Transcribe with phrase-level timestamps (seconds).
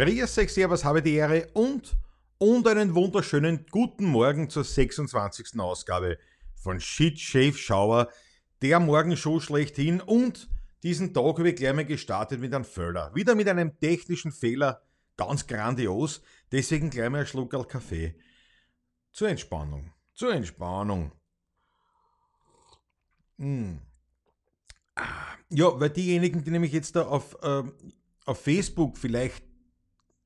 [0.00, 1.94] Grüß euch, Servus, habe die Ehre und,
[2.38, 5.60] und einen wunderschönen guten Morgen zur 26.
[5.60, 6.16] Ausgabe
[6.54, 8.08] von Shit Shave Shower,
[8.62, 10.48] der Morgenshow schlechthin und
[10.82, 13.14] diesen Tag habe ich gleich mal gestartet mit einem Fehler.
[13.14, 14.80] Wieder mit einem technischen Fehler,
[15.18, 18.14] ganz grandios, deswegen gleich mal ein Schluckerl Kaffee.
[19.12, 21.12] Zur Entspannung, zur Entspannung.
[23.36, 23.80] Hm.
[25.50, 27.74] Ja, weil diejenigen, die nämlich jetzt da auf, ähm,
[28.24, 29.49] auf Facebook vielleicht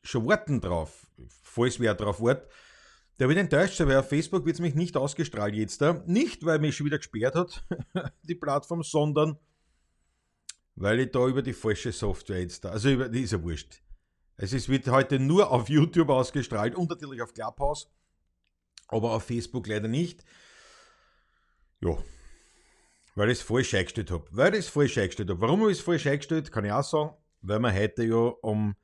[0.04, 1.06] schon warten drauf,
[1.42, 2.50] falls wer drauf wartet.
[3.18, 6.02] Der wird enttäuscht sein, weil auf Facebook wird es mich nicht ausgestrahlt jetzt da.
[6.06, 7.64] Nicht, weil mich schon wieder gesperrt hat,
[8.22, 9.38] die Plattform, sondern
[10.77, 13.80] weil ich da über die falsche Software jetzt da, also über, die ist ja wurscht.
[14.36, 17.88] Es ist, wird heute nur auf YouTube ausgestrahlt und natürlich auf Clubhouse,
[18.88, 20.24] aber auf Facebook leider nicht.
[21.80, 21.97] Ja,
[23.14, 24.25] weil ich es falsch eingestellt habe.
[24.32, 25.41] Weil ich es falsch eingestellt habe.
[25.41, 27.10] Warum habe ich es falsch eingestellt, kann ich auch sagen,
[27.42, 28.75] weil wir heute ja um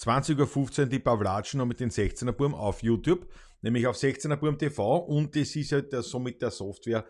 [0.00, 3.26] 20.15 Uhr die Pavlatschen noch mit den 16er Burm auf YouTube,
[3.62, 7.04] nämlich auf 16er Burm TV und das ist halt der, so mit der Software,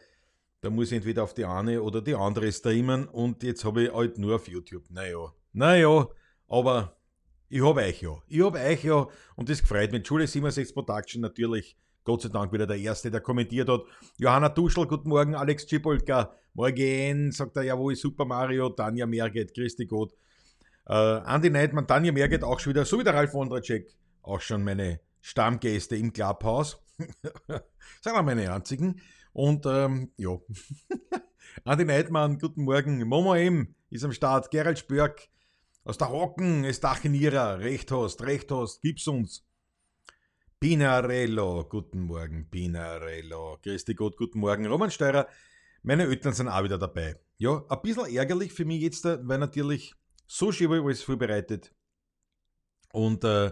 [0.60, 3.92] da muss ich entweder auf die eine oder die andere streamen und jetzt habe ich
[3.92, 4.84] halt nur auf YouTube.
[4.90, 6.08] Naja, naja,
[6.48, 6.96] aber
[7.48, 8.16] ich habe euch ja.
[8.26, 10.06] Ich habe euch ja und das gefreut mich.
[10.06, 11.76] Schule 67 Production natürlich.
[12.04, 13.82] Gott sei Dank wieder der Erste, der kommentiert hat.
[14.16, 15.34] Johanna Duschel, guten Morgen.
[15.34, 17.32] Alex Cipolka, morgen.
[17.32, 18.70] Sagt er, jawohl, Super Mario.
[18.70, 20.14] Tanja Merget, Christi Gott.
[20.88, 24.64] Uh, Andy Neidmann, Tanja Merget auch schon wieder, so wie der Ralf Wondracek, auch schon
[24.64, 26.82] meine Stammgäste im Clubhouse.
[26.98, 29.00] Sind wir meine einzigen.
[29.32, 30.38] Und ähm, ja,
[31.64, 33.06] Andi Neidmann, guten Morgen.
[33.06, 34.50] Momo M ist am Start.
[34.50, 35.28] Gerald Spörk
[35.84, 37.58] aus der Hocken ist Dachinierer.
[37.58, 39.44] Recht hast, recht hast, gib's uns.
[40.58, 43.58] Pinarello, guten Morgen, Pinarello.
[43.62, 44.66] Christi Gott, guten Morgen.
[44.66, 45.28] Roman Steurer,
[45.82, 47.16] meine Eltern sind auch wieder dabei.
[47.36, 49.94] Ja, ein bisschen ärgerlich für mich jetzt, weil natürlich
[50.28, 51.74] Sushi ich alles vorbereitet.
[52.92, 53.50] Und äh,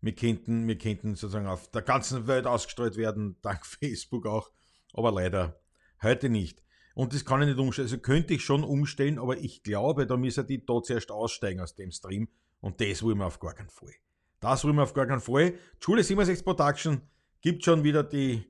[0.00, 4.50] wir, könnten, wir könnten sozusagen auf der ganzen Welt ausgestrahlt werden, dank Facebook auch.
[4.92, 5.60] Aber leider
[6.02, 6.62] heute nicht.
[6.94, 7.86] Und das kann ich nicht umstellen.
[7.86, 11.76] Also könnte ich schon umstellen, aber ich glaube, da müssen die da zuerst aussteigen aus
[11.76, 12.28] dem Stream.
[12.60, 13.94] Und das wollen wir auf gar keinen Fall.
[14.40, 15.54] Das wollen wir auf gar keinen Fall.
[15.78, 17.02] Schule 67 Production
[17.40, 18.44] gibt schon wieder die,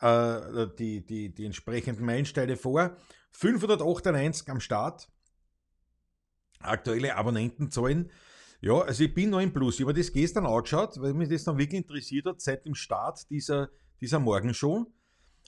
[0.00, 2.96] äh, die, die, die entsprechenden Meilensteine vor.
[3.30, 5.08] 598 am Start
[6.64, 8.10] aktuelle Abonnentenzahlen.
[8.60, 9.80] Ja, also ich bin noch im Plus.
[9.80, 13.28] Ich habe das gestern angeschaut, weil mich das dann wirklich interessiert hat, seit dem Start
[13.28, 14.86] dieser, dieser Morgenshow.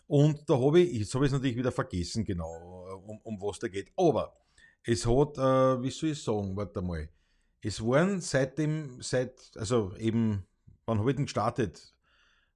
[0.06, 3.58] Und da habe ich, jetzt habe ich es natürlich wieder vergessen, genau, um, um was
[3.58, 3.92] da geht.
[3.97, 4.36] Aber
[4.82, 7.08] es hat, äh, wie soll ich sagen, warte mal,
[7.62, 10.44] es waren seit dem, seit, also eben,
[10.84, 11.94] wann habe ich denn gestartet?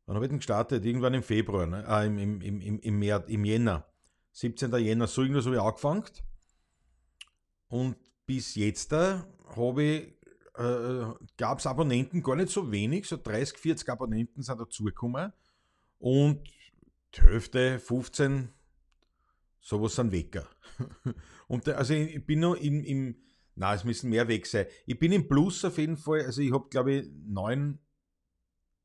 [0.04, 0.84] Wann habe ich denn gestartet?
[0.84, 1.84] Irgendwann im Februar, ne?
[1.88, 3.86] äh, im, im, im, im, März, im Jänner.
[4.32, 4.74] 17.
[4.76, 6.04] Jänner, so irgendwas habe ich angefangen.
[7.68, 7.96] Und
[8.28, 10.12] bis jetzt ich,
[10.58, 11.04] äh,
[11.38, 15.32] gab es Abonnenten gar nicht so wenig, so 30, 40 Abonnenten sind dazugekommen
[15.98, 16.46] und
[17.14, 18.50] die Hälfte, 15,
[19.60, 20.46] sowas sind Wecker.
[21.48, 23.16] und also ich bin noch im, im
[23.54, 24.66] na, es müssen mehr weg sein.
[24.84, 27.78] Ich bin im Plus auf jeden Fall, also ich habe glaube ich neun,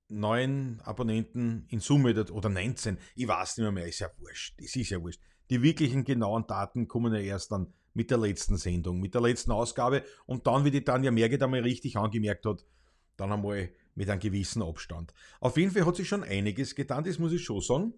[0.08, 4.74] neun Abonnenten in Summe oder 19, ich weiß nicht mehr, mehr, ist ja wurscht, es
[4.78, 5.20] ist ja wurscht.
[5.50, 9.52] Die wirklichen genauen Daten kommen ja erst dann mit der letzten Sendung, mit der letzten
[9.52, 12.66] Ausgabe und dann, wie die Tanja Merget einmal richtig angemerkt hat,
[13.18, 15.14] dann einmal mit einem gewissen Abstand.
[15.40, 17.94] Auf jeden Fall hat sich schon einiges getan, das muss ich schon sagen.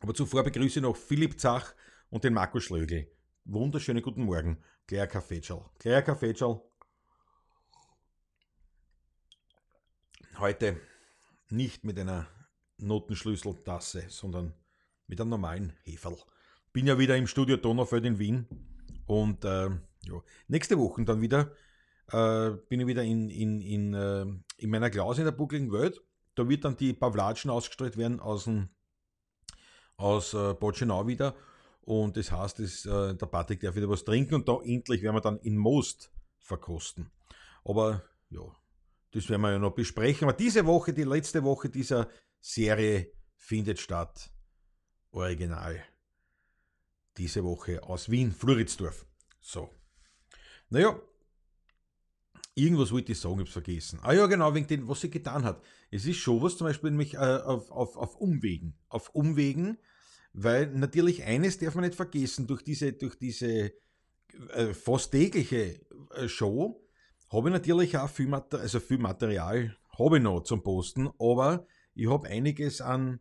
[0.00, 1.74] Aber zuvor begrüße ich noch Philipp Zach
[2.08, 3.06] und den Markus Schlögl.
[3.44, 4.62] Wunderschönen guten Morgen.
[4.86, 5.68] Claire Kaffeetschal.
[5.78, 6.62] Claire Kaffeetschal.
[10.38, 10.80] Heute
[11.50, 12.28] nicht mit einer
[12.78, 14.54] Notenschlüsseltasse, sondern
[15.06, 16.16] mit einem normalen Heferl.
[16.72, 18.69] Bin ja wieder im Studio Donaufeld in Wien
[19.10, 19.70] und äh,
[20.04, 21.50] ja, nächste Woche dann wieder
[22.12, 24.24] äh, bin ich wieder in, in, in, äh,
[24.56, 26.00] in meiner Klausel in der buckligen Welt.
[26.36, 28.68] Da wird dann die Pavlatschen ausgestrahlt werden aus, dem,
[29.96, 31.34] aus äh, Botschenau wieder.
[31.80, 35.16] Und das heißt, das, äh, der Patrick darf wieder was trinken und da endlich werden
[35.16, 37.10] wir dann in Most verkosten.
[37.64, 38.42] Aber ja,
[39.10, 40.28] das werden wir ja noch besprechen.
[40.28, 42.08] Aber diese Woche, die letzte Woche dieser
[42.38, 44.30] Serie findet statt.
[45.10, 45.82] Original
[47.20, 49.06] diese Woche aus Wien, Floridsdorf.
[49.42, 49.68] So.
[50.70, 50.98] Naja,
[52.54, 54.00] irgendwas wollte ich sagen, ich hab's vergessen.
[54.02, 55.62] Ah ja, genau, wegen dem, was sie getan hat.
[55.90, 58.74] Es ist schon was, zum Beispiel nämlich äh, auf, auf, auf Umwegen.
[58.88, 59.76] Auf Umwegen,
[60.32, 63.72] weil natürlich eines darf man nicht vergessen, durch diese, durch diese
[64.52, 65.80] äh, fast tägliche
[66.14, 66.82] äh, Show
[67.30, 71.66] habe ich natürlich auch viel, Mater also viel Material habe ich noch zum Posten, aber
[71.94, 73.20] ich habe einiges an,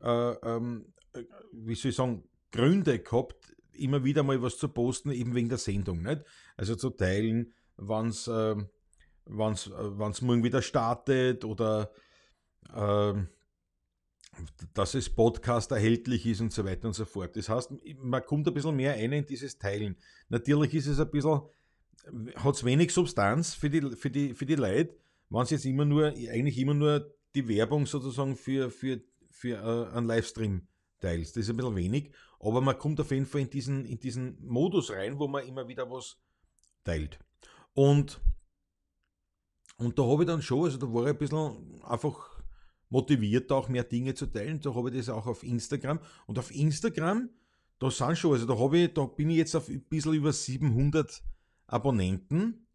[0.00, 5.10] äh, ähm, äh, wie soll ich sagen, Gründe gehabt, immer wieder mal was zu posten,
[5.10, 6.02] eben wegen der Sendung.
[6.02, 6.22] Nicht?
[6.56, 8.56] Also zu teilen, wann es äh,
[9.26, 11.90] wenn es morgen wieder startet oder
[12.72, 13.14] äh,
[14.74, 17.36] dass es Podcast erhältlich ist und so weiter und so fort.
[17.36, 17.72] Das heißt,
[18.02, 19.96] man kommt ein bisschen mehr ein in dieses Teilen.
[20.28, 21.40] Natürlich ist es ein bisschen,
[22.36, 24.94] hat es wenig Substanz für die, für die, für die Leute,
[25.30, 29.00] wenn es jetzt immer nur, eigentlich immer nur die Werbung sozusagen für, für,
[29.30, 30.66] für uh, einen Livestream
[31.00, 31.36] teilst.
[31.36, 34.44] Das ist ein bisschen wenig, aber man kommt auf jeden Fall in diesen, in diesen
[34.46, 36.18] Modus rein, wo man immer wieder was
[36.84, 37.18] teilt.
[37.74, 38.20] Und,
[39.76, 42.36] und da habe ich dann schon, also da war ich ein bisschen einfach
[42.88, 44.60] motiviert, auch mehr Dinge zu teilen.
[44.60, 46.00] Da habe ich das auch auf Instagram.
[46.26, 47.30] Und auf Instagram,
[47.78, 51.22] da sind schon, also da ich, da bin ich jetzt auf ein bisschen über 700
[51.66, 52.65] Abonnenten.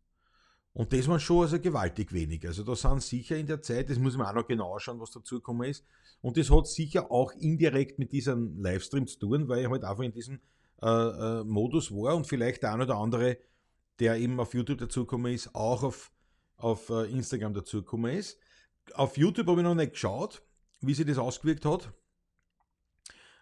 [0.74, 2.46] Und das waren schon also gewaltig wenig.
[2.48, 5.12] Also da sind sicher in der Zeit, das muss man auch noch genau schauen, was
[5.12, 5.86] dazugekommen ist.
[6.22, 10.04] Und das hat sicher auch indirekt mit diesem Livestream zu tun, weil ich halt einfach
[10.04, 10.40] in diesem
[10.82, 13.38] äh, äh, Modus war und vielleicht der ein oder andere,
[14.00, 16.12] der eben auf YouTube dazugekommen ist, auch auf,
[16.56, 18.40] auf äh, Instagram dazugekommen ist.
[18.94, 20.42] Auf YouTube habe ich noch nicht geschaut,
[20.80, 21.92] wie sich das ausgewirkt hat.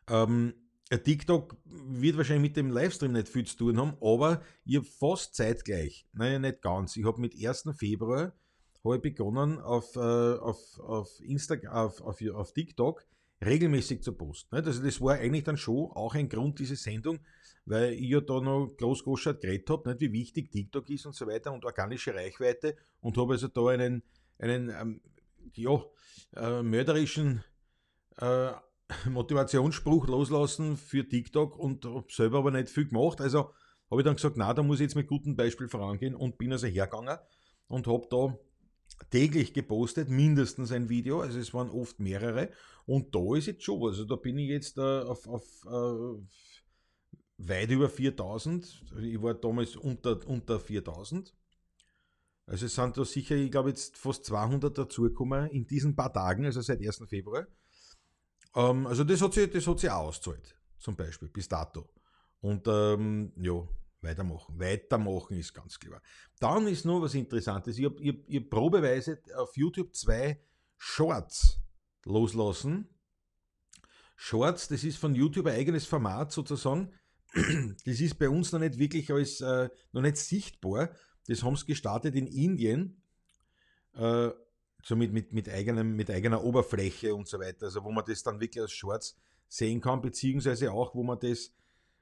[0.09, 0.53] Ähm,
[0.97, 4.41] TikTok wird wahrscheinlich mit dem Livestream nicht viel zu tun haben, aber
[4.77, 6.97] habe fast zeitgleich, naja, nicht ganz.
[6.97, 7.69] Ich habe mit 1.
[7.77, 8.33] Februar
[8.95, 13.05] ich begonnen auf, äh, auf, auf, Instagram, auf, auf, auf TikTok
[13.45, 14.55] regelmäßig zu posten.
[14.55, 17.19] Also das war eigentlich dann schon auch ein Grund, diese Sendung,
[17.65, 21.27] weil ich ja da noch groß groß geredet habe, wie wichtig TikTok ist und so
[21.27, 24.03] weiter und organische Reichweite und habe also da einen,
[24.37, 25.01] einen ähm,
[25.53, 25.83] ja,
[26.35, 27.43] äh, mörderischen
[28.17, 28.51] äh,
[29.09, 33.21] Motivationsspruch loslassen für TikTok und habe selber aber nicht viel gemacht.
[33.21, 33.53] Also
[33.89, 36.51] habe ich dann gesagt, na, da muss ich jetzt mit gutem Beispiel vorangehen und bin
[36.51, 37.17] also hergegangen
[37.67, 38.37] und habe da
[39.09, 42.51] täglich gepostet, mindestens ein Video, also es waren oft mehrere
[42.85, 46.21] und da ist jetzt schon, also da bin ich jetzt äh, auf, auf äh,
[47.37, 51.33] weit über 4000, ich war damals unter, unter 4000
[52.49, 56.45] also es sind da sicher, ich glaube jetzt fast 200 dazugekommen in diesen paar Tagen,
[56.45, 57.03] also seit 1.
[57.07, 57.45] Februar.
[58.55, 61.89] Ähm, also das hat sich, das hat sich auch ausgezahlt, zum Beispiel, bis dato.
[62.41, 63.67] Und ähm, ja,
[64.01, 64.59] weitermachen.
[64.59, 66.01] Weitermachen ist ganz klar.
[66.39, 67.77] Dann ist noch was Interessantes.
[67.77, 70.41] Ich habe hab, hab probeweise auf YouTube zwei
[70.77, 71.59] Shorts
[72.05, 72.87] loslassen.
[74.15, 76.93] Shorts, das ist von YouTube ein eigenes Format sozusagen.
[77.85, 80.95] Das ist bei uns noch nicht wirklich als, äh, noch nicht sichtbar,
[81.27, 83.03] das haben sie gestartet in Indien,
[83.93, 84.29] äh,
[84.83, 88.23] so mit, mit, mit, eigenem, mit eigener Oberfläche und so weiter, also wo man das
[88.23, 89.17] dann wirklich als Shorts
[89.47, 91.53] sehen kann, beziehungsweise auch, wo man das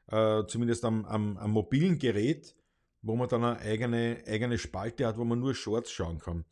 [0.08, 2.56] äh, zumindest am, am, am, mobilen Gerät,
[3.02, 6.46] wo man dann eine eigene, eigene Spalte hat, wo man nur Shorts schauen kann.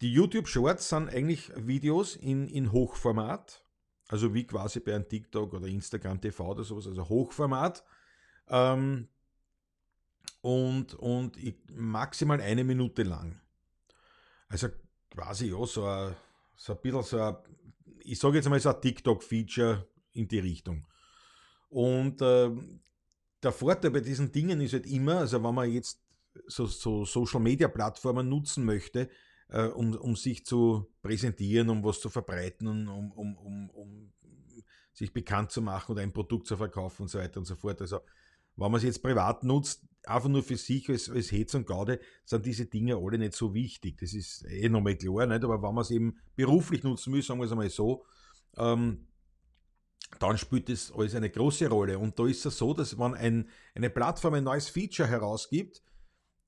[0.00, 3.64] Die YouTube Shorts sind eigentlich Videos in, in Hochformat,
[4.08, 7.84] also wie quasi bei einem TikTok oder Instagram TV oder sowas, also Hochformat.
[8.48, 9.08] Ähm,
[10.40, 11.36] und, und
[11.70, 13.40] maximal eine Minute lang.
[14.48, 14.68] Also
[15.18, 16.14] quasi ja, so ein,
[16.54, 17.36] so bisschen so ein,
[18.04, 20.86] ich sage jetzt mal so ein TikTok-Feature in die Richtung.
[21.68, 22.50] Und äh,
[23.42, 26.00] der Vorteil bei diesen Dingen ist halt immer, also wenn man jetzt
[26.46, 29.08] so, so Social-Media-Plattformen nutzen möchte,
[29.48, 34.12] äh, um, um sich zu präsentieren, um was zu verbreiten, um, um, um, um
[34.92, 37.80] sich bekannt zu machen oder ein Produkt zu verkaufen und so weiter und so fort.
[37.80, 38.00] Also
[38.56, 42.00] wenn man es jetzt privat nutzt, einfach nur für sich als, als Hetz und Gaude,
[42.24, 43.98] sind diese Dinge alle nicht so wichtig.
[43.98, 45.44] Das ist eh nochmal klar, nicht?
[45.44, 48.04] aber wenn man es eben beruflich nutzen will, sagen wir es einmal so,
[48.56, 49.06] ähm,
[50.18, 51.98] dann spielt das alles eine große Rolle.
[51.98, 55.82] Und da ist es so, dass wenn ein, eine Plattform ein neues Feature herausgibt,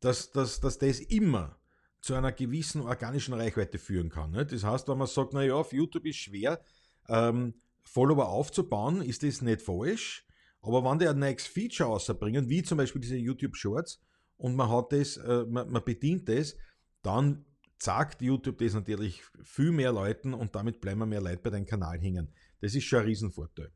[0.00, 1.59] dass, dass, dass das immer
[2.00, 4.31] zu einer gewissen organischen Reichweite führen kann.
[4.31, 4.52] Nicht?
[4.52, 6.61] Das heißt, wenn man sagt, naja, auf YouTube ist schwer,
[7.09, 10.26] ähm, Follower aufzubauen, ist das nicht falsch.
[10.62, 14.00] Aber wenn die ein neues Feature rausbringen, wie zum Beispiel diese YouTube Shorts,
[14.37, 16.57] und man hat das, äh, man, man, bedient das,
[17.02, 17.45] dann
[17.79, 21.99] sagt YouTube das natürlich viel mehr Leuten und damit bleiben mehr Leute bei deinem Kanal
[21.99, 22.33] hängen.
[22.61, 23.71] Das ist schon ein Riesenvorteil.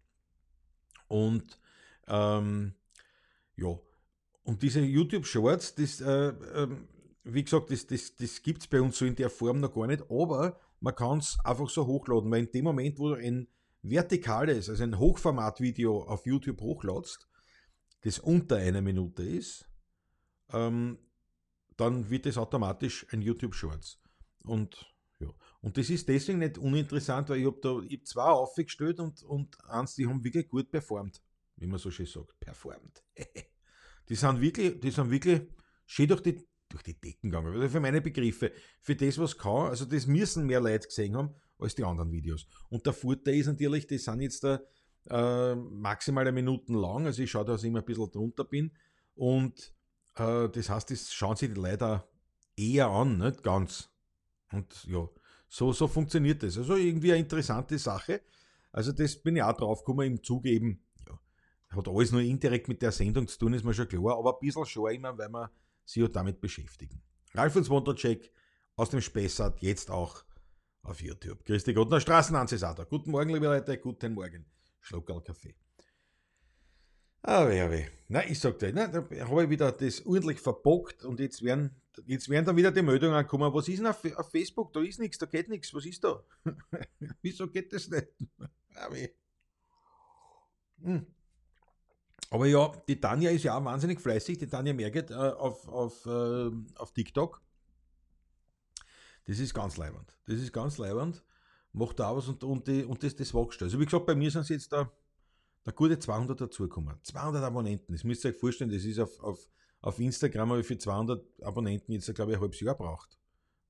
[1.08, 1.58] Und
[2.06, 2.74] ähm,
[3.56, 3.78] ja,
[4.42, 6.68] und diese YouTube Shorts, das, äh, äh,
[7.24, 9.86] wie gesagt, das, das, das gibt es bei uns so in der Form noch gar
[9.86, 13.48] nicht, aber man kann es einfach so hochladen, weil in dem Moment, wo du ein
[13.84, 17.28] vertikales, also ein Hochformatvideo auf YouTube hochladst,
[18.00, 19.68] das unter einer Minute ist,
[20.50, 20.98] ähm,
[21.76, 24.00] dann wird es automatisch ein YouTube Shorts.
[24.44, 25.28] Und ja.
[25.60, 29.22] Und das ist deswegen nicht uninteressant, weil ich habe da ich hab zwei aufgestellt und,
[29.22, 31.22] und eins, die haben wirklich gut performt,
[31.56, 33.02] wie man so schön sagt, performt.
[34.08, 35.42] die sind wirklich, die sind wirklich
[35.86, 37.54] schön durch die, durch die Decken gegangen.
[37.54, 41.34] Also für meine Begriffe, für das, was kann, also das müssen mehr Leute gesehen haben,
[41.58, 42.46] als die anderen Videos.
[42.68, 44.60] Und der Vorteil ist natürlich, die sind jetzt da
[45.08, 48.72] äh, maximale Minuten lang, also ich schaue, dass ich immer ein bisschen drunter bin
[49.14, 49.74] und
[50.16, 52.04] äh, das heißt, das schauen sich die Leute
[52.56, 53.90] eher an, nicht ganz.
[54.52, 55.08] Und ja,
[55.48, 56.56] so, so funktioniert das.
[56.56, 58.22] Also irgendwie eine interessante Sache.
[58.72, 60.84] Also das bin ich auch drauf gekommen im Zugeben.
[61.08, 61.18] Ja,
[61.76, 64.40] hat alles nur indirekt mit der Sendung zu tun, ist mir schon klar, aber ein
[64.40, 65.50] bisschen schon immer, weil wir
[65.84, 67.02] sich ja damit beschäftigen.
[67.34, 68.32] Ralf und Wondercheck
[68.76, 70.24] aus dem Spessart, jetzt auch
[70.84, 71.44] auf YouTube.
[71.44, 72.84] Christi Gott, der Straßenanzesator.
[72.84, 74.44] Guten Morgen, liebe Leute, guten Morgen.
[74.80, 75.54] Schluckerl Kaffee.
[77.22, 77.86] Ah, weh, weh.
[78.08, 81.74] Na, ich sag dir, na, da habe ich wieder das ordentlich verbockt und jetzt werden,
[82.04, 83.52] jetzt werden dann wieder die Meldungen kommen.
[83.54, 84.74] Was ist denn auf, auf Facebook?
[84.74, 85.72] Da ist nichts, da geht nichts.
[85.72, 86.22] Was ist da?
[87.22, 88.08] Wieso geht das nicht?
[88.74, 89.08] ah, weh.
[90.82, 91.06] Hm.
[92.30, 96.04] Aber ja, die Tanja ist ja auch wahnsinnig fleißig, die Tanja Merget äh, auf, auf,
[96.04, 97.43] äh, auf TikTok.
[99.26, 100.16] Das ist ganz leibend.
[100.26, 101.24] Das ist ganz leibend.
[101.72, 103.62] Macht da was und, und, die, und das, das wächst.
[103.62, 104.90] Also wie gesagt, bei mir sind es jetzt da,
[105.64, 106.96] da gute 200 dazugekommen.
[107.02, 107.92] 200 Abonnenten.
[107.92, 109.50] Das müsst ihr euch vorstellen, das ist auf, auf,
[109.80, 113.18] auf Instagram, aber für 200 Abonnenten jetzt, glaube ich, ein halbes Jahr braucht.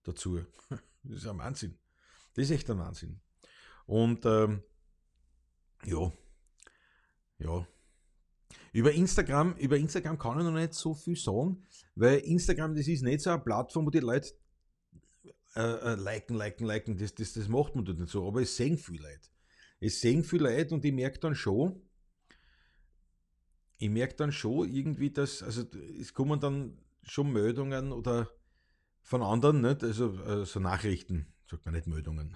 [0.02, 0.40] Dazu.
[1.06, 1.78] Das ist ein Wahnsinn.
[2.32, 3.20] Das ist echt ein Wahnsinn.
[3.84, 4.62] Und ähm,
[5.84, 6.10] ja,
[7.38, 7.66] ja.
[8.72, 11.62] Über Instagram, über Instagram kann ich noch nicht so viel sagen,
[11.94, 14.32] weil Instagram, das ist nicht so eine Plattform, wo die Leute
[15.56, 18.26] äh, äh, liken, liken, liken, das, das, das macht man dort nicht so.
[18.26, 19.28] Aber es sehen viele Leute.
[19.80, 21.80] Es sehen viele Leute und ich merke dann schon,
[23.78, 25.64] ich merke dann schon irgendwie, dass, also
[26.00, 28.30] es kommen dann schon Meldungen oder
[29.02, 29.82] von anderen, nicht?
[29.84, 32.34] Also, also Nachrichten, sagt man nicht Meldungen,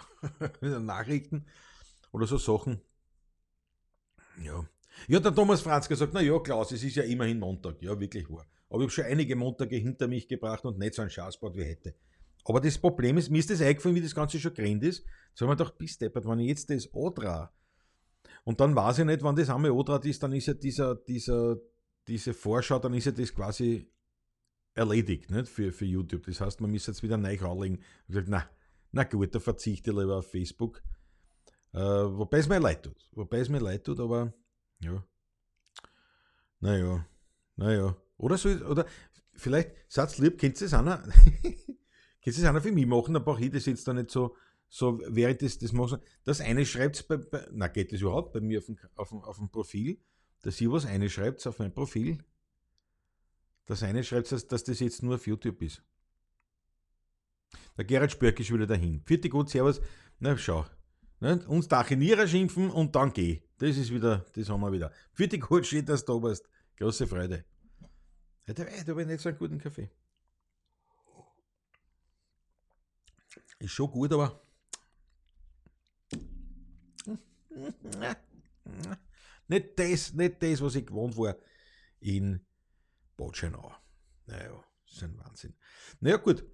[0.60, 1.46] Nachrichten
[2.12, 2.80] oder so Sachen.
[4.42, 4.68] Ja.
[5.06, 7.80] Ja, der Thomas Franz gesagt, na ja, Klaus, es ist ja immerhin Montag.
[7.82, 8.46] Ja, wirklich wahr.
[8.68, 11.64] Aber ich habe schon einige Montage hinter mich gebracht und nicht so ein Schaßbad wie
[11.64, 11.94] heute.
[12.44, 15.04] Aber das Problem ist, mir ist das eingefallen, wie das Ganze schon gerannt ist.
[15.34, 17.52] So haben wir gedacht, bis deppert, wenn ich jetzt das Odra
[18.44, 21.58] und dann weiß ich nicht, wann das einmal Odra ist, dann ist ja dieser, dieser,
[22.06, 23.90] diese Vorschau, dann ist ja das quasi
[24.74, 25.48] erledigt nicht?
[25.48, 26.24] Für, für YouTube.
[26.24, 27.80] Das heißt, man muss jetzt wieder neu anlegen.
[28.02, 28.48] Ich gesagt, na,
[28.92, 30.82] na gut, da verzichte ich lieber auf Facebook.
[31.74, 33.10] Äh, wobei es mir leid tut.
[33.12, 34.32] Wobei es mir leid tut, aber
[34.80, 35.04] ja.
[36.60, 37.06] Naja,
[37.56, 37.96] naja.
[38.16, 38.86] Oder so, oder
[39.34, 41.02] vielleicht, Satz lieb, kennt ihr das einer?
[42.36, 43.14] Du das einer für mich machen?
[43.14, 44.36] Dann brauche ich das jetzt da nicht so,
[44.68, 46.00] so während das, das machen.
[46.24, 49.18] Das eine schreibt bei, bei, na geht das überhaupt bei mir auf dem, auf dem,
[49.22, 50.00] auf dem Profil,
[50.42, 52.18] dass ihr was eine schreibt auf mein Profil.
[53.66, 55.82] Das eine schreibt, dass, dass das jetzt nur auf YouTube ist.
[57.76, 59.02] Der Gerhard Spörk ist wieder dahin.
[59.04, 59.80] Vierte gut, Servus.
[60.18, 60.66] Na, schau.
[61.20, 61.44] Ne?
[61.46, 63.42] Uns Dachinierer schimpfen und dann geh.
[63.58, 64.92] Das ist wieder, das haben wir wieder.
[65.12, 66.48] Vierte gut, schön, dass du da bist.
[66.76, 67.44] Große Freude.
[68.46, 69.90] Da habe ich nicht so einen guten Kaffee.
[73.58, 74.40] Ist schon gut, aber.
[79.48, 81.36] Nicht das, nicht das, was ich gewohnt war
[82.00, 82.40] in
[83.16, 83.72] Botschenau.
[84.26, 85.54] Naja, ist ein Wahnsinn.
[86.00, 86.44] Naja, gut.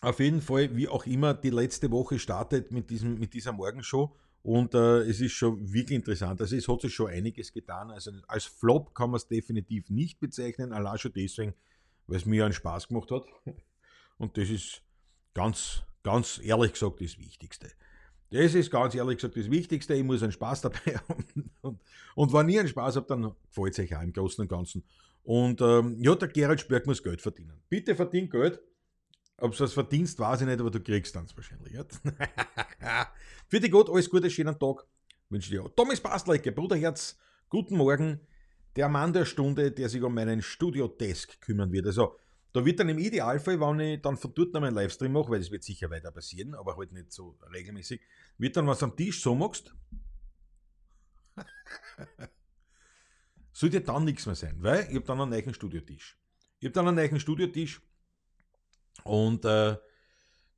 [0.00, 4.14] Auf jeden Fall, wie auch immer, die letzte Woche startet mit, diesem, mit dieser Morgenshow
[4.42, 6.38] und äh, es ist schon wirklich interessant.
[6.42, 7.90] Also es hat sich schon einiges getan.
[7.90, 11.54] Also als Flop kann man es definitiv nicht bezeichnen, allein schon deswegen,
[12.06, 13.24] weil es mir einen Spaß gemacht hat.
[14.18, 14.82] Und das ist
[15.32, 17.72] ganz, ganz ehrlich gesagt das Wichtigste.
[18.30, 19.94] Das ist ganz ehrlich gesagt das Wichtigste.
[19.94, 21.50] Ich muss einen Spaß dabei haben.
[21.62, 21.80] Und,
[22.14, 24.84] und wenn ich einen Spaß habe, dann gefällt es euch auch im Großen und Ganzen.
[25.24, 27.60] Und ähm, ja, der Gerald Spörk muss Geld verdienen.
[27.68, 28.60] Bitte verdien Geld.
[29.38, 31.74] Ob du es verdienst, weiß ich nicht, aber du kriegst dann wahrscheinlich.
[33.48, 34.86] Für die Gott, alles Gute, schönen Tag.
[35.28, 35.64] Wünsche dir.
[35.74, 37.18] Thomas Bastlecke, Bruderherz,
[37.48, 38.20] guten Morgen.
[38.76, 41.86] Der Mann der Stunde, der sich um meinen Studio-Desk kümmern wird.
[41.86, 42.16] Also,
[42.54, 45.40] da wird dann im Idealfall, wenn ich dann von dort noch einen Livestream mache, weil
[45.40, 48.00] das wird sicher weiter passieren, aber halt nicht so regelmäßig,
[48.38, 49.74] wird dann was am Tisch so machst,
[53.52, 56.16] sollte dann nichts mehr sein, weil ich habe dann einen neuen Studiotisch.
[56.60, 57.82] Ich habe dann einen neuen Studiotisch
[59.02, 59.76] und äh,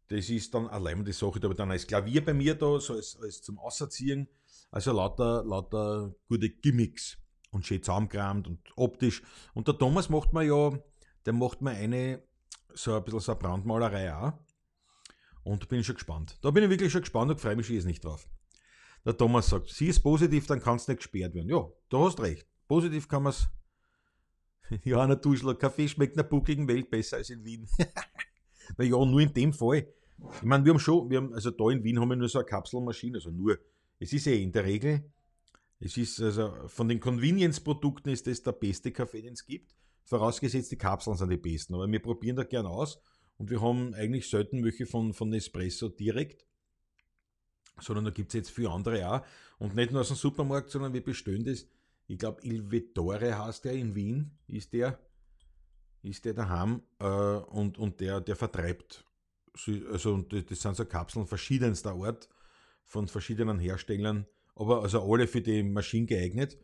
[0.09, 2.93] das ist dann allein die Sache, da habe dann als Klavier bei mir da, so
[2.93, 4.29] als, als zum Außerziehen,
[4.71, 7.17] also lauter, lauter gute Gimmicks
[7.53, 9.23] und schön zusammengerammt und optisch.
[9.55, 10.79] Und der Thomas macht mir ja
[11.26, 12.23] der macht mir eine,
[12.75, 14.33] so ein bisschen so eine Brandmalerei auch.
[15.42, 16.38] Und bin schon gespannt.
[16.42, 18.28] Da bin ich wirklich schon gespannt und freue mich jetzt nicht drauf.
[19.04, 21.49] Der Thomas sagt, sie ist positiv, dann kann es nicht gesperrt werden.
[21.49, 22.47] Ja, du hast recht.
[22.66, 23.49] Positiv kann man es.
[24.85, 27.68] Johanna Duschler, Kaffee schmeckt in der buckligen Welt besser als in Wien.
[28.76, 29.87] naja, nur in dem Fall.
[30.18, 32.38] Ich meine, wir haben schon, wir haben, also da in Wien haben wir nur so
[32.38, 33.59] eine Kapselmaschine, also nur.
[33.99, 35.12] Es ist eh in der Regel,
[35.78, 39.75] es ist also von den Convenience-Produkten ist das der beste Kaffee, den es gibt.
[40.07, 41.75] Vorausgesetzt, die Kapseln sind die besten.
[41.75, 43.01] Aber wir probieren da gern aus
[43.37, 46.47] und wir haben eigentlich selten welche von, von Nespresso direkt,
[47.81, 49.27] sondern da gibt es jetzt viele andere auch.
[49.59, 51.67] Und nicht nur aus dem Supermarkt, sondern wir bestellen das.
[52.07, 54.99] Ich glaube, Il Vettore heißt der in Wien, ist der
[56.07, 59.05] ist der daheim äh, und, und der, der vertreibt.
[59.91, 62.29] Also und das sind so Kapseln verschiedenster Art
[62.85, 66.59] von verschiedenen Herstellern, aber also alle für die Maschine geeignet.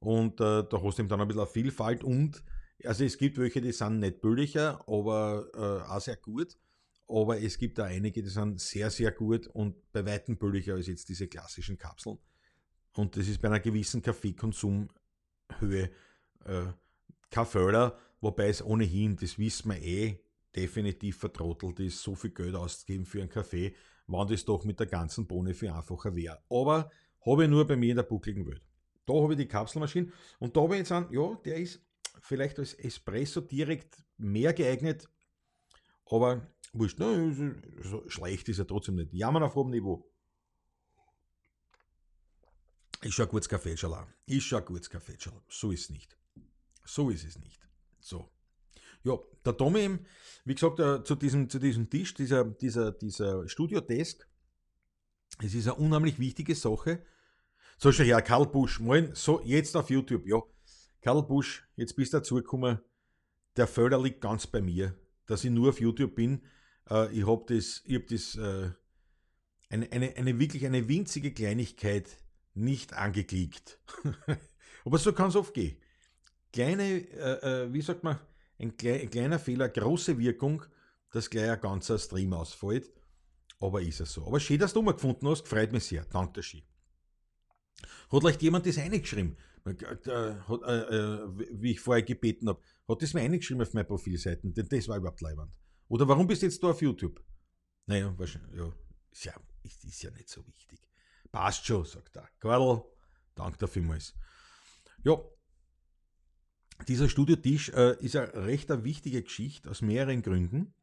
[0.00, 2.42] Und äh, da hast du dann ein bisschen Vielfalt und
[2.82, 6.56] also es gibt welche, die sind nicht billiger, aber äh, auch sehr gut.
[7.06, 10.86] Aber es gibt da einige, die sind sehr, sehr gut und bei weitem billiger als
[10.86, 12.18] jetzt diese klassischen Kapseln.
[12.96, 15.90] Und das ist bei einer gewissen Kaffeekonsumhöhe
[16.44, 16.66] äh,
[17.30, 20.20] kein Förder, wobei es ohnehin, das wissen wir eh,
[20.54, 23.74] definitiv vertrottelt ist, so viel Geld auszugeben für einen Kaffee,
[24.06, 26.42] wann das doch mit der ganzen Bohne viel einfacher wäre.
[26.48, 26.90] Aber
[27.26, 28.62] habe ich nur bei mir in der buckligen Welt.
[29.06, 31.84] Da habe ich die Kapselmaschine und da habe ich jetzt einen, ja, der ist
[32.20, 35.08] vielleicht als Espresso direkt mehr geeignet,
[36.06, 39.12] aber wurscht, ne, so schlecht ist er trotzdem nicht.
[39.12, 40.10] Jammern auf hohem Niveau.
[43.02, 44.06] Ist schon ein gutes Kaffeeschal.
[44.26, 45.42] Ist schon ein gutes Kaffeeschal.
[45.48, 46.16] So ist es nicht.
[46.84, 47.60] So ist es nicht.
[48.00, 48.30] So.
[49.02, 49.98] Ja, der Tommy,
[50.46, 54.26] wie gesagt, äh, zu, diesem, zu diesem Tisch, dieser, dieser, dieser Studio-Desk,
[55.42, 57.04] es ist eine unheimlich wichtige Sache.
[57.76, 60.40] So schon her, Karl Busch, moin, so jetzt auf YouTube, ja.
[61.04, 62.78] Karl Busch, jetzt bist du dazugekommen.
[63.58, 64.96] Der Förder liegt ganz bei mir,
[65.26, 66.40] dass ich nur auf YouTube bin.
[66.88, 68.70] Äh, ich habe das, ich hab das äh,
[69.68, 72.08] eine, eine, eine wirklich eine winzige Kleinigkeit
[72.54, 73.78] nicht angeklickt.
[74.86, 75.76] Aber so kann es oft gehen.
[76.54, 78.18] Kleine, äh, äh, wie sagt man,
[78.58, 80.64] ein, klei ein, kleiner Fehler, große Wirkung,
[81.10, 82.90] dass gleich ein ganzer Stream ausfällt.
[83.60, 84.26] Aber ist es so.
[84.26, 86.06] Aber schön, dass du mal gefunden hast, freut mich sehr.
[86.06, 86.62] Danke dir,
[88.10, 89.36] Hat vielleicht jemand das eingeschrieben?
[89.66, 94.52] Äh, äh, äh, wie ich vorher gebeten habe, hat das mir eingeschrieben auf meine Profilseiten,
[94.52, 95.50] denn das war überhaupt leibend.
[95.88, 97.22] Oder warum bist du jetzt da auf YouTube?
[97.86, 98.72] Naja, wahrscheinlich, ja,
[99.10, 100.80] ist ja, ist, ist ja nicht so wichtig.
[101.32, 102.28] Passt schon, sagt er.
[102.40, 102.84] Karl,
[103.34, 104.14] danke dir vielmals.
[105.02, 105.18] Ja,
[106.88, 110.74] dieser Studiotisch äh, ist eine recht eine wichtige Geschichte aus mehreren Gründen.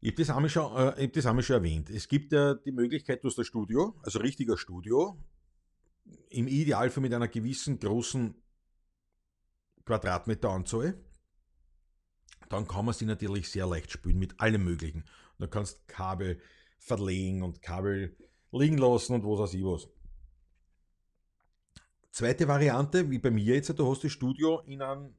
[0.00, 1.90] Ich habe das, einmal schon, äh, hab das einmal schon erwähnt.
[1.90, 5.18] Es gibt ja die Möglichkeit, du hast ein Studio, also richtiger Studio,
[6.30, 8.34] im Idealfall mit einer gewissen großen
[9.84, 10.98] Quadratmeteranzahl,
[12.48, 15.04] dann kann man sie natürlich sehr leicht spülen mit allem Möglichen.
[15.38, 16.40] Du kannst Kabel
[16.78, 18.16] verlegen und Kabel
[18.52, 19.88] liegen lassen und was weiß ich was.
[22.10, 25.14] Zweite Variante, wie bei mir jetzt, du hast das Studio in einem,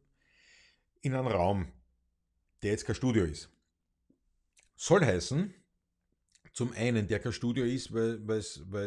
[1.01, 1.71] in einem Raum,
[2.63, 3.51] der jetzt kein Studio ist.
[4.77, 5.53] Soll heißen,
[6.55, 8.21] zum einen, der kein Studio ist, weil,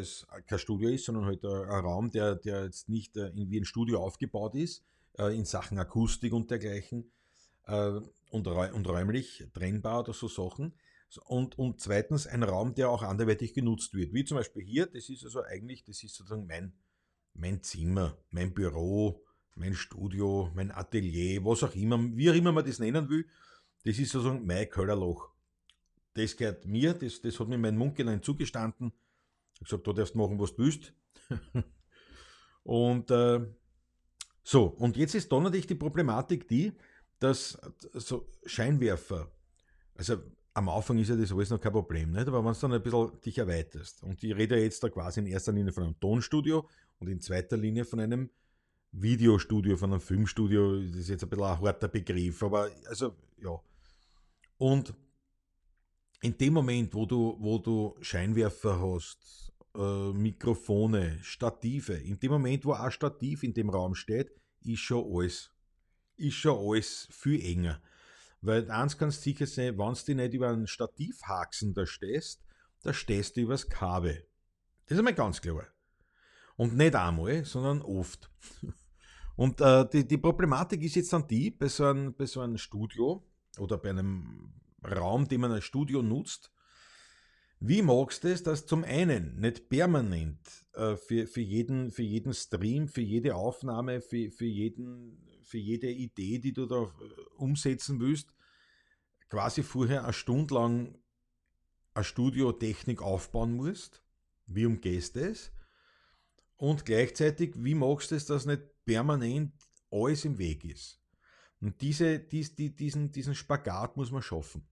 [0.01, 3.67] es kein Studio ist, sondern halt ein, Raum, der, der jetzt nicht äh, wie ein
[3.67, 4.83] Studio aufgebaut ist,
[5.19, 7.13] äh, in Sachen Akustik und dergleichen
[7.67, 8.01] äh,
[8.31, 10.73] und, räumlich trennbar oder so Sachen.
[11.27, 14.15] Und, und zweitens ein Raum, der auch anderweitig genutzt wird.
[14.15, 16.73] Wie zum Beispiel hier, das ist also eigentlich, das ist sozusagen mein,
[17.35, 19.23] mein Zimmer, mein Büro,
[19.57, 23.27] mein Studio, mein Atelier, was auch immer, wie auch immer man das nennen will.
[23.85, 25.29] Das ist sozusagen mein Kellerloch
[26.15, 28.93] das gehört mir, das, das hat mir mein Mundgenein zugestanden.
[29.55, 30.93] Ich habe gesagt, du darfst machen, was du willst.
[32.63, 33.47] und äh,
[34.43, 36.73] so, und jetzt ist da natürlich die Problematik die,
[37.19, 37.59] dass
[37.93, 39.31] so Scheinwerfer,
[39.95, 40.17] also
[40.55, 42.27] am Anfang ist ja das alles noch kein Problem, nicht?
[42.27, 45.27] aber wenn du dann ein bisschen dich erweiterst, und ich rede jetzt da quasi in
[45.27, 46.69] erster Linie von einem Tonstudio
[46.99, 48.31] und in zweiter Linie von einem
[48.93, 53.61] Videostudio, von einem Filmstudio, das ist jetzt ein bisschen ein harter Begriff, aber also ja.
[54.57, 54.95] Und
[56.21, 62.65] in dem Moment, wo du, wo du Scheinwerfer hast, äh, Mikrofone, Stative, in dem Moment,
[62.65, 64.31] wo ein Stativ in dem Raum steht,
[64.63, 65.51] ist schon alles,
[66.17, 67.81] ist schon alles viel enger.
[68.41, 72.43] Weil eins kannst sicher sein, wenn du nicht über einen Stativhaxen da stehst,
[72.83, 74.27] da stehst du übers Kabel.
[74.87, 75.67] Das ist einmal ganz klar.
[76.57, 78.31] Und nicht einmal, sondern oft.
[79.37, 82.59] Und äh, die, die Problematik ist jetzt dann die, bei so, einem, bei so einem
[82.59, 83.25] Studio
[83.59, 84.53] oder bei einem
[84.85, 86.53] Raum, den man als Studio nutzt.
[87.61, 90.39] Wie magst du es, dass zum einen nicht permanent
[90.75, 95.91] äh, für, für, jeden, für jeden Stream, für jede Aufnahme, für, für, jeden, für jede
[95.91, 96.89] Idee, die du da äh,
[97.37, 98.33] umsetzen willst,
[99.29, 100.99] quasi vorher eine Stunde lang
[101.95, 104.05] eine Studiotechnik aufbauen musst?
[104.47, 105.53] Wie umgehst du es?
[106.57, 109.53] Und gleichzeitig, wie magst du es, dass nicht permanent
[109.91, 110.98] alles im Weg ist?
[111.61, 114.67] Und diese, dies, die, diesen, diesen Spagat muss man schaffen.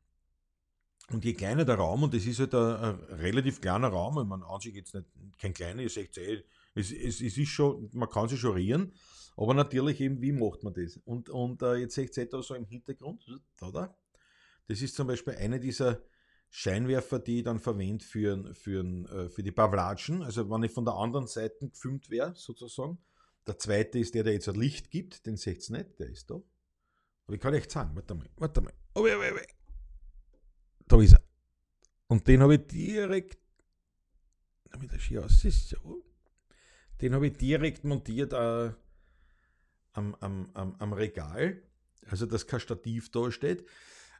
[1.10, 4.28] Und je kleiner der Raum, und das ist halt ein, ein relativ kleiner Raum, und
[4.28, 5.06] man an sich jetzt nicht
[5.38, 6.42] kein kleiner, ihr seht eh,
[6.74, 8.92] es, es, es ist schon, man kann sich schon rieren,
[9.36, 10.98] aber natürlich eben, wie macht man das?
[11.04, 13.24] Und, und uh, jetzt seht ihr da so im Hintergrund,
[13.60, 13.96] oder?
[14.66, 16.02] Das ist zum Beispiel eine dieser
[16.50, 20.84] Scheinwerfer, die ich dann verwende für, für, äh, für die Pavlatschen, also wenn ich von
[20.84, 22.98] der anderen Seite gefilmt wäre, sozusagen.
[23.46, 26.30] Der zweite ist der, der jetzt ein Licht gibt, den seht ihr nicht, der ist
[26.30, 26.40] da.
[27.26, 28.72] Aber ich kann echt sagen, warte mal, warte mal.
[28.94, 29.46] Oh, wei, wei, wei.
[30.86, 31.22] Da ist er.
[32.06, 33.38] Und den habe ich direkt,
[34.70, 36.04] damit er schier aus ist, so.
[37.00, 38.72] Den habe ich direkt montiert äh,
[39.92, 41.62] am, am, am, am Regal,
[42.06, 43.66] also dass kein Stativ da steht.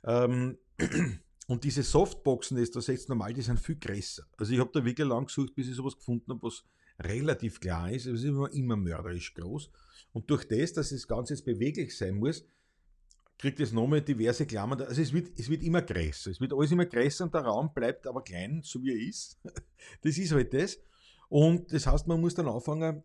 [0.05, 0.59] Ähm,
[1.47, 4.25] und diese Softboxen, die da setzt normal, die sind viel größer.
[4.37, 6.65] Also ich habe da wirklich lang gesucht, bis ich sowas gefunden habe, was
[6.99, 8.07] relativ klein ist.
[8.07, 9.71] Es ist immer, immer mörderisch groß.
[10.13, 12.45] Und durch das, dass das Ganze jetzt beweglich sein muss,
[13.39, 14.81] kriegt es nochmal diverse Klammern.
[14.83, 16.31] Also es wird, es wird immer größer.
[16.31, 19.39] Es wird alles immer größer und der Raum bleibt aber klein, so wie er ist.
[20.03, 20.79] Das ist halt das.
[21.29, 23.03] Und das heißt, man muss dann anfangen,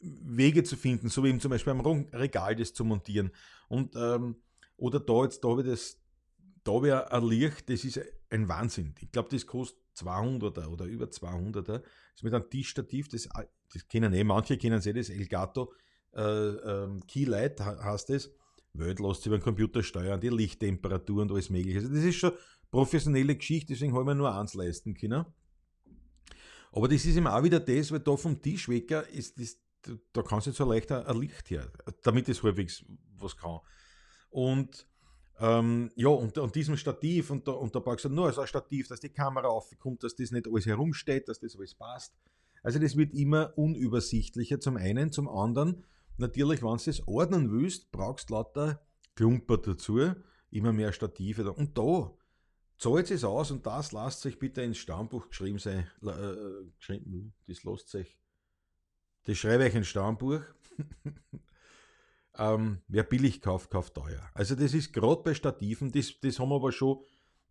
[0.00, 1.80] Wege zu finden, so wie eben zum Beispiel am
[2.12, 3.32] Regal das zu montieren.
[3.68, 4.36] Und, ähm,
[4.76, 6.00] oder da jetzt, da habe ich das,
[6.64, 8.94] da wäre ein Licht, das ist ein Wahnsinn.
[9.00, 11.62] Ich glaube, das kostet 200er oder über 200er.
[11.62, 11.82] Das
[12.14, 13.28] ist mit einem Tischstativ, das,
[13.72, 15.72] das kennen eh, manche kennen eh das Elgato
[16.14, 18.30] äh, ähm, Keylight heißt das.
[18.78, 21.78] Welt lässt sich über den Computer steuern, die Lichttemperatur und alles mögliche.
[21.78, 22.32] Also das ist schon
[22.70, 25.24] professionelle Geschichte, deswegen haben wir nur eins leisten können.
[26.72, 29.58] Aber das ist eben auch wieder das, weil da vom Tischwecker ist das,
[30.12, 31.70] da kannst du jetzt so leicht ein Licht her,
[32.02, 32.84] damit es halbwegs
[33.16, 33.60] was kann.
[34.30, 34.86] Und
[35.40, 38.46] ähm, ja, und, und diesem Stativ, und da, und da brauchst du nur so ein
[38.46, 42.14] Stativ, dass die Kamera aufkommt, dass das nicht alles herumsteht, dass das alles passt.
[42.62, 45.84] Also das wird immer unübersichtlicher zum einen, zum anderen
[46.18, 50.12] Natürlich, wenn du es ordnen willst, brauchst du lauter Klumper dazu,
[50.50, 51.52] immer mehr Stative.
[51.52, 52.12] Und da
[52.76, 55.88] zahlt es aus und das lasst sich bitte ins Stammbuch geschrieben sein.
[56.02, 57.06] Äh,
[57.46, 58.18] das lasst sich.
[59.24, 60.40] Das schreibe ich ins Stammbuch.
[62.36, 64.28] ähm, wer billig kauft, kauft teuer.
[64.34, 66.98] Also das ist gerade bei Stativen, das, das haben wir aber schon,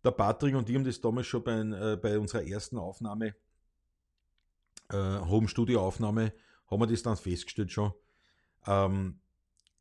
[0.04, 3.34] der Patrick und ich haben das damals schon bei, äh, bei unserer ersten Aufnahme,
[4.90, 6.34] äh, Home-Studio-Aufnahme,
[6.66, 7.94] haben wir das dann festgestellt schon
[8.66, 9.20] ähm,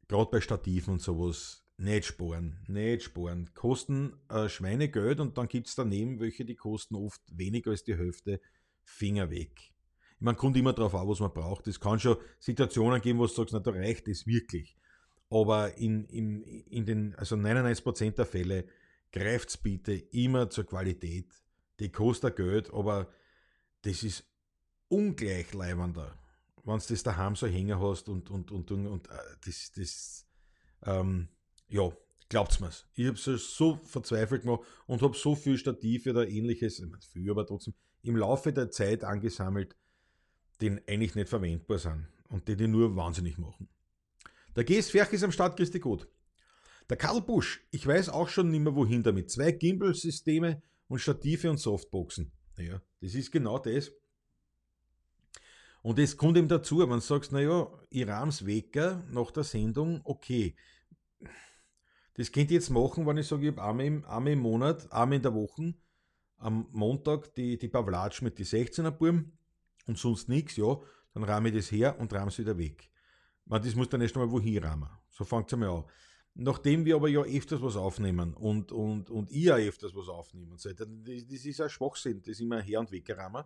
[0.08, 3.50] Gerade bei Stativen und sowas, nicht sparen, nicht sparen.
[3.54, 7.98] Kosten äh, Schweinegeld und dann gibt es daneben welche, die kosten oft weniger als die
[7.98, 8.40] Hälfte.
[8.84, 9.74] Finger weg.
[10.20, 11.68] Man kommt immer darauf an, was man braucht.
[11.68, 14.78] Es kann schon Situationen geben, wo du sagst, na, da reicht es wirklich.
[15.30, 18.66] Aber in, in, in den also 99% der Fälle
[19.12, 21.28] greift es bitte immer zur Qualität.
[21.82, 23.12] Die kostet Geld, aber
[23.82, 24.24] das ist
[24.88, 26.18] ungleich leibender
[26.68, 29.14] wenn du das daheim so hängen hast und, und, und, und, und äh,
[29.46, 30.28] das, das
[30.86, 31.30] ähm,
[31.70, 31.90] ja,
[32.30, 32.86] glaubt's mir's.
[32.94, 37.02] Ich habe es so verzweifelt gemacht und habe so viel Stative oder ähnliches, ich meine,
[37.02, 39.76] viel, aber trotzdem im Laufe der Zeit angesammelt,
[40.62, 43.70] die eigentlich nicht verwendbar sind und die die nur wahnsinnig machen.
[44.56, 46.08] Der GS ist am Start, dich gut.
[46.90, 49.30] Der Karl Busch, ich weiß auch schon nicht mehr wohin damit.
[49.30, 52.32] Zwei Gimbal-Systeme und Stative und Softboxen.
[52.58, 53.92] Naja, das ist genau das.
[55.88, 60.02] Und es kommt eben dazu, wenn du sagst, naja, ich rahm's Wecker nach der Sendung,
[60.04, 60.54] okay.
[62.16, 64.92] Das könnt ihr jetzt machen, wenn ich sage, ich habe einmal im, einmal im Monat,
[64.92, 65.76] einmal in der Woche,
[66.40, 69.32] am Montag die, die Pavlatsch mit die 16er Burm
[69.86, 70.78] und sonst nichts, ja,
[71.14, 72.92] dann rahme ich das her und rahme es wieder weg.
[73.46, 74.90] Man, das muss dann erst einmal wohin rahmen.
[75.10, 75.86] So fängt es einmal an.
[76.34, 80.76] Nachdem wir aber ja öfters was aufnehmen und, und, und ihr öfters was aufnehmen das,
[80.76, 83.46] das ist ein Schwachsinn, das immer her und weg rahmen.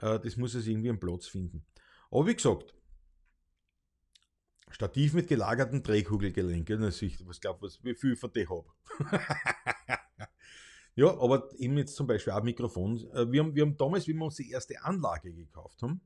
[0.00, 1.64] Äh, das muss es irgendwie einen Platz finden.
[2.10, 2.74] Aber wie gesagt,
[4.70, 7.40] Stativ mit gelagerten Drehkugelgelenken, das ich was
[7.82, 8.68] wie viel von dem habe.
[10.94, 12.98] ja, aber eben jetzt zum Beispiel auch Mikrofon.
[13.12, 16.00] Äh, wir haben, wir haben damals, wie wir uns die erste Anlage gekauft haben,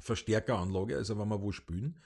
[0.00, 2.00] Verstärkeranlage, also wenn wir wo spielen,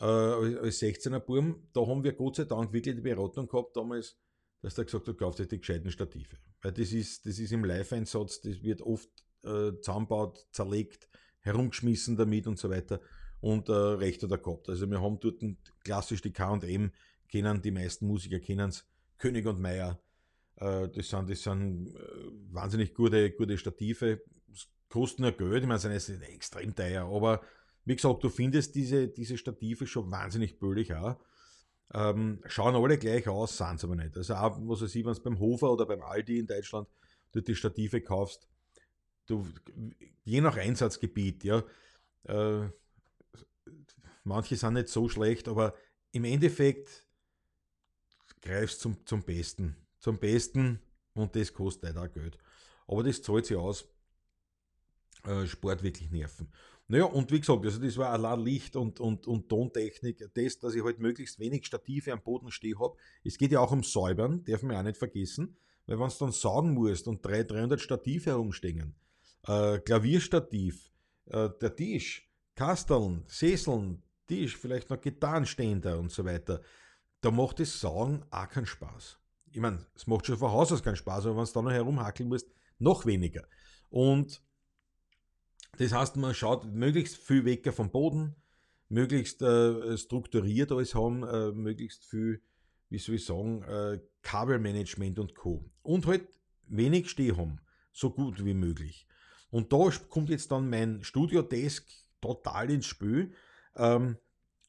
[0.00, 4.16] äh, als 16er Burm, da haben wir Gott sei Dank wirklich die Beratung gehabt damals,
[4.62, 6.36] dass der gesagt hat, kauft euch die gescheiten Stative.
[6.62, 9.10] Weil das ist, das ist im Live-Einsatz, das wird oft
[9.48, 11.08] äh, zusammenbaut, zerlegt,
[11.40, 13.00] herumgeschmissen damit und so weiter
[13.40, 14.68] und äh, recht oder gehabt.
[14.68, 15.42] Also wir haben dort
[15.84, 16.92] klassisch die K&M,
[17.28, 18.86] kennen die meisten Musiker kennen es,
[19.18, 20.00] König und Meier,
[20.56, 22.00] äh, das sind, das sind äh,
[22.50, 24.20] wahnsinnig gute, gute Stative,
[24.88, 27.42] kosten ja Geld, ich meine, sind extrem teuer, aber
[27.84, 31.16] wie gesagt, du findest diese, diese Stative schon wahnsinnig billig auch.
[31.94, 34.14] Ähm, schauen alle gleich aus, sind sie aber nicht.
[34.14, 36.86] Also auch, was weiß ich, wenn du beim Hofer oder beim Aldi in Deutschland
[37.32, 38.46] dort die Stative kaufst,
[39.28, 39.46] du,
[40.24, 41.62] je nach Einsatzgebiet, ja,
[42.24, 42.68] äh,
[44.24, 45.74] manche sind nicht so schlecht, aber
[46.12, 47.06] im Endeffekt
[48.42, 49.76] greifst zum, zum Besten.
[49.98, 50.80] Zum Besten
[51.14, 52.38] und das kostet leider auch Geld.
[52.86, 53.86] Aber das zahlt sich aus.
[55.24, 56.48] Äh, Sport wirklich nerven.
[56.86, 60.74] Naja, und wie gesagt, also das war allein Licht und, und, und Tontechnik, das, dass
[60.74, 62.96] ich halt möglichst wenig Stative am Boden stehen habe.
[63.24, 66.32] Es geht ja auch um Säubern, darf man auch nicht vergessen, weil wenn du dann
[66.32, 68.94] saugen musst und 300, 300 Stative herumstehen,
[69.48, 70.92] äh, Klavierstativ,
[71.26, 76.60] äh, der Tisch, Kasteln, Sesseln, Tisch, vielleicht noch Gitarrenständer und so weiter.
[77.20, 79.18] da macht das Saugen auch keinen Spaß.
[79.50, 81.72] Ich meine, es macht schon von Haus aus keinen Spaß, aber wenn du da noch
[81.72, 83.42] herumhackeln musst, noch weniger.
[83.90, 84.40] Und
[85.78, 88.36] das heißt, man schaut möglichst viel weg vom Boden,
[88.88, 92.40] möglichst äh, strukturiert alles haben, äh, möglichst viel,
[92.88, 95.68] wie soll ich sagen, äh, Kabelmanagement und Co.
[95.82, 96.28] Und halt
[96.68, 97.60] wenig Steh haben,
[97.92, 99.07] so gut wie möglich.
[99.50, 101.86] Und da kommt jetzt dann mein Studio-Desk
[102.20, 103.32] total ins Spiel,
[103.76, 104.16] ähm,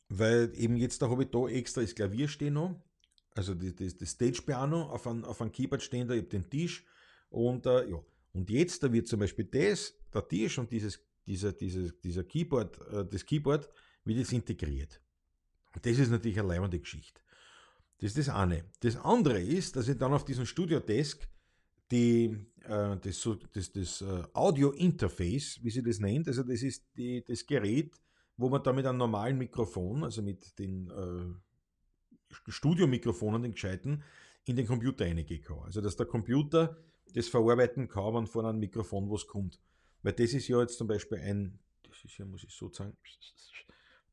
[0.07, 2.81] weil eben jetzt da habe ich da extra das Klavier stehen noch,
[3.35, 6.85] also das, das, Stage-Piano auf einem auf ein Keyboard stehen, da ich habe den Tisch
[7.29, 8.03] und äh, ja.
[8.33, 12.79] Und jetzt, da wird zum Beispiel das, der Tisch und dieses, dieser, dieser, dieser Keyboard,
[12.91, 13.69] äh, das Keyboard
[14.05, 15.01] wird jetzt integriert.
[15.73, 17.21] Und das ist natürlich eine leibende Geschichte.
[17.99, 18.65] Das ist das eine.
[18.81, 21.27] Das andere ist, dass ich dann auf diesem Studio-Desk
[21.91, 27.23] die, äh, das, das, das äh, Audio-Interface, wie sie das nennt, also das ist die,
[27.23, 27.93] das Gerät,
[28.37, 34.03] wo man da mit einem normalen Mikrofon, also mit den äh, Studiomikrofonen, den gescheiten,
[34.45, 35.59] in den Computer reingehen kann.
[35.59, 36.77] Also dass der Computer
[37.13, 39.59] das verarbeiten kann, wenn vor einem Mikrofon was kommt.
[40.03, 42.95] Weil das ist ja jetzt zum Beispiel ein, das ist ja, muss ich so sagen,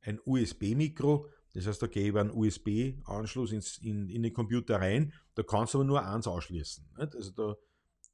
[0.03, 1.29] ein USB-Mikro.
[1.57, 5.14] Das heißt, da gehe ich einen USB-Anschluss in, in den Computer rein.
[5.35, 6.87] Da kannst du aber nur eins ausschließen.
[6.99, 7.16] Nicht?
[7.16, 7.57] Also da,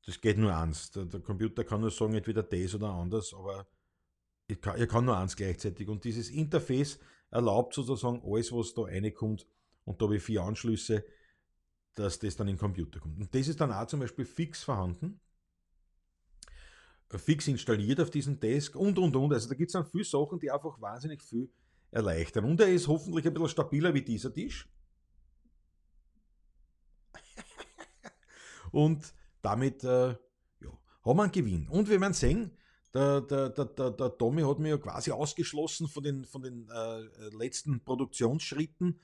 [0.07, 0.93] das geht nur eins.
[0.93, 3.67] Der, der, Computer kann nur sagen, entweder das oder anders, aber
[4.61, 5.89] kann, er kann nur eins gleichzeitig.
[5.89, 7.01] Und dieses Interface
[7.31, 9.45] erlaubt sozusagen alles, was da reinkommt.
[9.85, 11.05] Und da habe ich vier Anschlüsse,
[11.95, 13.19] dass das dann in den Computer kommt.
[13.19, 15.21] Und das ist dann auch zum Beispiel fix vorhanden
[17.19, 19.33] fix installiert auf diesem Desk und und und.
[19.33, 21.51] Also da gibt es dann viele Sachen, die einfach wahnsinnig viel
[21.93, 22.45] erleichtern.
[22.45, 24.69] Und er ist hoffentlich ein bisschen stabiler wie dieser Tisch.
[28.73, 31.69] und damit äh, ja, haben wir einen Gewinn.
[31.69, 32.57] Und wir werden sehen,
[32.95, 37.01] der, der, der, der, Tommy hat mir ja quasi ausgeschlossen von den, von den äh,
[37.37, 39.01] letzten Produktionsschritten.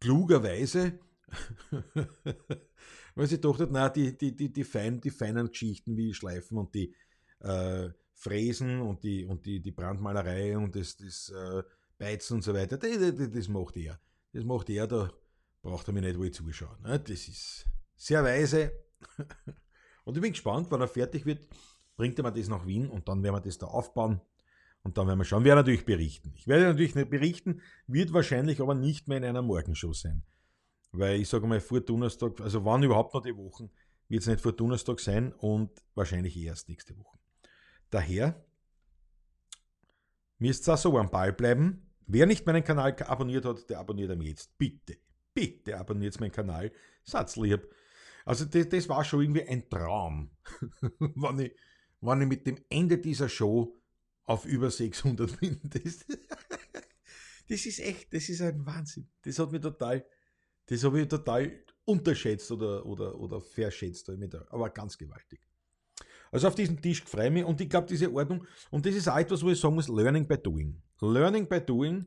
[0.00, 0.98] Klugerweise.
[3.14, 6.74] Weil sie dachte, na, die, die, die, die, fein, die feinen Geschichten wie Schleifen und
[6.74, 6.94] die
[7.40, 11.62] äh, Fräsen und die, und die, die Brandmalerei und das, das äh,
[11.98, 14.00] Beizen und so weiter, das, das, das macht er.
[14.32, 15.10] Das macht er, da
[15.62, 16.82] braucht er mir nicht wohl zuschauen.
[16.82, 16.98] Ne?
[16.98, 17.64] Das ist
[17.96, 18.72] sehr weise.
[20.04, 21.46] und ich bin gespannt, wenn er fertig wird,
[21.96, 24.20] bringt er mir das nach Wien und dann werden wir das da aufbauen.
[24.82, 25.44] Und dann werden wir schauen.
[25.44, 26.32] Wir werden natürlich berichten.
[26.34, 30.24] Ich werde natürlich nicht berichten, wird wahrscheinlich aber nicht mehr in einer Morgenshow sein.
[30.90, 33.70] Weil ich sage mal, vor Donnerstag, also wann überhaupt noch die Wochen,
[34.08, 37.17] wird es nicht vor Donnerstag sein und wahrscheinlich erst nächste Woche.
[37.90, 38.44] Daher
[40.38, 41.90] müsst ihr auch so am Ball bleiben.
[42.06, 44.56] Wer nicht meinen Kanal abonniert hat, der abonniert ihn jetzt.
[44.56, 44.98] Bitte,
[45.34, 46.72] bitte abonniert meinen Kanal.
[47.04, 47.68] Satzlieb.
[48.24, 50.30] Also das, das war schon irgendwie ein Traum,
[50.98, 51.56] wenn, ich,
[52.00, 53.78] wenn ich mit dem Ende dieser Show
[54.24, 55.60] auf über 600 bin.
[55.70, 56.04] Das,
[57.48, 59.08] das ist echt, das ist ein Wahnsinn.
[59.22, 60.04] Das hat mich total,
[60.66, 64.10] das habe ich total unterschätzt oder, oder, oder verschätzt.
[64.50, 65.40] Aber ganz gewaltig.
[66.30, 69.08] Also auf diesen Tisch freue ich mich und ich glaube, diese Ordnung, und das ist
[69.08, 70.80] auch etwas, wo ich sagen muss, Learning by Doing.
[71.00, 72.06] Learning by Doing,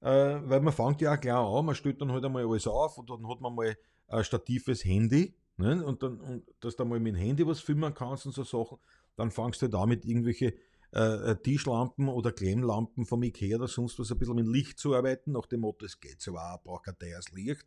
[0.00, 2.98] äh, weil man fängt ja auch klar an, man stellt dann halt einmal alles auf
[2.98, 3.76] und dann hat man mal
[4.08, 5.84] ein statives Handy ne?
[5.84, 8.78] und dann, und dass du mal mit dem Handy was filmen kannst und so Sachen,
[9.16, 10.54] dann fangst du halt mit irgendwelche
[10.92, 15.32] äh, Tischlampen oder Klemmlampen vom Ikea oder sonst was ein bisschen mit Licht zu arbeiten,
[15.32, 17.66] nach dem Motto, es geht so auch, braucht kein teures Licht.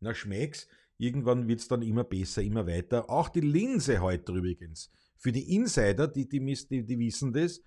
[0.00, 0.68] Na, schmeck's.
[0.98, 3.10] Irgendwann wird es dann immer besser, immer weiter.
[3.10, 7.62] Auch die Linse heute übrigens für die Insider, die, die, die, die wissen das,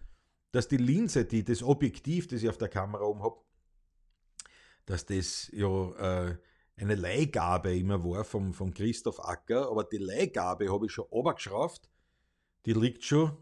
[0.51, 3.38] dass die Linse, die, das Objektiv, das ich auf der Kamera oben habe,
[4.85, 6.38] dass das ja äh,
[6.77, 11.89] eine Leihgabe immer war vom, vom Christoph Acker, aber die Leihgabe habe ich schon runtergeschraubt,
[12.65, 13.38] die liegt schon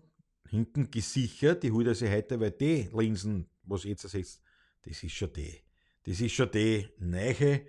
[0.50, 4.42] hinten gesichert, die holt sich heute, weil die Linsen, was jetzt ersetzt,
[4.84, 5.62] das ist schon die.
[6.04, 7.68] Das ist schon die Neiche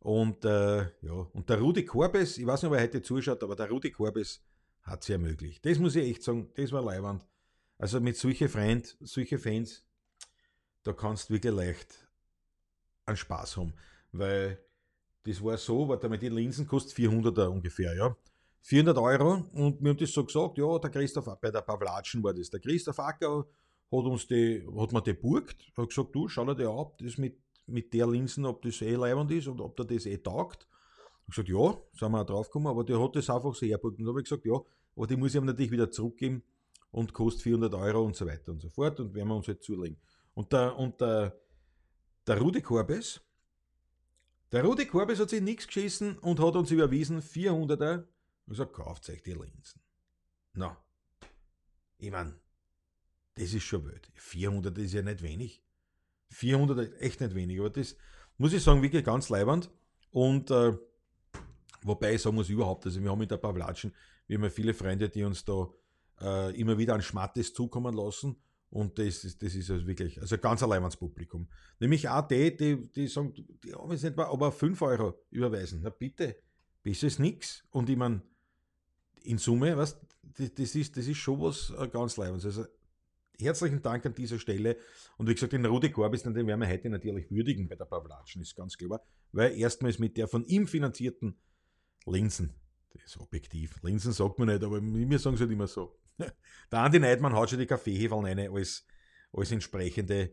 [0.00, 3.56] und äh, ja, und der Rudi Korbes, ich weiß nicht, ob er heute zuschaut, aber
[3.56, 4.42] der Rudi Korbes,
[4.88, 5.64] hat sie ermöglicht.
[5.64, 7.24] Das muss ich echt sagen, das war leiwand.
[7.78, 9.84] Also mit solchen Freund, solche Fans,
[10.82, 12.08] da kannst du wirklich leicht
[13.06, 13.72] einen Spaß haben.
[14.12, 14.58] Weil
[15.24, 18.16] das war so, warte mal, die Linsen kostet 400 ungefähr, ja.
[18.62, 22.34] 400 Euro und mir haben das so gesagt, ja, der Christoph, bei der Pavlatschen war
[22.34, 23.46] das, der Christoph Acker
[23.90, 27.38] hat uns die, hat mir die burgt, hat gesagt, du, schau dir ab, das mit,
[27.66, 30.66] mit der Linsen, ob das eh leibend ist und ob der das eh taugt.
[31.28, 33.98] Ich gesagt, ja, sind wir auch draufgekommen, aber der hat das einfach so hergeburgt.
[33.98, 34.58] Und da habe ich gesagt, ja,
[34.96, 36.42] aber die muss ich ihm natürlich wieder zurückgeben
[36.90, 39.62] und kostet 400 Euro und so weiter und so fort und werden wir uns halt
[39.62, 39.98] zulegen.
[40.34, 41.38] Und der, und der,
[42.26, 43.20] der Rudi Korbes,
[44.52, 48.06] der Rudi Korbes hat sich nichts geschissen und hat uns überwiesen 400er und
[48.48, 49.82] gesagt, kauft euch die Linsen.
[50.54, 50.82] Na,
[51.98, 52.34] ich meine,
[53.34, 54.10] das ist schon wild.
[54.14, 55.62] 400 ist ja nicht wenig.
[56.30, 57.96] 400 ist echt nicht wenig, aber das,
[58.38, 59.70] muss ich sagen, wirklich ganz leibend.
[60.10, 60.78] Und äh,
[61.82, 63.92] wobei ich sagen muss, überhaupt, also wir haben mit der Pavlatschen,
[64.26, 65.68] wir haben ja viele Freunde, die uns da
[66.20, 68.36] äh, immer wieder an Schmattes zukommen lassen.
[68.70, 71.48] Und das, ist, das ist also wirklich, also ganz allein ans Publikum.
[71.80, 73.32] Nämlich auch die, die, die sagen,
[73.64, 75.80] die haben jetzt nicht mal, aber 5 Euro überweisen.
[75.82, 76.36] Na bitte,
[76.82, 77.64] besser ist nichts.
[77.70, 78.20] Und ich meine,
[79.22, 82.44] in Summe, was, das, das, ist, das ist schon was äh, ganz Leibens.
[82.44, 82.66] Also
[83.40, 84.76] herzlichen Dank an dieser Stelle.
[85.16, 88.42] Und wie gesagt, den Rudi Korbis, den werden wir heute natürlich würdigen bei der Pavlatschen,
[88.42, 89.00] ist ganz klar.
[89.32, 91.38] Weil erstmals mit der von ihm finanzierten
[92.10, 92.54] Linsen,
[92.92, 95.98] das ist objektiv, Linsen sagt man nicht, aber wir sagen es halt immer so.
[96.70, 98.86] Der Andi Neidmann hat schon die Kaffeehefeln rein als,
[99.32, 100.30] als entsprechende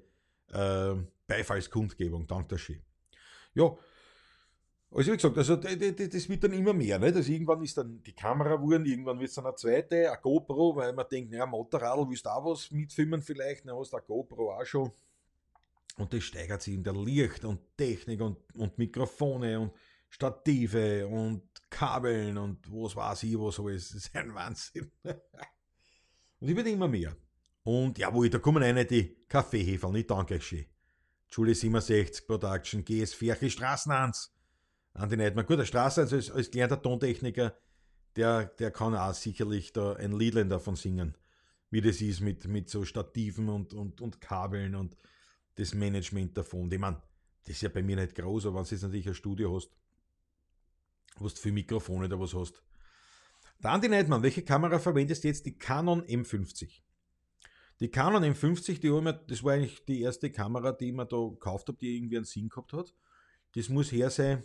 [0.52, 0.96] äh,
[1.28, 2.28] Beifallskundgebung.
[2.28, 2.82] Dank der Ski.
[3.54, 3.76] Ja,
[4.96, 6.98] also wie gesagt, also das wird dann immer mehr.
[7.00, 7.16] Nicht?
[7.16, 10.76] Also irgendwann ist dann die Kamera wurden, irgendwann wird es dann eine zweite, eine GoPro,
[10.76, 14.06] weil man denkt, ja, Motorrad, willst du auch was mitfilmen vielleicht, dann hast du eine
[14.06, 14.92] GoPro auch schon.
[15.98, 19.74] Und das steigert sich in der Licht und Technik und, und Mikrofone und
[20.10, 21.44] Stative und
[21.76, 23.90] Kabeln und was weiß ich, was alles.
[23.90, 24.90] Das ist ein Wahnsinn.
[26.40, 27.16] Und ich werde immer mehr.
[27.64, 30.66] Und jawohl, da kommen eine die Kaffeeheferl, ich danke euch schön.
[31.28, 34.34] Schule 67 Production, GS Ferchi Straßenhans.
[34.94, 35.46] Andi Neidmann.
[35.46, 37.54] Gut, der Straßenhans als, als gelernter Tontechniker,
[38.16, 41.18] der, der kann auch sicherlich da ein Liedlein davon singen.
[41.72, 44.96] Wie das ist mit, mit so Stativen und, und, und Kabeln und
[45.56, 46.72] das Management davon.
[46.72, 47.02] Ich meine,
[47.44, 49.72] das ist ja bei mir nicht groß, aber wenn du jetzt natürlich ein Studio hast,
[51.16, 52.62] wo du viel Mikrofone da was hast,
[53.64, 55.46] der Andi Neidmann, welche Kamera verwendest du jetzt?
[55.46, 56.82] Die Canon M50.
[57.80, 61.18] Die Canon M50, die wir, das war eigentlich die erste Kamera, die ich mir da
[61.18, 62.94] gekauft habe, die irgendwie einen Sinn gehabt hat.
[63.56, 64.44] Das muss her sein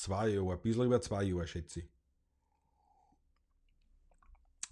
[0.00, 1.88] zwei Jahre, ein bisschen über zwei Jahre, schätze ich.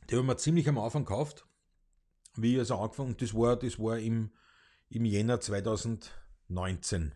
[0.09, 1.47] Die haben wir ziemlich am Anfang gekauft,
[2.35, 4.33] wie ich also angefangen das war, das war im,
[4.89, 7.15] im Jänner 2019.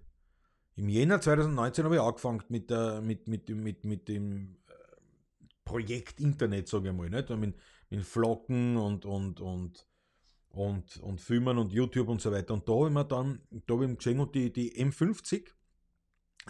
[0.75, 4.73] Im Jänner 2019 habe ich angefangen mit, der, mit, mit, mit, mit dem äh,
[5.65, 7.11] Projekt Internet, sage ich mal.
[7.11, 7.29] Nicht?
[7.31, 7.57] Mit,
[7.91, 9.87] mit Vloggen und, und, und,
[10.49, 12.55] und, und Filmen und YouTube und so weiter.
[12.55, 15.47] Und da habe ich mir dann da ich gesehen, und die, die M50,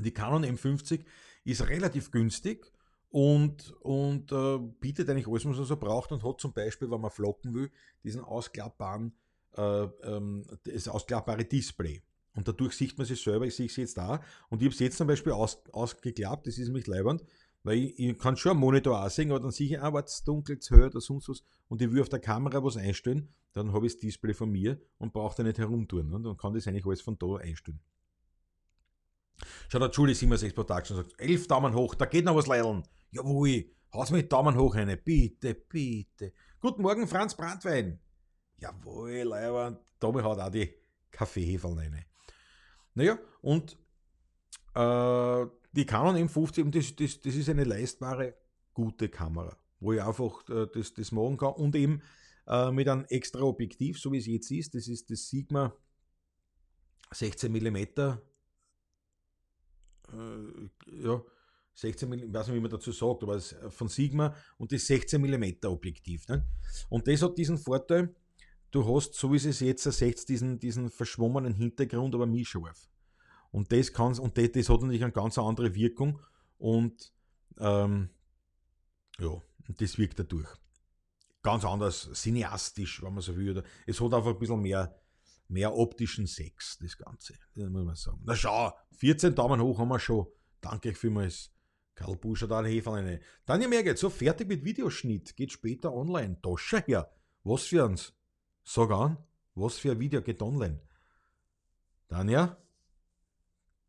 [0.01, 1.05] die Canon M50
[1.45, 2.73] ist relativ günstig
[3.11, 7.01] und, und äh, bietet eigentlich alles, was man so braucht und hat zum Beispiel, wenn
[7.01, 7.71] man vloggen will,
[8.05, 9.15] diesen ausklappbaren,
[9.57, 12.03] äh, ähm, das ausklappbare Display.
[12.35, 14.21] Und dadurch sieht man sich selber, ich sehe es jetzt da.
[14.49, 17.25] Und ich habe es jetzt zum Beispiel aus, ausgeklappt, das ist nämlich leibend,
[17.63, 20.25] weil ich, ich, kann schon am Monitor auch sehen, aber dann sehe ich, ah, es
[20.25, 21.45] dunkel, es hört oder sonst was.
[21.69, 24.81] Und ich will auf der Kamera was einstellen, dann habe ich das Display von mir
[24.99, 26.13] und brauche da nicht herumtun.
[26.13, 27.81] Und dann kann das eigentlich alles von da einstellen.
[29.69, 32.83] Schaut der Julie 76 Production sagt, elf Daumen hoch, da geht noch was leideln.
[33.11, 36.33] Jawohl, haus mit Daumen hoch rein, bitte, bitte.
[36.61, 38.01] Guten Morgen, Franz Brandwein.
[38.59, 40.73] Jawohl, Leiber, Tommy hat auch die
[41.11, 42.05] Kaffeehefeln rein.
[42.95, 43.77] Naja, und
[44.75, 48.35] äh, die Canon M50, das, das, das ist eine leistbare,
[48.75, 52.03] gute Kamera, wo ich einfach äh, das, das machen kann und eben
[52.47, 55.75] äh, mit einem extra Objektiv, so wie es jetzt ist, das ist das Sigma
[57.13, 58.17] 16 mm, äh,
[60.87, 61.23] ja,
[61.75, 64.87] 16 mm, ich weiß nicht, wie man dazu sagt, aber es von Sigma und das
[64.87, 66.27] 16 mm Objektiv.
[66.29, 66.47] Ne?
[66.89, 68.15] Und das hat diesen Vorteil,
[68.73, 72.89] du hast, so wie es jetzt ersetzt, diesen, diesen verschwommenen Hintergrund, aber scharf.
[73.53, 76.19] Und das kann, und das, das, hat natürlich eine ganz andere Wirkung
[76.59, 77.13] und
[77.59, 78.09] ähm,
[79.19, 80.49] ja, das wirkt dadurch.
[81.43, 83.63] Ganz anders, cineastisch, wenn man so will.
[83.87, 84.99] Es hat einfach ein bisschen mehr,
[85.49, 87.35] mehr optischen Sex, das Ganze.
[87.55, 88.21] Das muss man sagen.
[88.25, 90.27] Na schau, 14 Daumen hoch haben wir schon.
[90.61, 91.51] Danke euch vielmals.
[91.95, 93.21] Karl Buscher, da ein Hefer rein.
[93.45, 96.41] Tanja Merget, so fertig mit Videoschnitt, geht später online.
[96.41, 97.13] Tasche her.
[97.45, 98.15] Was für uns?
[98.65, 99.17] Sag an,
[99.55, 100.81] was für ein Video geht online?
[102.09, 102.57] Tanja,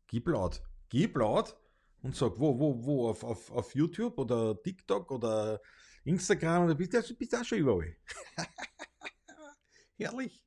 [0.06, 0.62] gib laut.
[0.88, 1.56] Gib laut
[2.02, 5.60] und sag, wo, wo, wo, auf, auf, auf YouTube oder TikTok oder
[6.04, 7.96] Instagram oder bist du bist auch schon überall.
[9.96, 10.44] Herrlich.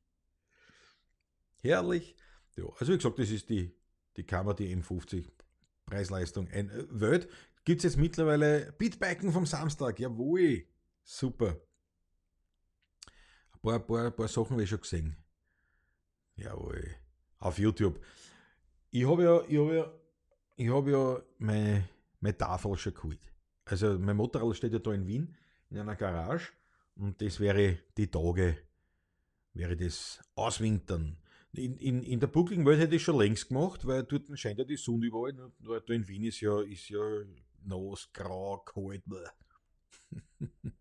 [1.62, 2.16] Herrlich.
[2.56, 3.76] Ja, also wie gesagt, das ist die,
[4.16, 5.30] die Kamera, die M50
[5.86, 6.48] Preisleistung.
[6.50, 7.30] Ein äh, Welt
[7.66, 10.00] gibt es jetzt mittlerweile Bitbiken vom Samstag.
[10.00, 10.68] Jawohl.
[11.04, 11.62] Super.
[13.62, 15.18] Paar, paar, paar Sachen habe ich schon gesehen.
[16.36, 16.96] Jawohl.
[17.40, 18.00] Auf YouTube.
[18.92, 19.94] Ich habe ja, ich hab ja,
[20.56, 21.90] ich hab ja meine,
[22.20, 23.20] meine Tafel schon geholt.
[23.66, 25.36] Also mein Motorrad steht ja da in Wien
[25.70, 26.54] in einer Garage
[26.96, 28.58] und das wäre die Tage,
[29.54, 31.18] wäre das Auswintern.
[31.54, 34.66] In, in, in der buckligen Welt hätte ich schon längst gemacht, weil dort scheint ja
[34.66, 35.34] die Sonne überall.
[35.60, 37.04] Nur da in Wien ist ja, ist ja
[37.64, 39.04] nass, grau, kalt.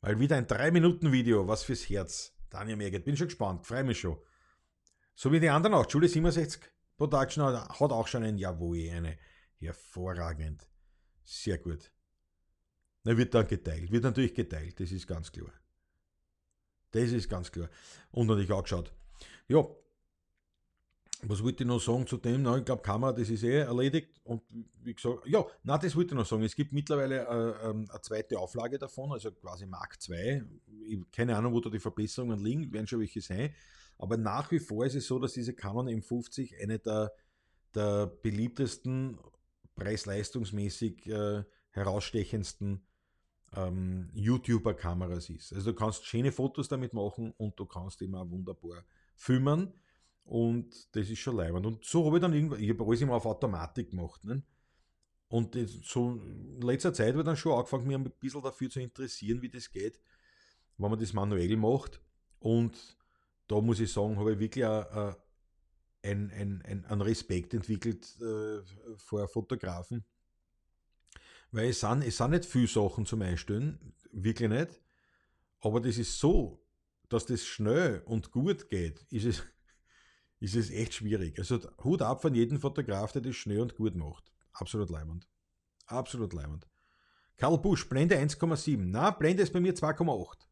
[0.00, 2.32] Mal wieder ein 3-Minuten-Video, was fürs Herz.
[2.50, 4.18] Daniel Merget, bin schon gespannt, freue mich schon.
[5.14, 5.90] So wie die anderen auch.
[5.90, 6.62] Julie 67
[6.96, 9.18] Production hat auch schon ein Jawohl, eine
[9.58, 10.68] hervorragend.
[11.24, 11.92] Sehr gut.
[13.02, 13.90] Na, wird dann geteilt.
[13.90, 15.52] Wird natürlich geteilt, das ist ganz klar.
[16.92, 17.68] Das ist ganz klar.
[18.10, 18.92] Und natürlich auch geschaut.
[19.48, 19.66] Ja,
[21.22, 22.42] was wollte ich noch sagen zu dem?
[22.42, 24.20] Na, ich glaube, Kamera, das ist eh erledigt.
[24.24, 24.42] Und
[24.82, 26.42] wie gesagt, ja, na, das wollte ich noch sagen.
[26.44, 30.42] Es gibt mittlerweile äh, ähm, eine zweite Auflage davon, also quasi Mark II.
[30.86, 33.52] Ich, keine Ahnung, wo da die Verbesserungen liegen, werden schon welche sein.
[33.98, 37.12] Aber nach wie vor ist es so, dass diese Canon M50 eine der,
[37.74, 39.18] der beliebtesten,
[39.74, 42.84] preis-leistungsmäßig äh, herausstechendsten
[43.56, 45.52] ähm, YouTuber-Kameras ist.
[45.52, 48.84] Also du kannst schöne Fotos damit machen und du kannst immer wunderbar
[49.16, 49.72] filmen.
[50.28, 51.64] Und das ist schon leibend.
[51.64, 54.22] Und so habe ich dann irgendwann, ich habe alles immer auf Automatik gemacht.
[54.24, 54.42] Ne?
[55.28, 58.78] Und so in letzter Zeit habe ich dann schon angefangen, mich ein bisschen dafür zu
[58.78, 59.98] interessieren, wie das geht,
[60.76, 62.02] wenn man das manuell macht.
[62.40, 62.98] Und
[63.46, 65.14] da muss ich sagen, habe ich wirklich ein,
[66.02, 68.60] ein, ein, einen Respekt entwickelt äh,
[68.98, 70.04] vor Fotografen.
[71.52, 74.78] Weil es sind, es sind nicht viele Sachen zum Einstellen, wirklich nicht.
[75.60, 76.62] Aber das ist so,
[77.08, 79.42] dass das schnell und gut geht, ist es,
[80.40, 81.38] ist es echt schwierig.
[81.38, 84.30] Also Hut ab von jedem Fotograf, der das schnell und gut macht.
[84.52, 85.28] Absolut leimend.
[85.86, 86.68] Absolut leimend.
[87.36, 88.76] Karl Busch, Blende 1,7.
[88.78, 90.48] Na, Blende ist bei mir 2,8.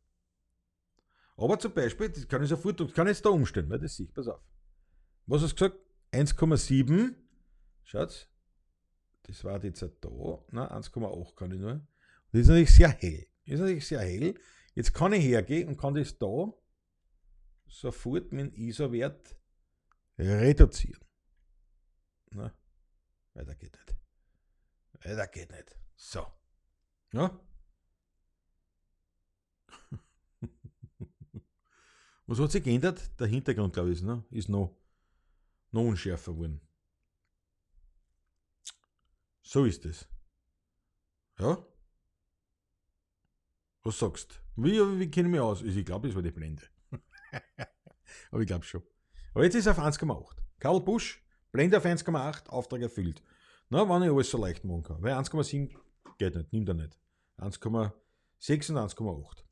[1.37, 3.97] Aber zum Beispiel, das kann ich sofort, das kann ich jetzt da umstellen, weil das
[3.97, 4.41] sehe ich, pass auf.
[5.27, 5.85] Was hast du gesagt?
[6.13, 7.15] 1,7.
[7.83, 8.29] Schaut,
[9.25, 10.45] das war jetzt da.
[10.51, 11.87] Na, 1,8 kann ich nur.
[12.33, 13.27] das ist natürlich sehr hell.
[13.45, 14.35] Das ist natürlich sehr hell.
[14.75, 16.53] Jetzt kann ich hergehen und kann das da
[17.69, 19.37] sofort mit dem ISO-Wert
[20.19, 21.05] reduzieren.
[22.31, 22.53] Na,
[23.35, 23.97] weiter geht nicht.
[25.05, 25.77] Weiter geht nicht.
[25.97, 26.27] So.
[27.13, 27.41] Ja?
[32.27, 33.19] Was hat sich geändert?
[33.21, 34.25] Der Hintergrund, glaube ich, ne?
[34.31, 34.77] ist noch,
[35.71, 36.61] noch unschärfer geworden.
[39.43, 40.09] So ist es.
[41.39, 41.65] Ja?
[43.83, 44.65] Was sagst du?
[44.65, 45.63] Wie, wie kenne ich mich aus?
[45.63, 46.65] Ich glaube, es war die Blende.
[48.31, 48.83] Aber ich glaube schon.
[49.37, 50.35] Aber jetzt ist er auf 1,8.
[50.61, 51.23] Karl Busch,
[51.53, 53.23] Blende auf 1,8, Auftrag erfüllt.
[53.69, 55.03] Na, wann ich alles so leicht machen kann.
[55.03, 55.77] Weil 1,7
[56.17, 56.99] geht nicht, nimmt er nicht.
[57.37, 59.45] 1,6 und 1,8.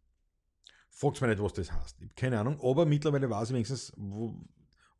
[0.88, 1.96] Fragt mir nicht, was das heißt.
[1.98, 4.42] Ich habe keine Ahnung, aber mittlerweile weiß ich wenigstens wo,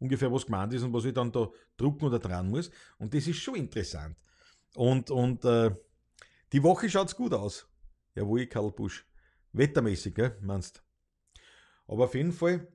[0.00, 2.70] ungefähr, was gemeint ist und was ich dann da drucken oder dran muss.
[2.98, 4.18] Und das ist schon interessant.
[4.74, 5.74] Und, und äh,
[6.52, 7.66] die Woche schaut es gut aus.
[8.14, 9.06] Jawohl, Karl Busch.
[9.54, 10.84] Wettermäßig, gell, meinst
[11.86, 12.68] Aber auf jeden Fall,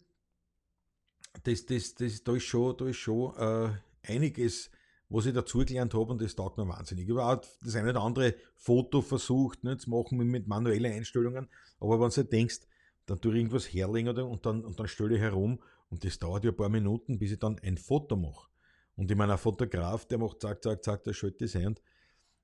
[1.43, 3.71] das, das, das, da ist schon, da ist schon äh,
[4.03, 4.71] einiges,
[5.09, 7.05] was ich dazugelernt habe und das taugt mir wahnsinnig.
[7.05, 11.47] Ich habe auch das eine oder andere Foto versucht ne, zu machen mit, manuellen Einstellungen,
[11.79, 12.61] aber wenn du denkst,
[13.05, 15.59] dann tue ich irgendwas herlegen oder, und, dann, und dann stelle ich herum
[15.89, 18.49] und das dauert ja ein paar Minuten, bis ich dann ein Foto mache.
[18.95, 21.75] Und ich meine, ein Fotograf, der macht zack, zack, zack, der schaltet das ein.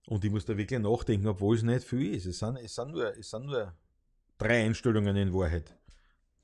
[0.07, 2.25] Und ich muss da wirklich nachdenken, obwohl es nicht viel ist.
[2.25, 3.73] Es sind, es sind, nur, es sind nur
[4.38, 5.77] drei Einstellungen in Wahrheit.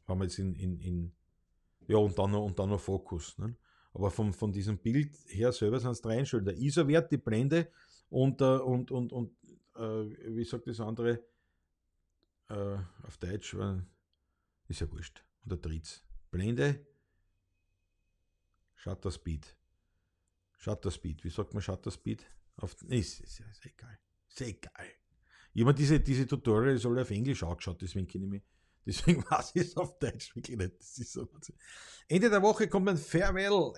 [0.08, 1.12] Haben wir jetzt in, in, in
[1.88, 3.38] ja, und dann noch, und dann noch Fokus.
[3.38, 3.56] Ne?
[3.94, 6.54] Aber vom, von diesem Bild her selber sind es drei Einstellungen.
[6.54, 7.72] Der ISO-Wert, die Blende
[8.10, 9.32] und, äh, und, und, und
[9.76, 11.24] äh, wie sagt das andere
[12.50, 13.56] äh, auf Deutsch?
[14.68, 15.24] Ist ja wurscht.
[15.46, 16.04] Oder Dritz.
[16.30, 16.86] Blende,
[18.76, 19.56] Shutter Speed.
[20.58, 21.24] Shutter Speed.
[21.24, 22.26] Wie sagt man Shutter Speed?
[22.56, 24.00] Auf, ist, ist, ist egal.
[24.28, 24.88] Ist egal.
[25.60, 28.44] Habe diese, diese Tutorials alle auf Englisch angeschaut, deswegen kenne ich mich.
[28.86, 30.80] Deswegen weiß ich es auf Deutsch wirklich nicht.
[30.80, 31.28] Das ist so
[32.08, 33.74] Ende der Woche kommt ein Farewell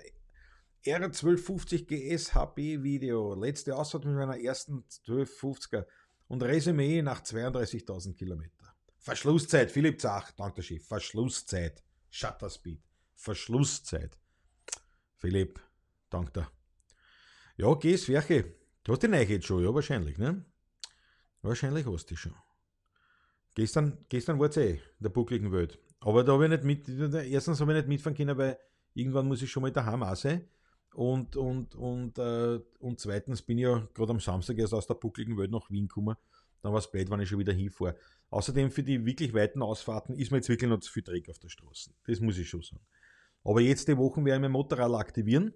[0.86, 3.36] R1250 GS HP Video.
[3.36, 5.86] Letzte Ausfahrt mit meiner ersten 1250er
[6.28, 8.70] und Resümee nach 32.000 Kilometern.
[9.00, 10.86] Verschlusszeit, Philipp Zach, danke Chef.
[10.86, 11.84] Verschlusszeit.
[12.10, 12.82] Shutter Speed.
[13.16, 14.18] Verschlusszeit.
[15.18, 15.60] Philipp,
[16.10, 16.52] danke dir.
[17.58, 18.56] Ja, geh's, welche?
[18.84, 20.46] Du hast die neue jetzt schon, ja, wahrscheinlich, ne?
[21.42, 22.36] Wahrscheinlich hast du die schon.
[23.56, 25.80] Gestern, gestern war es eh, der buckligen Welt.
[26.00, 28.58] Aber da habe ich nicht mit, erstens habe ich nicht mitfahren können, weil
[28.94, 30.48] irgendwann muss ich schon mal daheim auch sein.
[30.94, 34.96] Und, und, und, äh, und zweitens bin ich ja gerade am Samstag erst aus der
[34.96, 36.16] buckligen Welt nach Wien gekommen.
[36.62, 37.96] Dann war es blöd, wenn ich schon wieder hinfahre.
[38.30, 41.40] Außerdem für die wirklich weiten Ausfahrten ist mir jetzt wirklich noch zu viel Dreck auf
[41.40, 41.92] der Straße.
[42.06, 42.82] Das muss ich schon sagen.
[43.44, 45.54] Aber jetzt die Wochen werde ich mein Motorrad aktivieren.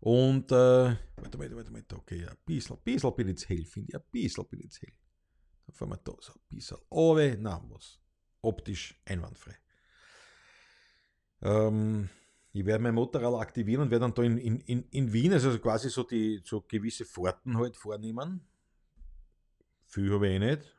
[0.00, 0.54] Und, äh,
[1.16, 3.96] warte mal, warte mal, okay, ein bisschen, ein bisschen bin ich jetzt hell, finde ich,
[3.96, 4.92] ein bisschen bin ich jetzt hell.
[5.68, 8.00] Dann fahren wir da so ein bisschen runter, na was,
[8.40, 9.54] optisch einwandfrei.
[11.42, 12.08] Ähm,
[12.52, 15.90] ich werde mein Motorrad aktivieren und werde dann da in, in, in Wien, also quasi
[15.90, 18.40] so die so gewisse Fahrten halt vornehmen.
[19.84, 20.76] Viel habe ich eh nicht.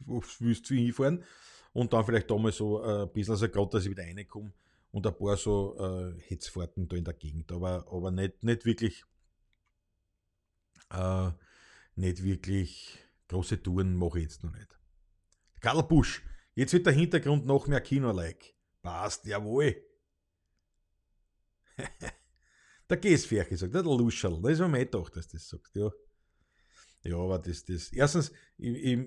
[0.00, 1.24] Wo willst du hinfahren?
[1.72, 4.52] Und dann vielleicht da mal so ein bisschen, also gerade, dass ich wieder reinkomme
[4.90, 9.04] und ein paar so äh, Hetzfahrten da in der Gegend, aber, aber nicht, nicht wirklich
[10.90, 11.30] äh,
[11.94, 12.98] nicht wirklich
[13.28, 14.78] große Touren mache ich jetzt noch nicht.
[15.60, 16.22] Karl Busch,
[16.54, 18.54] jetzt wird der Hintergrund noch mehr Kino-like.
[18.82, 19.76] Passt, jawohl.
[22.88, 25.90] der Gäsferche sagt, der Luscherl, das ist mir nicht gedacht, dass das sagt, ja.
[27.02, 28.32] Ja, aber das, das, erstens,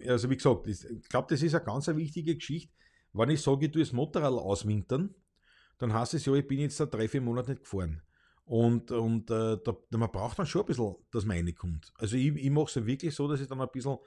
[0.07, 2.73] also wie gesagt, ich glaube, das ist eine ganz eine wichtige Geschichte.
[3.13, 5.13] Wenn ich sage, ich tue das Motorrad auswintern,
[5.77, 8.01] dann heißt es ja, ich bin jetzt da drei, vier Monate nicht gefahren.
[8.45, 11.93] Und, und äh, da, man braucht dann schon ein bisschen, dass man reinkommt.
[11.97, 13.97] Also ich, ich mache es ja wirklich so, dass ich dann ein bisschen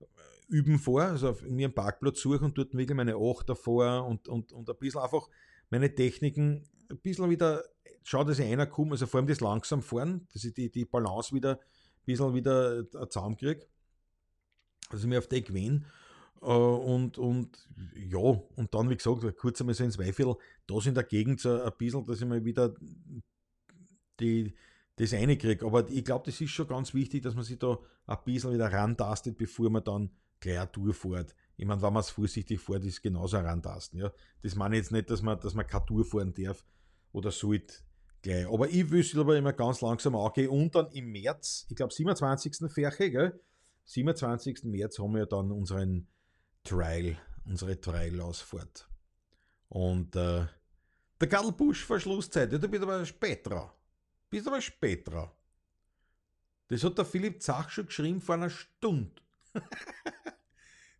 [0.00, 0.04] äh,
[0.48, 4.52] üben vor, also mir einen Parkplatz suche und dort wirklich meine Acht davor und, und,
[4.52, 5.28] und ein bisschen einfach
[5.70, 7.64] meine Techniken ein bisschen wieder,
[8.02, 10.84] schaue, dass ich einer komme, also vor allem das langsam fahren, dass ich die, die
[10.84, 13.66] Balance wieder ein bisschen wieder äh, zusammenkriege,
[14.92, 15.84] ich mir auf die gewinne.
[16.42, 20.34] Äh, und, und ja, und dann, wie gesagt, kurz einmal so ins Zweifel,
[20.66, 22.74] da in der Gegend so ein bisschen, dass ich mal wieder
[24.22, 24.54] die,
[24.96, 25.64] das reinkriege.
[25.66, 28.72] Aber ich glaube, das ist schon ganz wichtig, dass man sich da ein bisschen wieder
[28.72, 30.10] rantastet, bevor man dann
[30.40, 31.34] gleich eine Tour fährt.
[31.56, 34.00] Ich meine, wenn man es vorsichtig fährt, ist es genauso rantasten.
[34.00, 34.12] Ja.
[34.42, 36.64] Das meine ich jetzt nicht, dass man, dass man keine Tour fahren darf
[37.12, 37.74] oder sollte
[38.22, 38.46] gleich.
[38.46, 41.92] Aber ich will es aber immer ganz langsam angehen und dann im März, ich glaube
[41.92, 42.70] 27.
[42.72, 43.40] Färche, gell?
[43.84, 44.64] 27.
[44.64, 46.08] März haben wir dann unseren
[46.64, 48.88] Trial, unsere Trial-Ausfahrt.
[49.68, 50.46] Und äh,
[51.20, 53.70] der Karl Busch Verschlusszeit, ja, du bist aber spät dran.
[54.32, 55.30] Bist aber spät dran.
[56.68, 59.20] Das hat der Philipp Zach schon geschrieben vor einer Stunde.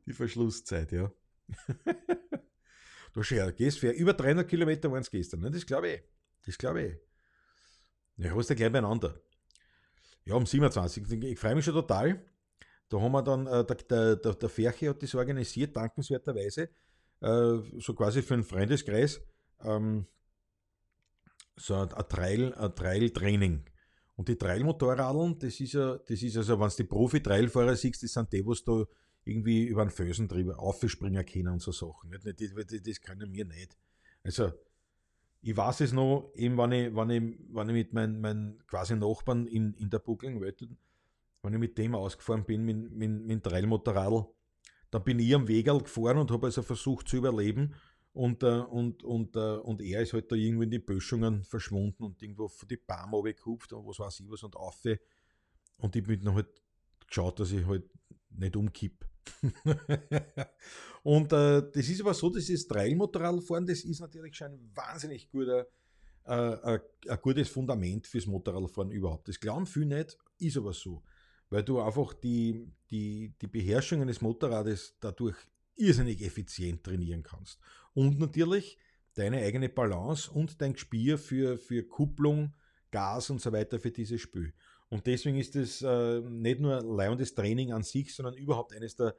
[0.06, 1.10] Die Verschlusszeit, ja.
[3.14, 5.50] du schau, gehst für über 300 Kilometer waren es gestern, ne?
[5.50, 6.02] Das glaube ich.
[6.44, 6.96] Das glaube ich.
[8.18, 9.18] Ja, hast du gleich beieinander.
[10.26, 11.10] Ja, am 27.
[11.22, 12.22] Ich freue mich schon total.
[12.90, 16.68] Da haben wir dann, äh, der, der, der Ferche hat das organisiert, dankenswerterweise,
[17.22, 19.22] äh, so quasi für einen Freundeskreis,
[19.62, 20.06] ähm,
[21.57, 23.64] so ein, Trail, ein Trail-Training.
[24.16, 28.12] Und die Trailmotorradeln, das ist ja, das ist also, wenn du die Profi-Trailfahrer siehst, das
[28.12, 28.84] sind die, was da
[29.24, 32.11] irgendwie über einen drüber aufspringen können und so Sachen.
[32.11, 33.76] Das, das, können wir nicht.
[34.22, 34.53] Also,
[35.40, 38.94] ich weiß es noch, eben, wenn ich, wenn ich, wenn ich mit meinen mein quasi
[38.94, 40.61] Nachbarn in, in der Buckling Welt
[41.42, 44.26] wenn ich mit dem ausgefahren bin, mit, mit, mit dem Trailmotorradl,
[44.92, 47.74] dann bin ich am Wegerl gefahren und habe also versucht zu überleben.
[48.12, 52.04] Und, äh, und, und, äh, und er ist halt da irgendwo in die Böschungen verschwunden
[52.04, 54.82] und irgendwo von die Baum abgekupft und was weiß ich was und auf.
[55.78, 56.48] Und ich bin dann halt
[57.06, 57.84] geschaut, dass ich halt
[58.30, 59.06] nicht umkipp.
[61.02, 65.66] und äh, das ist aber so, dieses Trailmotorradfahren, das ist natürlich schon ein wahnsinnig guter,
[66.24, 69.28] äh, ein gutes Fundament fürs Motorradfahren überhaupt.
[69.28, 71.02] Das glauben viele nicht, ist aber so
[71.52, 75.36] weil du einfach die, die, die Beherrschung eines Motorrades dadurch
[75.76, 77.58] irrsinnig effizient trainieren kannst.
[77.94, 78.78] Und natürlich
[79.14, 82.54] deine eigene Balance und dein Gespür für, für Kupplung,
[82.90, 84.52] Gas und so weiter für dieses Spiel.
[84.88, 89.16] Und deswegen ist es äh, nicht nur leiherndes Training an sich, sondern überhaupt eines der,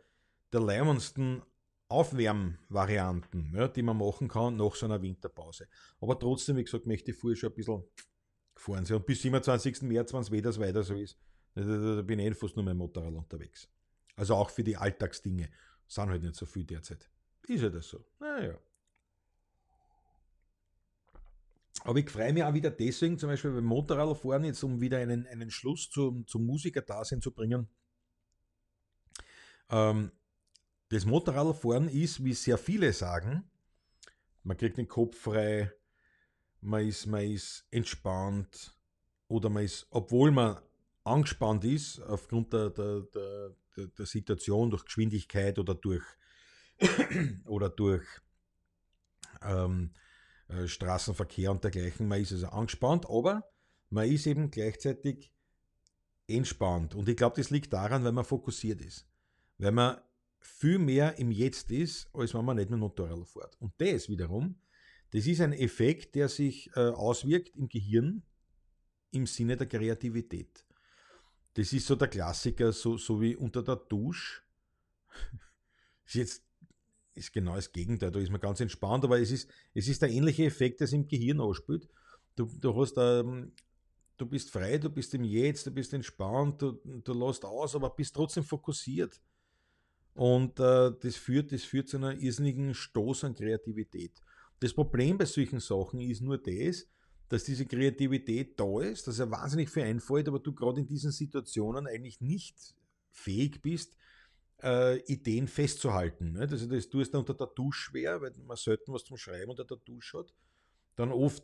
[0.52, 1.42] der leihernsten
[1.88, 5.68] Aufwärmvarianten, ja, die man machen kann nach so einer Winterpause.
[6.00, 7.84] Aber trotzdem, wie gesagt, möchte ich vorher schon ein bisschen
[8.56, 8.98] gefahren sein.
[8.98, 9.84] Und bis 27.
[9.84, 11.18] März, wenn es wieder weiter so ist,
[11.56, 13.68] da, bin ich fast nur mit dem Motorrad unterwegs.
[14.16, 15.50] Also auch für die Alltagsdinge.
[15.88, 17.10] Sind halt nicht so viel derzeit.
[17.48, 18.06] Ist ja das so.
[18.20, 18.58] Naja.
[21.84, 25.28] Aber ich freue mich auch wieder deswegen, zum Beispiel beim Motorradfahren, jetzt um wieder einen,
[25.28, 27.68] einen Schluss zum, zum Musikerdasein zu bringen.
[29.70, 30.12] Ähm,
[30.90, 33.44] das Motorradfahren ist, wie sehr viele sagen,
[34.44, 35.72] man kriegt den Kopf frei,
[36.62, 38.78] man ist, man ist entspannt
[39.28, 40.62] oder man ist, obwohl man
[41.04, 46.04] angespannt ist aufgrund der, der, der, der Situation durch Geschwindigkeit oder durch
[47.46, 48.06] oder durch
[49.42, 49.92] ähm,
[50.48, 52.08] äh, Straßenverkehr und dergleichen.
[52.08, 53.48] Man ist also angespannt, aber
[53.90, 55.32] man ist eben gleichzeitig
[56.28, 56.96] entspannt.
[56.96, 59.08] Und ich glaube, das liegt daran, weil man fokussiert ist.
[59.58, 59.98] Weil man
[60.40, 63.56] viel mehr im Jetzt ist, als wenn man nicht dem Motorrad fährt.
[63.60, 64.60] Und das wiederum,
[65.12, 68.24] das ist ein Effekt, der sich äh, auswirkt im Gehirn
[69.12, 70.66] im Sinne der Kreativität.
[71.54, 74.42] Das ist so der Klassiker, so, so wie unter der Dusche.
[76.06, 76.44] ist jetzt
[77.16, 80.10] ist genau das Gegenteil, da ist man ganz entspannt, aber es ist, es ist der
[80.10, 81.88] ähnliche Effekt, der sich im Gehirn ausspielt.
[82.36, 83.52] Du, du, hast, ähm,
[84.18, 87.92] du bist frei, du bist im Jetzt, du bist entspannt, du, du lässt aus, aber
[87.92, 89.22] bist trotzdem fokussiert.
[90.16, 94.22] Und äh, das, führt, das führt zu einer irrsinnigen Stoß an Kreativität.
[94.60, 96.88] Das Problem bei solchen Sachen ist nur das,
[97.30, 101.12] dass diese Kreativität da ist, dass er wahnsinnig viel einfällt, aber du gerade in diesen
[101.12, 102.76] Situationen eigentlich nicht
[103.12, 103.96] fähig bist,
[104.62, 106.34] äh, Ideen festzuhalten.
[106.34, 106.42] Ne?
[106.42, 109.66] Also das tust du unter der Dusche schwer, weil man selten was zum Schreiben unter
[109.66, 110.34] der Dusche hat.
[110.96, 111.44] dann oft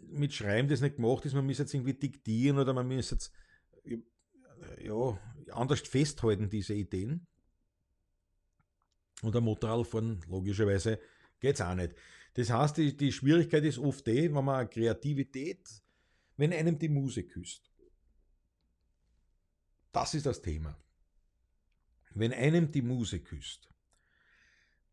[0.00, 3.32] mit Schreiben das nicht gemacht ist, man muss jetzt irgendwie diktieren oder man muss jetzt
[4.80, 5.18] ja,
[5.50, 7.26] anders festhalten, diese Ideen.
[9.22, 11.00] Und am Motorradfahren, logischerweise,
[11.40, 11.94] geht es auch nicht.
[12.34, 15.68] Das heißt, die, die Schwierigkeit ist oft die, wenn man Kreativität,
[16.36, 17.70] wenn einem die Muse küsst.
[19.92, 20.78] Das ist das Thema.
[22.14, 23.68] Wenn einem die Muse küsst,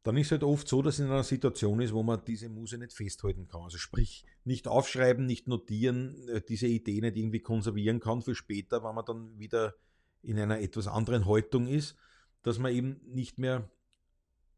[0.06, 2.78] dann ist es halt oft so, dass in einer Situation ist, wo man diese Muse
[2.78, 3.62] nicht festhalten kann.
[3.62, 8.84] Also sprich, nicht aufschreiben, nicht notieren, äh, diese Idee nicht irgendwie konservieren kann für später,
[8.84, 9.74] wenn man dann wieder
[10.22, 11.96] in einer etwas anderen Haltung ist,
[12.44, 13.68] dass man eben nicht mehr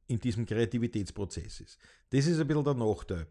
[0.08, 1.78] in diesem Kreativitätsprozess ist.
[2.10, 3.28] Das ist ein bisschen der Nachteil.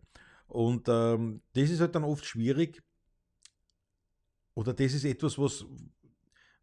[0.47, 2.83] Und ähm, das ist halt dann oft schwierig,
[4.55, 5.67] oder das ist etwas, was,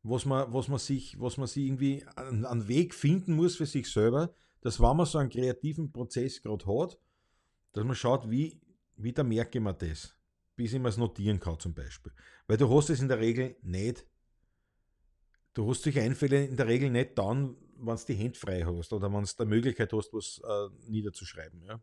[0.01, 3.91] was, man, was, man, sich, was man sich irgendwie einen Weg finden muss für sich
[3.91, 6.97] selber, dass wenn man so einen kreativen Prozess gerade hat,
[7.73, 8.59] dass man schaut, wie,
[8.95, 10.15] wie da merke ich mir das,
[10.55, 12.11] bis ich mir es notieren kann zum Beispiel.
[12.47, 14.07] Weil du hast es in der Regel nicht,
[15.53, 18.93] du hast solche Einfälle in der Regel nicht dann, wenn du die Hände frei hast
[18.93, 21.63] oder wenn du die Möglichkeit hast, was äh, niederzuschreiben.
[21.63, 21.81] Ja.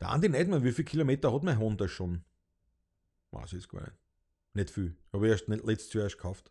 [0.00, 2.24] Der Andi Neidmann, wie viele Kilometer hat mein Honda schon?
[3.30, 3.96] Weiß ich gar nicht.
[4.54, 4.96] Nicht viel.
[5.12, 6.50] Habe ich erst letztes Jahr erst gekauft.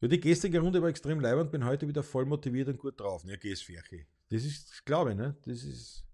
[0.00, 3.24] Ja, die gestrige Runde war extrem leibend, bin heute wieder voll motiviert und gut drauf.
[3.24, 4.06] Ja, geh's Ferche.
[4.30, 5.36] Das ist, glaube ich, ne?
[5.44, 6.04] Das ist.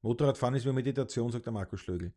[0.00, 2.12] Motorradfahren ist wie Meditation, sagt der Markus Schlögl.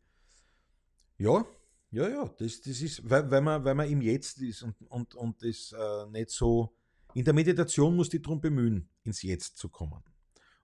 [1.18, 1.44] Ja,
[1.92, 5.14] ja, ja, das, das ist, weil, weil, man, weil man im Jetzt ist und, und,
[5.14, 6.74] und das äh, nicht so.
[7.14, 10.02] In der Meditation musst du dich darum bemühen, ins Jetzt zu kommen.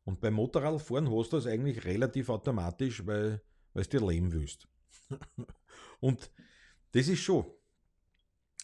[0.05, 3.43] Und beim Motorradfahren hast du das eigentlich relativ automatisch, weil,
[3.75, 4.67] weil du dir leben willst.
[6.01, 6.31] und
[6.93, 7.45] das ist schon.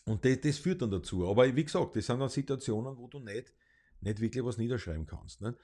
[0.07, 1.29] Und das, das, führt dann dazu.
[1.29, 3.53] Aber wie gesagt, das sind dann Situationen, wo du nicht,
[4.01, 5.43] nicht wirklich was niederschreiben kannst.
[5.43, 5.55] Ne?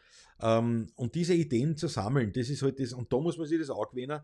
[0.40, 3.58] Ähm, und diese Ideen zu sammeln, das ist halt das, und da muss man sich
[3.58, 4.20] das auch gewöhnen,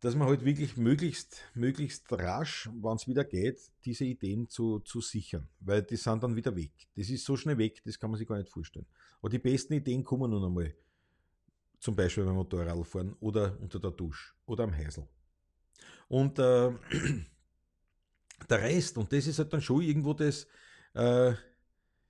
[0.00, 5.00] dass man halt wirklich möglichst, möglichst rasch, wenn es wieder geht, diese Ideen zu, zu
[5.00, 5.48] sichern.
[5.60, 6.72] Weil die sind dann wieder weg.
[6.94, 8.86] Das ist so schnell weg, das kann man sich gar nicht vorstellen.
[9.20, 10.74] Aber die besten Ideen kommen nun einmal.
[11.78, 15.06] Zum Beispiel beim Motorradfahren oder unter der Dusche oder am Häusl.
[16.08, 16.72] Und äh,
[18.50, 20.46] der Rest, und das ist halt dann schon irgendwo das,
[20.94, 21.34] äh,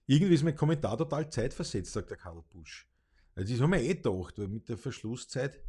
[0.07, 2.89] irgendwie ist mein Kommentar total zeitversetzt, sagt der Karl Busch.
[3.35, 5.61] Also das haben wir eh gedacht, weil mit der Verschlusszeit.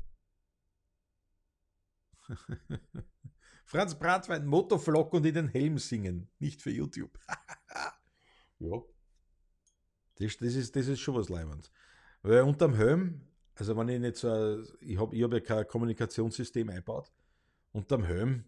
[3.65, 7.17] Franz Bratwein, Motorflock und in den Helm singen, nicht für YouTube.
[8.59, 8.81] ja.
[10.15, 11.71] Das, das, ist, das ist schon was Leibendes.
[12.21, 13.21] Weil unterm Helm,
[13.55, 17.11] also wenn ich nicht so, ich habe ich hab ja kein Kommunikationssystem eingebaut,
[17.71, 18.45] unterm Helm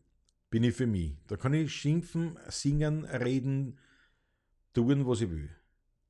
[0.49, 1.17] bin ich für mich.
[1.27, 3.77] Da kann ich schimpfen, singen, reden,
[4.73, 5.49] tun, was ich will.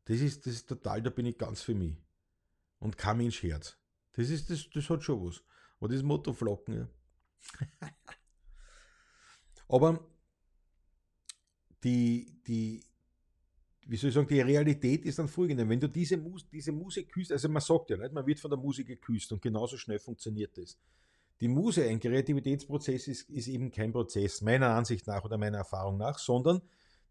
[0.05, 1.97] Das ist, das ist total, da bin ich ganz für mich.
[2.79, 3.77] Und kein Mensch Herz.
[4.13, 5.43] Das ist, das, das hat schon was.
[5.79, 6.89] Aber das Motorflocken, ja.
[9.67, 9.99] Aber
[11.83, 12.83] die, die,
[13.85, 15.67] wie soll ich sagen, die Realität ist dann folgende.
[15.67, 18.51] Wenn du diese, Mus diese Musik küsst, also man sagt ja nicht, man wird von
[18.51, 20.77] der Musik geküsst und genauso schnell funktioniert das.
[21.41, 25.97] Die Muse, ein Kreativitätsprozess, ist, ist eben kein Prozess, meiner Ansicht nach oder meiner Erfahrung
[25.97, 26.61] nach, sondern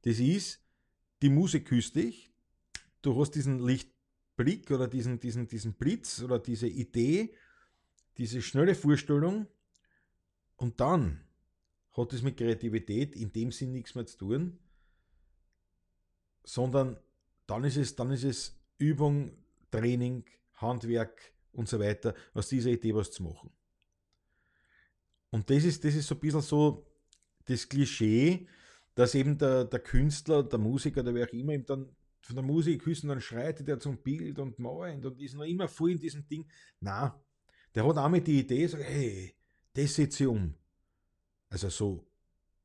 [0.02, 0.62] das ist,
[1.22, 2.30] die Muse küsst dich,
[3.02, 7.34] du hast diesen Lichtblick oder diesen, diesen, diesen Blitz oder diese Idee,
[8.18, 9.46] diese schnelle Vorstellung
[10.58, 11.24] und dann
[11.96, 14.58] hat es mit Kreativität in dem Sinn nichts mehr zu tun,
[16.44, 16.98] sondern
[17.46, 19.32] dann ist es, dann ist es Übung,
[19.70, 23.50] Training, Handwerk und so weiter, aus dieser Idee was zu machen.
[25.30, 26.86] Und das ist, das ist so ein bisschen so
[27.44, 28.48] das Klischee,
[28.94, 32.44] dass eben der, der Künstler, der Musiker, der wer auch immer, ihm dann von der
[32.44, 36.00] Musik küssen, dann schreitet er zum Bild und malt und ist noch immer voll in
[36.00, 36.50] diesem Ding.
[36.80, 37.22] Na,
[37.74, 39.37] der hat auch mit die Idee, sagt, hey,
[39.74, 40.54] das setze ich um.
[41.50, 42.06] Also so,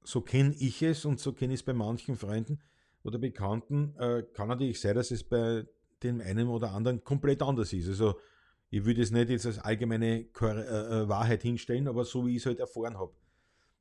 [0.04, 2.60] so kenne ich es und so kenne ich es bei manchen Freunden
[3.04, 3.96] oder Bekannten.
[3.98, 5.66] Äh, kann natürlich sein, dass es bei
[6.02, 7.88] dem einen oder anderen komplett anders ist.
[7.88, 8.20] Also
[8.70, 12.38] ich würde es nicht jetzt als allgemeine äh, äh, Wahrheit hinstellen, aber so wie ich
[12.38, 13.14] es halt erfahren habe.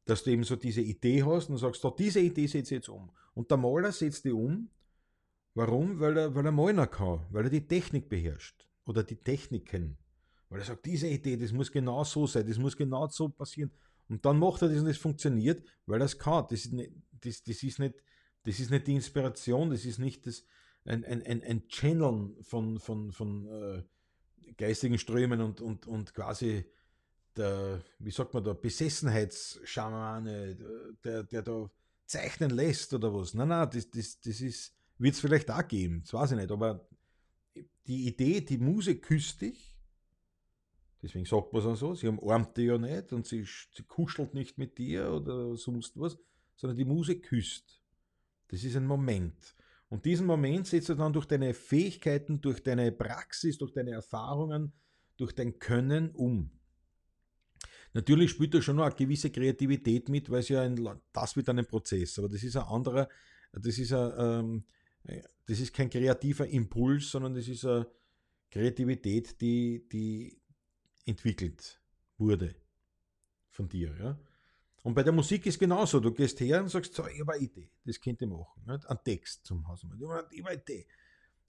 [0.04, 2.88] Dass du eben so diese Idee hast und sagst, da, diese Idee setze ich jetzt
[2.88, 3.10] um.
[3.34, 4.68] Und der Maler setzt die um.
[5.54, 6.00] Warum?
[6.00, 9.96] Weil er, weil er malen kann, weil er die Technik beherrscht oder die Techniken.
[10.52, 13.70] Weil er sagt, diese Idee, das muss genau so sein, das muss genau so passieren.
[14.10, 16.44] Und dann macht er das und das funktioniert, weil er es kann.
[16.50, 16.92] Das ist nicht,
[17.22, 17.94] das, das ist nicht,
[18.42, 20.44] das ist nicht die Inspiration, das ist nicht das,
[20.84, 23.82] ein, ein, ein, ein Channeln von, von, von äh,
[24.58, 26.66] geistigen Strömen und, und, und quasi
[27.34, 30.58] der, wie sagt man da, Besessenheitsschamane,
[31.02, 31.70] der, der da
[32.04, 33.32] zeichnen lässt oder was.
[33.32, 36.50] Nein, nein, das, das, das ist, wird es vielleicht auch geben, das weiß ich nicht,
[36.50, 36.86] aber
[37.86, 39.71] die Idee, die Muse küsst dich,
[41.02, 44.56] Deswegen sagt man es so, sie umarmt dich ja nicht und sie, sie kuschelt nicht
[44.56, 46.16] mit dir oder sonst was,
[46.54, 47.80] sondern die Muse küsst.
[48.48, 49.56] Das ist ein Moment.
[49.88, 54.72] Und diesen Moment setzt du dann durch deine Fähigkeiten, durch deine Praxis, durch deine Erfahrungen,
[55.16, 56.50] durch dein Können um.
[57.94, 61.48] Natürlich spielt da schon noch eine gewisse Kreativität mit, weil es ja ein, das wird
[61.48, 63.08] dann ein Prozess, aber das ist ein anderer,
[63.52, 64.64] das ist ein,
[65.04, 67.86] ähm, das ist kein kreativer Impuls, sondern das ist eine
[68.50, 70.41] Kreativität, die, die
[71.04, 71.80] entwickelt
[72.18, 72.54] wurde
[73.50, 73.94] von dir.
[73.98, 74.18] Ja?
[74.82, 76.00] Und bei der Musik ist genauso.
[76.00, 78.62] Du gehst her und sagst, so, ich habe eine Idee, das könnte ich machen.
[78.66, 78.86] Nicht?
[78.86, 79.98] Ein Text zum Hausmann.
[80.00, 80.86] Ich habe eine Idee.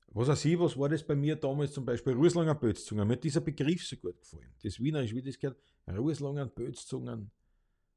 [0.07, 2.13] Was auch ich, was war das bei mir damals zum Beispiel?
[2.13, 3.07] Ruslanger Bötzzungen.
[3.07, 4.53] Mir hat dieser Begriff so gut gefallen.
[4.61, 7.31] Das Wiener ist, wie das gehört, Ruslanger Bötzzungen.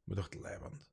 [0.06, 0.90] Man dachte, leibend.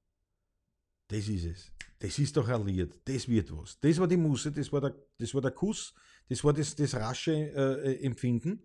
[1.07, 1.71] Das ist es.
[1.99, 2.99] Das ist doch ein Lied.
[3.05, 3.79] Das wird was.
[3.79, 5.93] Das war die Musse, das war der, das war der Kuss,
[6.27, 8.61] das war das, das rasche äh, äh Empfinden.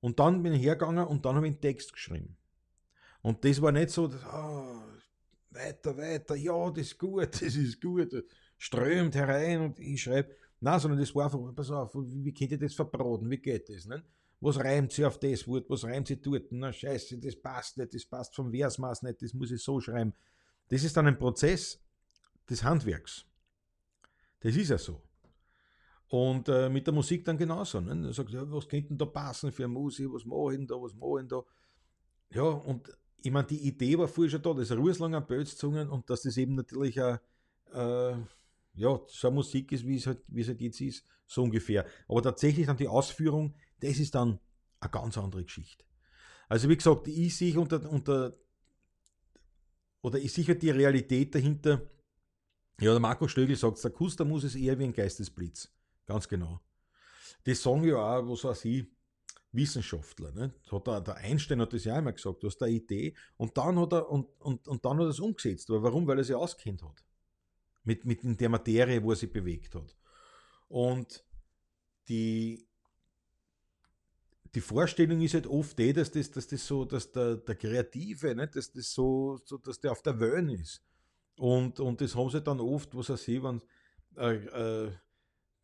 [0.00, 2.36] Und dann bin ich hergegangen und dann habe ich einen Text geschrieben.
[3.22, 4.80] Und das war nicht so, dass, oh,
[5.50, 8.24] weiter, weiter, ja, das ist gut, das ist gut,
[8.56, 10.34] strömt herein und ich schreibe.
[10.60, 13.86] Nein, sondern das war einfach, pass auf, wie könnt ihr das verbraten, wie geht das?
[13.86, 14.02] Ne?
[14.40, 16.50] Was reimt sie auf das Wort, was reimt sie dort?
[16.50, 20.14] Na scheiße, das passt nicht, das passt vom Versmaß nicht, das muss ich so schreiben.
[20.68, 21.80] Das ist dann ein Prozess
[22.48, 23.24] des Handwerks.
[24.40, 25.02] Das ist ja so.
[26.08, 27.80] Und äh, mit der Musik dann genauso.
[27.80, 27.94] Ne?
[27.94, 30.94] Du sagst, ja, was könnte da passen für Musik, was mache ich denn da, was
[30.94, 31.42] mache ich denn da?
[32.30, 32.90] Ja, und
[33.22, 36.36] ich meine, die Idee war vorher schon da, das Ruherslang an Bölzzungen und dass das
[36.36, 37.18] eben natürlich auch,
[37.74, 38.16] äh,
[38.74, 41.84] ja, so Musik ist, wie es, halt, wie es halt jetzt ist, so ungefähr.
[42.08, 44.38] Aber tatsächlich dann die Ausführung, das ist dann
[44.80, 45.84] eine ganz andere Geschichte.
[46.48, 48.34] Also wie gesagt, ich sehe unter, unter
[50.00, 51.82] oder ich sehe halt die Realität dahinter,
[52.80, 55.70] ja, der Marco Stögel sagt, der Kuster muss es eher wie ein Geistesblitz.
[56.08, 56.60] Ganz genau.
[57.44, 58.86] Das sagen ja auch, was weiß ich,
[59.52, 60.32] Wissenschaftler.
[60.32, 60.54] Ne?
[60.70, 63.78] Hat der, der Einstein hat das ja einmal gesagt, du hast eine Idee und dann
[63.78, 65.68] hat er, und, und, und dann hat er es umgesetzt.
[65.70, 66.06] Aber warum?
[66.06, 67.04] Weil er sich auskennt hat.
[67.84, 69.96] Mit, mit der Materie, wo er sich bewegt hat.
[70.68, 71.24] Und
[72.08, 72.66] die,
[74.54, 78.34] die Vorstellung ist halt oft die, dass das, dass das so, dass der, der Kreative,
[78.34, 80.82] ne, dass das so, so, dass der auf der Wellen ist.
[81.36, 83.62] Und, und das haben sie dann oft, was er sieht, wenn
[84.16, 84.92] äh, äh,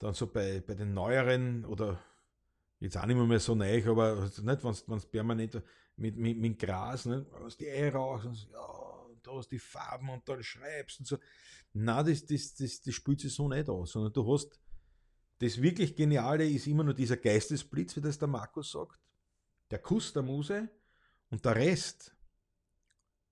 [0.04, 1.98] dann so bei, bei den neueren oder
[2.78, 5.62] jetzt auch nicht mehr, mehr so neu, aber nicht, wenn es permanent
[5.96, 9.58] mit, mit, mit Gras, nicht, was die Eier rauchst und so, ja, da hast die
[9.58, 11.18] Farben und dann schreibst und so.
[11.72, 14.60] Nein, das, das, das, das spielt sich so nicht aus, sondern du hast
[15.38, 19.00] das wirklich Geniale ist immer nur dieser Geistesblitz, wie das der Markus sagt,
[19.70, 20.68] der Kuss der Muse
[21.30, 22.14] und der Rest,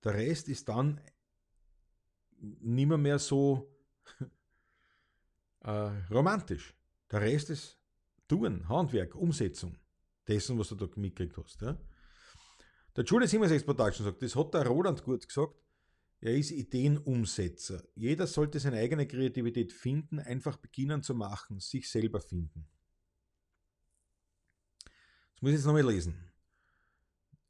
[0.03, 0.99] der Rest ist dann
[2.39, 3.71] nimmer mehr so
[5.63, 6.75] äh, romantisch.
[7.11, 7.79] Der Rest ist
[8.27, 9.77] Tun, Handwerk, Umsetzung
[10.27, 11.61] dessen, was du da mitgekriegt hast.
[11.61, 11.77] Ja?
[12.95, 15.55] Der Julius 76 Production sagt, das hat der Roland gut gesagt,
[16.19, 17.83] er ist Ideenumsetzer.
[17.95, 22.65] Jeder sollte seine eigene Kreativität finden, einfach beginnen zu machen, sich selber finden.
[24.85, 26.32] Das muss ich jetzt nochmal lesen.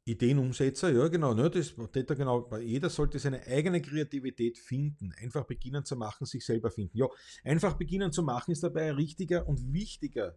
[0.06, 2.54] Ideenumsetzer, ja genau, ne, das steht genau.
[2.58, 6.98] Jeder sollte seine eigene Kreativität finden, einfach beginnen zu machen, sich selber finden.
[6.98, 7.06] Ja,
[7.42, 10.36] einfach beginnen zu machen ist dabei ein richtiger und wichtiger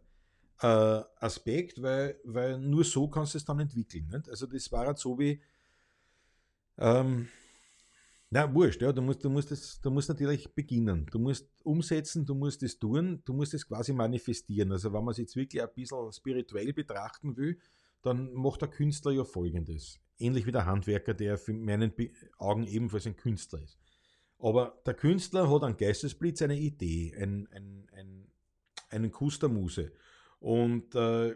[0.62, 4.08] äh, Aspekt, weil, weil nur so kannst du es dann entwickeln.
[4.08, 4.30] Nicht?
[4.30, 5.42] Also das war halt so wie,
[6.78, 7.28] ähm,
[8.30, 11.06] na, wurscht, ja, du musst, du, musst das, du musst natürlich beginnen.
[11.12, 14.72] Du musst umsetzen, du musst es tun, du musst es quasi manifestieren.
[14.72, 17.58] Also wenn man es jetzt wirklich ein bisschen spirituell betrachten will,
[18.08, 20.00] dann macht der Künstler ja folgendes.
[20.18, 21.94] Ähnlich wie der Handwerker, der für meinen
[22.38, 23.78] Augen ebenfalls ein Künstler ist.
[24.40, 28.32] Aber der Künstler hat einen Geistesblitz, eine Idee, ein, ein, ein,
[28.90, 29.92] einen Kuss der Muse.
[30.40, 31.36] Und, äh,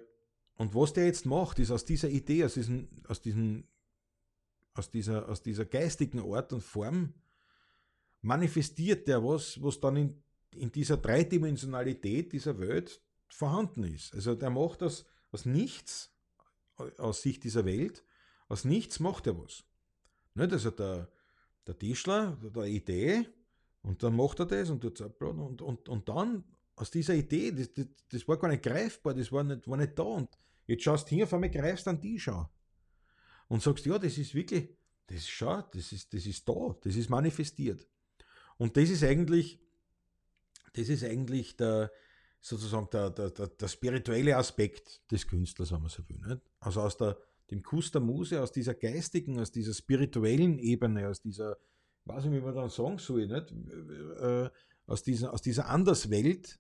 [0.55, 3.67] und was der jetzt macht, ist aus dieser Idee, aus, diesem, aus, diesem,
[4.73, 7.13] aus, dieser, aus dieser geistigen Art und Form,
[8.21, 14.13] manifestiert der was, was dann in, in dieser Dreidimensionalität dieser Welt vorhanden ist.
[14.13, 16.13] Also der macht das aus nichts,
[16.97, 18.03] aus Sicht dieser Welt,
[18.47, 19.63] aus nichts macht er was.
[20.33, 20.51] Nicht?
[20.51, 21.09] Also der,
[21.67, 23.27] der Tischler, der Idee,
[23.83, 26.43] und dann macht er das und, und, und, und dann
[26.75, 29.97] aus dieser Idee, das, das, das, war gar nicht greifbar, das war nicht, war nicht
[29.97, 30.03] da.
[30.03, 30.29] Und
[30.67, 32.49] jetzt schaust du hin, auf einmal greifst an die schau.
[33.47, 34.69] Und sagst, ja, das ist wirklich,
[35.07, 37.87] das ist schau, das ist, das ist da, das ist manifestiert.
[38.57, 39.59] Und das ist eigentlich,
[40.73, 41.91] das ist eigentlich der,
[42.41, 46.19] sozusagen der, der, der, der spirituelle Aspekt des Künstlers, wenn man so will.
[46.27, 46.41] Nicht?
[46.59, 47.17] Also aus der,
[47.51, 51.57] dem Kuss der Muse, aus dieser geistigen, aus dieser spirituellen Ebene, aus dieser,
[52.05, 53.51] weiß nicht, wie man dann sagen soll, nicht?
[54.19, 54.49] Äh,
[54.87, 56.59] aus, dieser, aus dieser Anderswelt,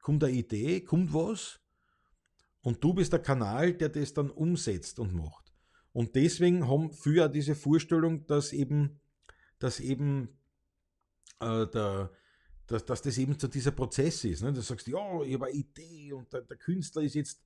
[0.00, 1.60] kommt eine Idee, kommt was
[2.62, 5.52] und du bist der Kanal, der das dann umsetzt und macht.
[5.92, 9.00] Und deswegen haben viele diese Vorstellung, dass eben,
[9.58, 10.38] dass eben
[11.40, 12.12] äh, der,
[12.70, 14.42] dass, dass das eben so dieser Prozess ist.
[14.42, 14.52] Ne?
[14.52, 17.40] Du sagst, ja, ich habe eine Idee und der, der Künstler ist jetzt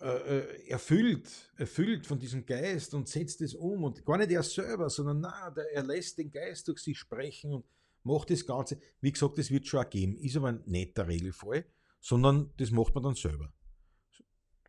[0.00, 4.42] äh, äh, erfüllt, erfüllt von diesem Geist und setzt es um und gar nicht er
[4.42, 7.64] selber, sondern na, der, er lässt den Geist durch sich sprechen und
[8.02, 8.78] macht das Ganze.
[9.00, 11.64] Wie gesagt, das wird schon auch geben, ist aber nicht der Regelfall,
[12.00, 13.52] sondern das macht man dann selber.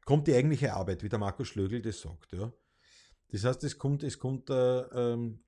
[0.05, 2.33] Kommt die eigentliche Arbeit, wie der Markus Schlögl das sagt.
[2.33, 2.53] Ja.
[3.29, 5.39] Das heißt, es kommt, es kommt, äh, ähm,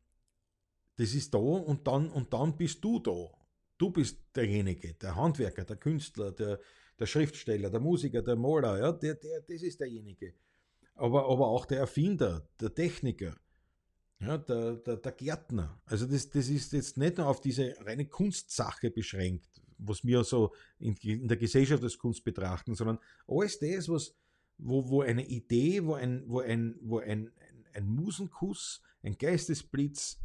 [0.95, 3.42] das ist da und dann, und dann bist du da.
[3.77, 6.59] Du bist derjenige, der Handwerker, der Künstler, der,
[6.99, 10.33] der Schriftsteller, der Musiker, der Maler, ja, der, der, das ist derjenige.
[10.95, 13.35] Aber, aber auch der Erfinder, der Techniker,
[14.19, 15.81] ja, der, der, der Gärtner.
[15.85, 20.53] Also das, das ist jetzt nicht nur auf diese reine Kunstsache beschränkt, was wir so
[20.79, 24.15] in, in der Gesellschaft als Kunst betrachten, sondern alles das, was,
[24.57, 30.19] wo, wo eine Idee, wo ein, wo ein, wo ein, ein, ein Musenkuss, ein Geistesblitz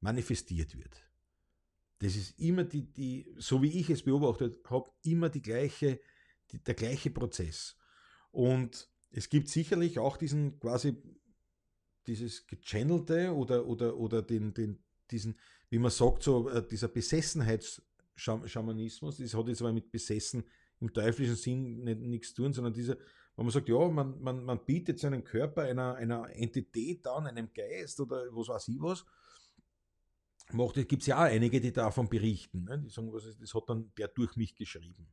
[0.00, 1.04] manifestiert wird.
[2.02, 6.00] Das ist immer die, die so wie ich es beobachtet habe, immer die gleiche,
[6.50, 7.76] die, der gleiche Prozess.
[8.32, 11.00] Und es gibt sicherlich auch diesen quasi
[12.08, 14.82] dieses gechannelte oder, oder, oder den, den,
[15.12, 15.38] diesen,
[15.70, 20.42] wie man sagt, so äh, dieser Besessenheitsschamanismus, das hat jetzt aber mit besessen
[20.80, 22.96] im teuflischen Sinn nicht, nichts zu tun, sondern dieser,
[23.36, 27.52] wo man sagt, ja, man, man, man bietet seinen Körper einer, einer Entität an, einem
[27.54, 29.04] Geist oder was weiß ich was,
[30.52, 32.64] macht, gibt es ja auch einige, die davon berichten.
[32.64, 32.78] Ne?
[32.78, 35.06] Die sagen, was ist, das hat dann der durch mich geschrieben.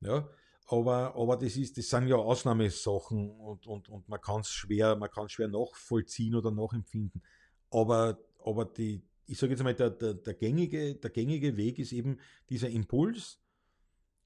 [0.00, 0.28] Ja,
[0.66, 4.96] aber, aber das, ist, das sind ja Ausnahmesachen und, und, und man kann es schwer,
[4.96, 7.22] man kann schwer nachvollziehen oder nachempfinden.
[7.70, 11.92] Aber, aber die, ich sage jetzt mal, der, der, der, gängige, der gängige Weg ist
[11.92, 13.40] eben dieser Impuls.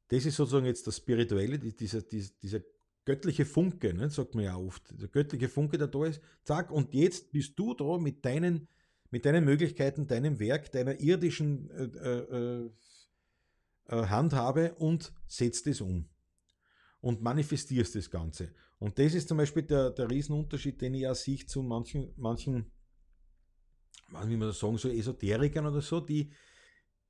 [0.09, 2.61] Das ist sozusagen jetzt das Spirituelle, dieser, dieser, dieser
[3.05, 4.83] göttliche Funke, ne, sagt man ja oft.
[5.01, 8.69] Der göttliche Funke, der da ist, zack, und jetzt bist du da mit deinen,
[9.13, 12.71] mit deinen Möglichkeiten, deinem Werk, deiner irdischen äh, äh,
[13.87, 16.09] äh, Handhabe und setzt es um
[17.01, 18.55] und manifestierst das Ganze.
[18.79, 22.73] Und das ist zum Beispiel der, der Riesenunterschied, den ich auch sehe zu manchen, manchen,
[24.27, 26.33] wie man das sagen soll, Esoterikern oder so, die,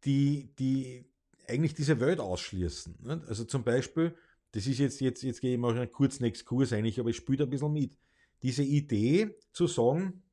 [0.05, 1.09] die, die
[1.47, 3.23] eigentlich diese Welt ausschließen.
[3.29, 4.17] Also zum Beispiel,
[4.51, 7.45] das ist jetzt, jetzt, jetzt gehe ich mal einen kurzen Exkurs eigentlich, aber ich spiele
[7.45, 7.97] ein bisschen mit.
[8.43, 10.25] Diese Idee zu sagen,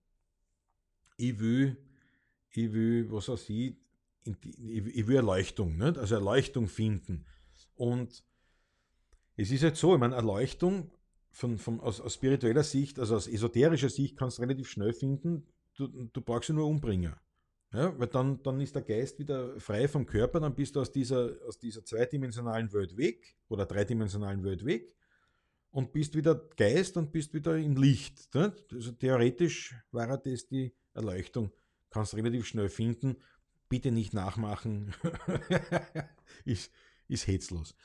[1.20, 1.78] ich will,
[2.52, 3.76] ich will, was weiß ich,
[4.24, 5.98] ich will Erleuchtung, nicht?
[5.98, 7.26] also Erleuchtung finden.
[7.76, 8.24] Und
[9.36, 10.92] es ist halt so, ich meine, Erleuchtung
[11.32, 15.46] von, von, aus, aus spiritueller Sicht, also aus esoterischer Sicht, kannst du relativ schnell finden,
[15.76, 17.16] du, du brauchst sie nur umbringen.
[17.72, 20.92] Ja, weil dann, dann ist der Geist wieder frei vom Körper, dann bist du aus
[20.92, 24.96] dieser, aus dieser zweidimensionalen Welt weg oder dreidimensionalen Welt weg
[25.70, 28.28] und bist wieder Geist und bist wieder im Licht.
[28.36, 31.52] Also theoretisch wäre das die Erleuchtung.
[31.90, 33.18] Kannst du relativ schnell finden.
[33.68, 34.94] Bitte nicht nachmachen.
[36.46, 36.72] ist,
[37.08, 37.76] ist hetzlos.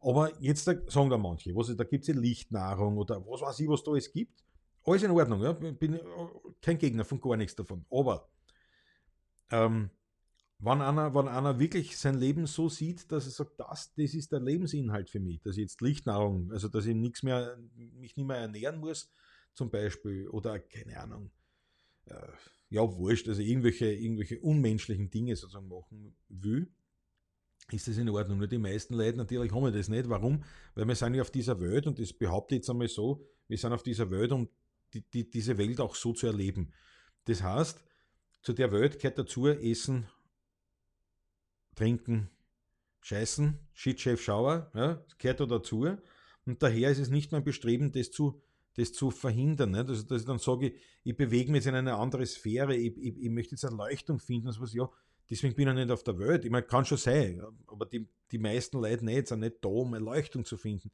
[0.00, 3.68] Aber jetzt sagen da manche, was, da gibt es ja Lichtnahrung oder was weiß ich,
[3.68, 4.44] was da es gibt.
[4.84, 5.52] Alles in Ordnung, ja?
[5.52, 5.98] bin
[6.60, 7.86] kein Gegner von gar nichts davon.
[7.90, 8.28] Aber
[9.50, 9.90] ähm,
[10.58, 14.32] wenn, einer, wenn einer wirklich sein Leben so sieht, dass er sagt, das, das ist
[14.32, 18.26] der Lebensinhalt für mich, dass ich jetzt Lichtnahrung, also dass ich nichts mehr, mich nicht
[18.26, 19.10] mehr ernähren muss,
[19.54, 21.30] zum Beispiel, oder keine Ahnung,
[22.70, 26.72] ja, wurscht, also irgendwelche, irgendwelche unmenschlichen Dinge sozusagen machen will,
[27.70, 28.38] ist das in Ordnung.
[28.38, 30.08] Nur die meisten Leute natürlich haben das nicht.
[30.08, 30.44] Warum?
[30.74, 33.58] Weil wir sind ja auf dieser Welt, und das behaupte ich jetzt einmal so, wir
[33.58, 34.48] sind auf dieser Welt, um
[34.92, 36.72] die, die, diese Welt auch so zu erleben.
[37.24, 37.82] Das heißt,
[38.42, 40.06] zu der Welt gehört dazu Essen,
[41.74, 42.30] Trinken,
[43.00, 45.86] Scheißen, Shit, Chef, Schauer, ja, das gehört da dazu.
[46.46, 48.42] Und daher ist es nicht mein Bestreben, das zu,
[48.76, 49.72] das zu verhindern.
[49.72, 49.88] Nicht?
[49.88, 53.16] Also, dass ich dann sage, ich bewege mich jetzt in eine andere Sphäre, ich, ich,
[53.16, 54.54] ich möchte jetzt Erleuchtung finden.
[54.58, 54.88] Was, ja,
[55.30, 56.44] Deswegen bin ich nicht auf der Welt.
[56.44, 59.94] Ich meine, kann schon sein, aber die, die meisten Leute nicht, sind nicht da, um
[59.94, 60.90] Erleuchtung zu finden.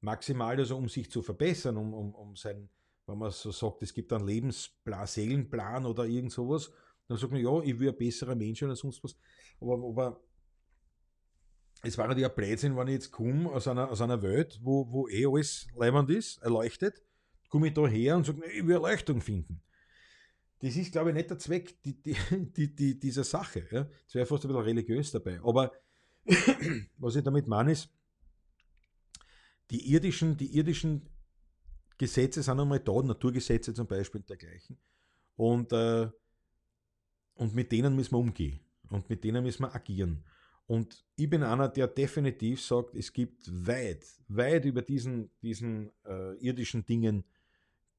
[0.00, 2.68] Maximal also, um sich zu verbessern, um, um, um sein,
[3.06, 6.70] wenn man so sagt, es gibt einen Lebensplan, Seelenplan oder irgend sowas,
[7.08, 9.16] dann sagt man, ja, ich will ein besserer Mensch oder sonst was.
[9.60, 10.20] Aber, aber
[11.82, 15.08] es war ja Blödsinn, wenn ich jetzt komme aus einer, aus einer Welt, wo, wo
[15.08, 17.02] eh alles leibend ist, erleuchtet,
[17.50, 19.60] komme ich da her und sage, ich will Erleuchtung finden
[20.60, 22.16] das ist, glaube ich, nicht der Zweck die, die,
[22.56, 23.66] die, die dieser Sache.
[23.70, 23.84] Ja.
[24.04, 25.40] Das wäre fast ein bisschen religiös dabei.
[25.42, 25.72] Aber
[26.98, 27.88] was ich damit meine, ist,
[29.70, 31.08] die irdischen, die irdischen
[31.96, 34.78] Gesetze sind einmal da, Naturgesetze zum Beispiel und dergleichen.
[35.36, 36.08] Und, äh,
[37.34, 38.60] und mit denen müssen wir umgehen.
[38.90, 40.24] Und mit denen müssen wir agieren.
[40.66, 46.34] Und ich bin einer, der definitiv sagt, es gibt weit, weit über diesen, diesen äh,
[46.38, 47.24] irdischen Dingen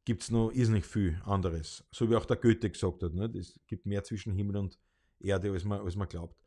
[0.06, 1.84] gibt es noch irrsinnig viel anderes.
[1.92, 3.14] So wie auch der Goethe gesagt hat.
[3.14, 3.32] Ne?
[3.38, 4.80] Es gibt mehr zwischen Himmel und
[5.20, 6.42] Erde, als man, als man glaubt.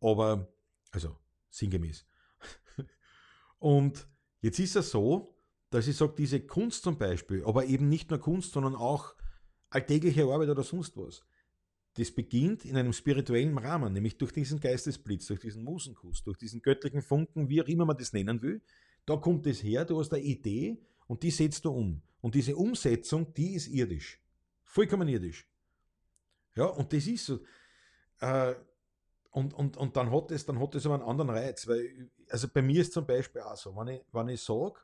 [0.00, 0.52] Aber,
[0.90, 1.16] also
[1.50, 2.06] sinngemäß.
[3.58, 4.06] und
[4.40, 5.34] jetzt ist es so,
[5.70, 9.14] dass ich sage, diese Kunst zum Beispiel, aber eben nicht nur Kunst, sondern auch
[9.70, 11.24] alltägliche Arbeit oder sonst was,
[11.94, 16.62] das beginnt in einem spirituellen Rahmen, nämlich durch diesen Geistesblitz, durch diesen Musenkuss, durch diesen
[16.62, 18.62] göttlichen Funken, wie auch immer man das nennen will.
[19.04, 22.02] Da kommt es her, du hast eine Idee und die setzt du um.
[22.20, 24.20] Und diese Umsetzung, die ist irdisch.
[24.64, 25.48] Vollkommen irdisch.
[26.54, 27.40] Ja, und das ist so.
[28.20, 28.54] Äh,
[29.30, 32.92] und, und, und dann hat es aber einen anderen Reiz, weil, also bei mir ist
[32.92, 34.80] zum Beispiel auch so, wenn ich, wenn ich sage,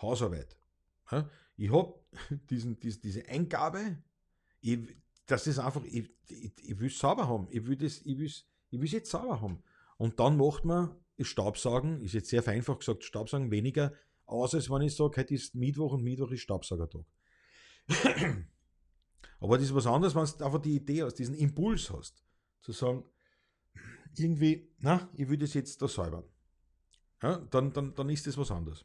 [0.00, 0.56] Hausarbeit,
[1.10, 1.94] ja, ich habe
[2.50, 3.98] diesen, diese, Eingabe,
[4.60, 4.78] ich,
[5.26, 8.92] das ist einfach, ich, ich, ich will es sauber haben, ich will es ich ich
[8.92, 9.62] jetzt sauber haben.
[9.96, 13.92] Und dann macht man das Staubsaugen, ist jetzt sehr vereinfacht gesagt, Staubsaugen weniger
[14.26, 17.04] aus, als wenn ich sage, heute ist Mittwoch und Mittwoch ist Staubsaugertag.
[19.40, 22.24] Aber das ist was anderes, wenn du einfach die Idee hast, diesen Impuls hast,
[22.62, 23.04] zu sagen,
[24.16, 26.24] irgendwie, na, ich will das jetzt da säubern.
[27.22, 28.84] Ja, dann, dann, dann ist das was anderes.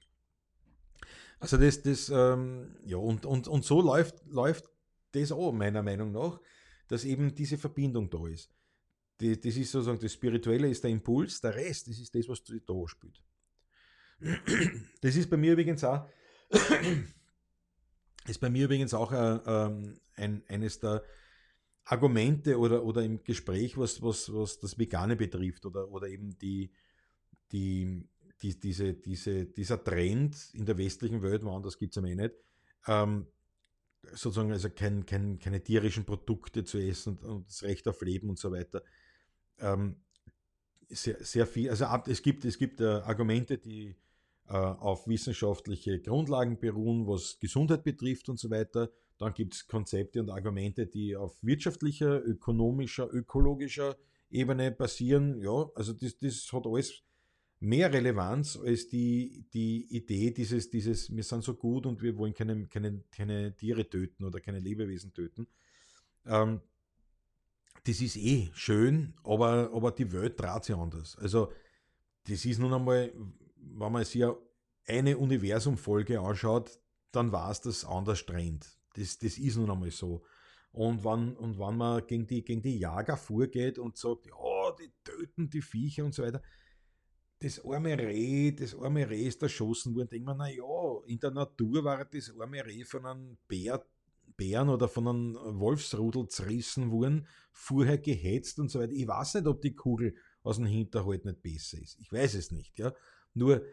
[1.40, 4.70] Also das, das, ähm, ja, und, und, und so läuft, läuft
[5.12, 6.40] das auch, meiner Meinung nach,
[6.88, 8.52] dass eben diese Verbindung da ist.
[9.20, 12.44] Die, das ist sozusagen, das Spirituelle ist der Impuls, der Rest, das ist das, was
[12.44, 13.22] da spielt.
[15.02, 16.08] Das ist bei mir übrigens auch,
[18.28, 21.04] ist bei mir übrigens auch äh, ähm, ein, eines der
[21.86, 26.72] Argumente oder, oder im Gespräch, was, was, was das Vegane betrifft oder, oder eben die,
[27.52, 28.08] die,
[28.42, 32.36] die, diese, diese, dieser Trend in der westlichen Welt, woanders gibt es ja eh nicht,
[32.88, 33.26] ähm,
[34.04, 38.30] sozusagen also kein, kein, keine tierischen Produkte zu essen und, und, das Recht auf Leben
[38.30, 38.84] und so weiter.
[39.58, 39.96] Ähm,
[40.90, 43.96] sehr, sehr viel, also es gibt, es gibt äh, Argumente, die
[44.54, 48.90] auf wissenschaftliche Grundlagen beruhen, was Gesundheit betrifft und so weiter.
[49.18, 53.98] Dann gibt es Konzepte und Argumente, die auf wirtschaftlicher, ökonomischer, ökologischer
[54.30, 55.42] Ebene basieren.
[55.42, 57.04] Ja, also das, das hat alles
[57.60, 62.34] mehr Relevanz als die, die Idee dieses, dieses, wir sind so gut und wir wollen
[62.34, 65.48] keine, keine, keine Tiere töten oder keine Lebewesen töten.
[66.26, 66.62] Ähm,
[67.84, 71.18] das ist eh schön, aber, aber die Welt dreht sich anders.
[71.18, 71.52] Also,
[72.28, 73.12] das ist nun einmal,
[73.62, 74.24] wenn man sich
[74.86, 76.80] eine Universumfolge anschaut,
[77.12, 78.80] dann war es das anders trennt.
[78.96, 80.24] Das, das ist nun einmal so.
[80.72, 84.92] Und wenn, und wenn man gegen die, gegen die Jager vorgeht und sagt, ja, die
[85.04, 86.42] töten die Viecher und so weiter,
[87.40, 90.64] das arme Reh, das arme Reh ist erschossen worden, denkt man, naja,
[91.06, 93.84] in der Natur war das arme Reh von einem Bär,
[94.38, 98.94] Bären oder von einem Wolfsrudel zerrissen worden, vorher gehetzt und so weiter.
[98.94, 101.98] Ich weiß nicht, ob die Kugel aus dem Hinterhalt nicht besser ist.
[102.00, 102.94] Ich weiß es nicht, ja.
[103.34, 103.64] Nur,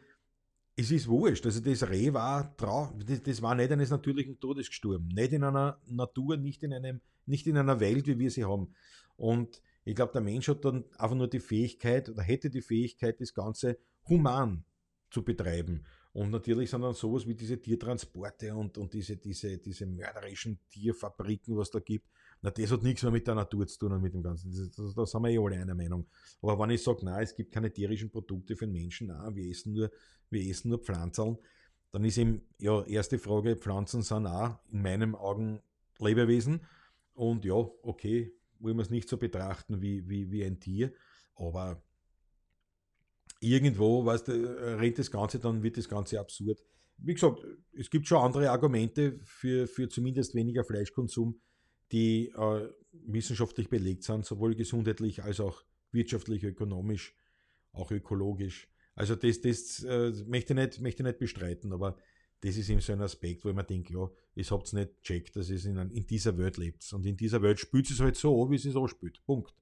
[0.77, 1.47] es ist wurscht.
[1.47, 5.09] Also das Reh war drauf, das, das war nicht eines natürlichen Todes gestorben.
[5.09, 8.75] Nicht in einer Natur, nicht in einem, nicht in einer Welt, wie wir sie haben.
[9.17, 13.21] Und ich glaube, der Mensch hat dann einfach nur die Fähigkeit oder hätte die Fähigkeit,
[13.21, 13.79] das Ganze
[14.09, 14.65] human
[15.11, 15.85] zu betreiben.
[16.13, 21.57] Und natürlich sind dann sowas wie diese Tiertransporte und, und diese, diese, diese mörderischen Tierfabriken,
[21.57, 22.09] was da gibt.
[22.47, 24.53] Na, das hat nichts mehr mit der Natur zu tun und mit dem Ganzen.
[24.95, 26.07] Da sind wir eh alle einer Meinung.
[26.41, 29.51] Aber wenn ich sage, nein, es gibt keine tierischen Produkte für den Menschen, nein, wir
[29.51, 29.91] essen nur,
[30.31, 31.39] wir essen nur Pflanzen,
[31.91, 35.61] dann ist eben, ja, erste Frage, Pflanzen sind auch in meinen Augen
[35.99, 36.61] Lebewesen.
[37.15, 40.93] Und ja, okay, wollen wir es nicht so betrachten wie, wie, wie ein Tier,
[41.35, 41.83] aber
[43.41, 46.63] irgendwo, weißt du, rennt das Ganze, dann wird das Ganze absurd.
[46.99, 51.41] Wie gesagt, es gibt schon andere Argumente für, für zumindest weniger Fleischkonsum,
[51.93, 55.63] die äh, wissenschaftlich belegt sind, sowohl gesundheitlich als auch
[55.93, 57.15] wirtschaftlich, ökonomisch,
[57.73, 58.69] auch ökologisch.
[58.95, 61.97] Also das, das äh, möchte, ich nicht, möchte ich nicht bestreiten, aber
[62.41, 65.03] das ist eben so ein Aspekt, wo ich mir denke, ja, ihr habt es nicht
[65.03, 66.93] checkt, dass es in, in dieser Welt lebt.
[66.93, 69.25] Und in dieser Welt spielt es halt so wie es es anspielt.
[69.25, 69.55] Punkt.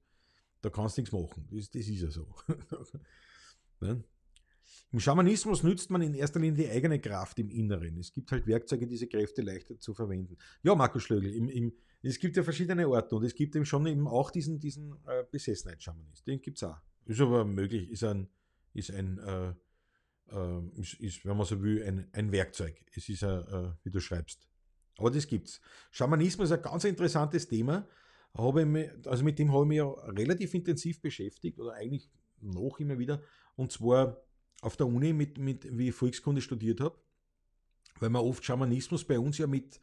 [0.61, 1.47] Da kannst du nichts machen.
[1.51, 2.27] Das, das ist ja so.
[3.81, 4.03] ne?
[4.91, 7.97] Im Schamanismus nützt man in erster Linie die eigene Kraft im Inneren.
[7.97, 10.37] Es gibt halt Werkzeuge, diese Kräfte leichter zu verwenden.
[10.63, 13.85] Ja, Markus Schlögl, im, im, es gibt ja verschiedene Orte und es gibt eben schon
[13.87, 16.23] eben auch diesen, diesen äh, Besessenheitsschamanismus.
[16.23, 16.77] Den gibt es auch.
[17.05, 18.27] Ist aber möglich, ist ein,
[18.73, 19.53] ist ein äh,
[20.31, 22.83] äh, ist, ist, wenn man so will, ein, ein Werkzeug.
[22.95, 24.47] Es ist, äh, wie du schreibst.
[24.97, 25.61] Aber das gibt's.
[25.91, 27.87] Schamanismus ist ein ganz interessantes Thema.
[28.33, 32.09] Habe mich, also mit dem habe ich mich ja relativ intensiv beschäftigt oder eigentlich
[32.41, 33.21] noch immer wieder.
[33.55, 34.21] Und zwar
[34.61, 36.97] auf der Uni, mit, mit, wie ich Volkskunde studiert habe,
[37.99, 39.75] weil man oft Schamanismus bei uns ja mit,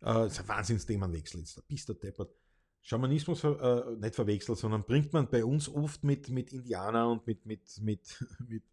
[0.00, 2.34] äh, das ist ein Wahnsinnsthemenwechsel jetzt, da bist du deppert.
[2.84, 7.46] Schamanismus äh, nicht verwechselt, sondern bringt man bei uns oft mit, mit Indianer und mit,
[7.46, 8.64] mit, mit, mit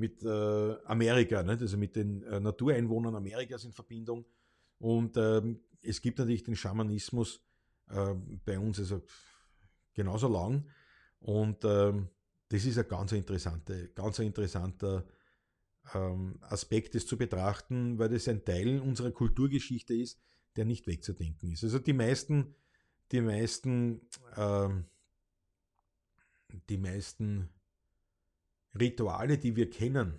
[0.00, 1.60] mit äh, Amerika, nicht?
[1.60, 4.24] also mit den äh, Natureinwohnern Amerikas in Verbindung.
[4.78, 7.40] Und ähm, es gibt natürlich den Schamanismus
[7.90, 9.02] äh, bei uns also
[9.94, 10.68] genauso lang.
[11.20, 12.08] Und ähm,
[12.50, 15.06] das ist ein ganz, interessante, ganz interessanter
[15.94, 20.20] ähm, Aspekt, das zu betrachten, weil das ein Teil unserer Kulturgeschichte ist,
[20.56, 21.62] der nicht wegzudenken ist.
[21.62, 22.56] Also die meisten,
[23.12, 24.00] die meisten,
[24.36, 24.86] ähm,
[26.68, 27.48] die meisten
[28.78, 30.18] Rituale, die wir kennen,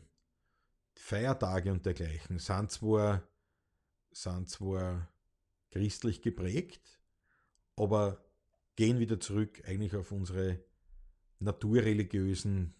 [0.95, 3.27] Feiertage und dergleichen, sind zwar,
[4.11, 5.13] sind zwar
[5.69, 7.01] christlich geprägt,
[7.75, 8.23] aber
[8.77, 10.63] gehen wieder zurück eigentlich auf unsere
[11.41, 12.73] naturreligiösen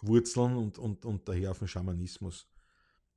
[0.00, 2.48] Wurzeln und, und, und daher auf den Schamanismus,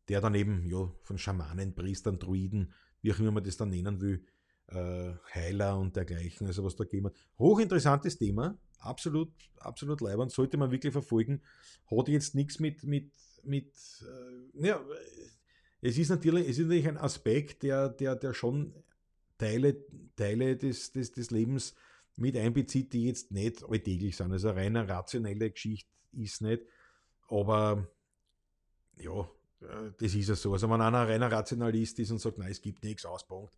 [0.07, 2.71] der dann eben ja, von Schamanen, Priestern, Druiden,
[3.01, 4.25] wie auch immer man das dann nennen will,
[4.67, 7.15] äh, Heiler und dergleichen, also was da gegeben hat.
[7.37, 11.41] Hochinteressantes Thema, absolut, absolut leibend, sollte man wirklich verfolgen.
[11.89, 13.11] Hat jetzt nichts mit, mit,
[13.43, 13.73] mit
[14.03, 14.83] äh, ja,
[15.81, 18.73] es ist natürlich, es ist natürlich ein Aspekt, der, der, der schon
[19.37, 19.75] Teile,
[20.15, 21.75] Teile des, des, des Lebens
[22.15, 24.31] mit einbezieht, die jetzt nicht alltäglich sind.
[24.31, 26.63] Also eine reine rationelle Geschichte ist nicht.
[27.27, 27.87] Aber
[28.97, 29.29] ja,
[29.97, 30.53] das ist ja so.
[30.53, 33.53] Also wenn einer ein reiner Rationalist ist und sagt, nein, es gibt nichts, Auspunkt,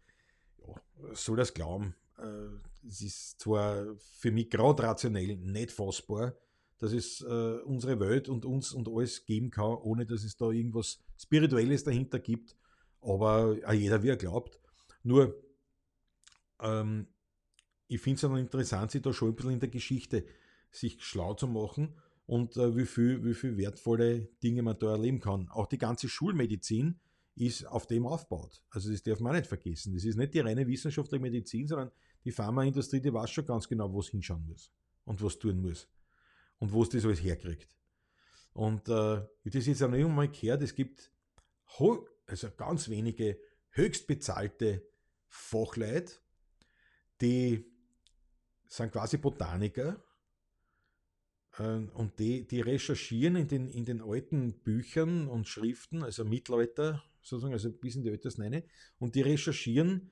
[0.60, 0.74] ja,
[1.14, 1.96] soll das glauben.
[2.18, 6.36] Äh, es ist zwar für mich gerade rationell nicht fassbar,
[6.80, 10.50] dass es äh, unsere Welt und uns und alles geben kann, ohne dass es da
[10.50, 12.56] irgendwas Spirituelles dahinter gibt.
[13.02, 14.60] Aber jeder, wie er glaubt.
[15.04, 15.42] Nur,
[16.60, 17.08] ähm,
[17.88, 20.26] ich finde es dann interessant, sich da schon ein bisschen in der Geschichte
[20.72, 25.20] sich schlau zu machen und äh, wie, viel, wie viel wertvolle Dinge man da erleben
[25.20, 25.48] kann.
[25.50, 27.00] Auch die ganze Schulmedizin
[27.36, 28.64] ist auf dem aufgebaut.
[28.70, 29.94] Also das darf man auch nicht vergessen.
[29.94, 31.92] Das ist nicht die reine wissenschaftliche Medizin, sondern
[32.26, 34.72] die Pharmaindustrie, die weiß schon ganz genau, wo es hinschauen muss
[35.06, 35.88] und was tun muss
[36.60, 37.78] und wo es das alles herkriegt.
[38.54, 41.12] Und äh, wie das jetzt auch noch einmal gehört, es gibt
[42.26, 44.84] also ganz wenige höchst bezahlte
[45.28, 46.14] Fachleute,
[47.22, 47.66] die
[48.68, 50.02] sind quasi Botaniker
[51.60, 57.04] ähm, und die, die recherchieren in den, in den alten Büchern und Schriften, also Mittelalter,
[57.22, 58.64] sozusagen, also bis in die Ältesten eine,
[59.00, 60.12] und die recherchieren,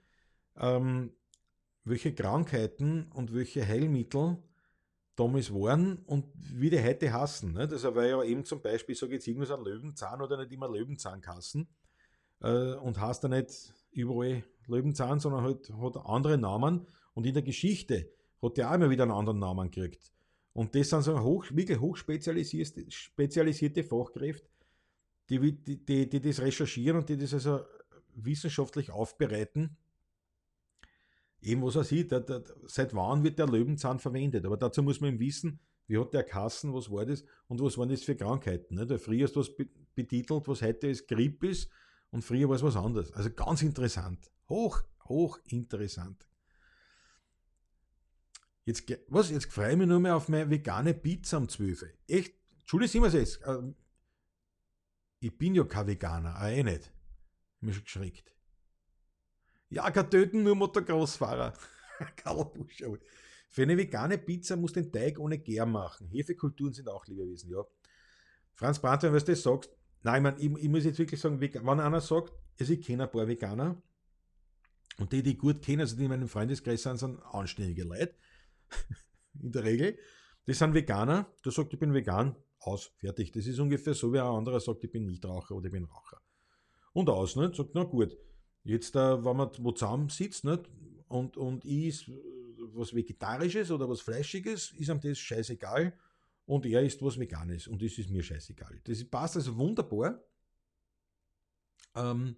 [0.57, 1.11] ähm,
[1.83, 4.37] welche Krankheiten und welche Heilmittel
[5.15, 7.53] damals waren und wie die heute hassen.
[7.53, 7.71] Nicht?
[7.71, 11.67] Also weil ja eben zum Beispiel, sage jetzt irgendwas an Löwenzahn oder nicht immer Löwenzahnkassen
[12.41, 17.43] äh, und hast da nicht überall Löwenzahn, sondern halt, hat andere Namen und in der
[17.43, 18.09] Geschichte
[18.41, 20.11] hat der auch immer wieder einen anderen Namen gekriegt.
[20.53, 24.47] Und das sind so hoch, wirklich hochspezialisierte spezialisierte Fachkräfte,
[25.29, 27.61] die, die, die, die das recherchieren und die das also
[28.13, 29.75] wissenschaftlich aufbereiten.
[31.41, 34.45] Eben was er sieht, der, der, seit wann wird der Löwenzahn verwendet.
[34.45, 37.89] Aber dazu muss man wissen, wie hat der Kassen, was war das und was waren
[37.89, 38.75] das für Krankheiten.
[38.75, 38.89] Nicht?
[38.89, 39.51] Weil früher ist was
[39.93, 41.69] betitelt, was heute ist Grippe ist
[42.11, 43.11] und früher war es was anderes.
[43.11, 44.31] Also ganz interessant.
[44.49, 46.25] Hoch, hoch interessant.
[48.65, 52.33] Jetzt, was, jetzt freue ich mich nur mehr auf meine vegane Pizza um 12 Echt,
[52.61, 53.39] Entschuldigung, Sie jetzt.
[53.45, 53.75] Ähm,
[55.19, 56.91] ich bin ja kein Veganer, auch eh nicht.
[57.55, 58.33] Ich bin schon geschreckt.
[59.69, 61.53] Ja, kein Töten, nur Motocrossfahrer.
[62.15, 62.97] Karl Buschauer.
[63.49, 66.07] Für eine vegane Pizza muss den Teig ohne Gär machen.
[66.09, 67.63] Hefekulturen sind auch lieber gewesen, ja.
[68.53, 69.69] Franz Brandt, wenn du das sagst,
[70.01, 73.03] nein, ich, mein, ich, ich muss jetzt wirklich sagen, wenn einer sagt, also ich kenne
[73.03, 73.81] ein paar Veganer,
[74.97, 78.15] und die, die gut kennen, also die in meinem Freundeskreis sind, sind anständige Leute,
[79.41, 79.97] in der Regel.
[80.45, 83.31] Das sind Veganer, der sagt, ich bin vegan, aus, fertig.
[83.31, 86.21] Das ist ungefähr so, wie ein anderer sagt, ich bin Nichtraucher oder ich bin Raucher.
[86.93, 87.55] Und aus, nicht?
[87.55, 88.17] Sagt, na gut,
[88.63, 90.69] jetzt, äh, wenn man wo zusammen sitzt, nicht?
[91.07, 92.13] Und, und ich äh,
[92.73, 95.93] was Vegetarisches oder was Fleischiges, ist ihm das scheißegal.
[96.45, 98.79] Und er ist was Veganes und das ist mir scheißegal.
[98.83, 100.23] Das passt also wunderbar.
[101.95, 102.35] Ähm,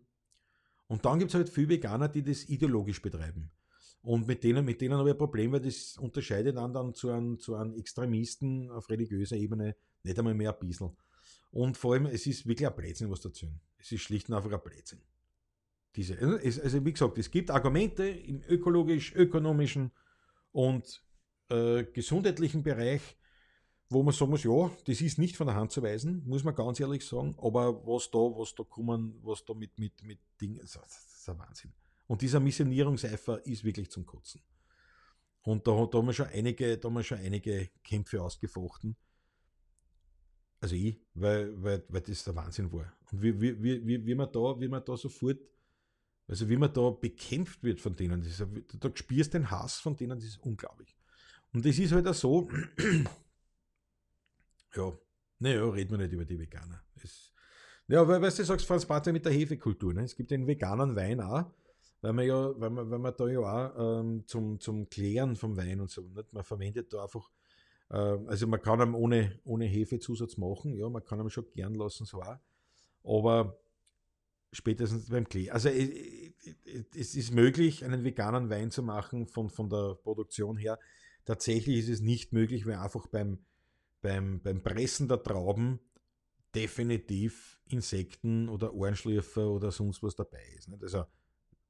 [0.87, 3.51] und dann gibt es halt viele Veganer, die das ideologisch betreiben.
[4.01, 7.09] Und mit denen, mit denen habe ich ein Problem, weil das unterscheidet dann, dann zu,
[7.09, 10.95] einem, zu einem Extremisten auf religiöser Ebene nicht einmal mehr ein bisschen.
[11.51, 13.47] Und vor allem, es ist wirklich ein Blödsinn, was dazu.
[13.77, 15.01] Es ist schlicht und einfach ein Blödsinn.
[15.95, 19.91] Diese, also wie gesagt, es gibt Argumente im ökologisch, ökonomischen
[20.51, 21.03] und
[21.49, 23.01] äh, gesundheitlichen Bereich,
[23.89, 26.53] wo man sagen muss, ja, das ist nicht von der Hand zu weisen, muss man
[26.53, 30.59] ganz ehrlich sagen, aber was da, was da kommen, was da mit, mit, mit Dingen,
[30.59, 31.73] das ist ein Wahnsinn.
[32.07, 34.41] Und dieser Missionierungseifer ist wirklich zum Kotzen.
[35.41, 38.95] Und da, da, haben wir schon einige, da haben wir schon einige Kämpfe ausgefochten.
[40.59, 42.91] Also ich, weil, weil, weil das der Wahnsinn war.
[43.11, 45.37] Und wie, wie, wie, wie, man da, wie man da sofort,
[46.27, 48.47] also wie man da bekämpft wird von denen, das ist,
[48.79, 50.97] da spürst den Hass von denen, das ist unglaublich.
[51.53, 52.49] Und das ist halt auch so,
[54.75, 54.97] ja,
[55.39, 56.83] naja, reden wir nicht über die Veganer.
[57.01, 57.31] Das,
[57.87, 60.03] ja, weil, weißt du, sagst Franz Bartel mit der Hefekultur, ne?
[60.03, 61.45] es gibt den veganen Wein auch,
[62.01, 65.57] weil man ja, weil man, weil man da ja auch ähm, zum, zum Klären vom
[65.57, 66.33] Wein und so, nicht?
[66.33, 67.29] man verwendet da einfach,
[67.89, 71.75] äh, also man kann ihn ohne, ohne Hefezusatz machen, ja, man kann ihn schon gern
[71.75, 72.37] lassen, so auch,
[73.03, 73.59] aber
[74.51, 75.49] spätestens beim Klee.
[75.49, 80.79] Also es ist möglich, einen veganen Wein zu machen von, von der Produktion her.
[81.25, 83.39] Tatsächlich ist es nicht möglich, weil einfach beim,
[84.01, 85.79] beim, beim Pressen der Trauben
[86.55, 90.69] definitiv Insekten oder Ohrenschlürfer oder sonst was dabei ist.
[90.69, 90.83] Nicht?
[90.83, 91.05] Also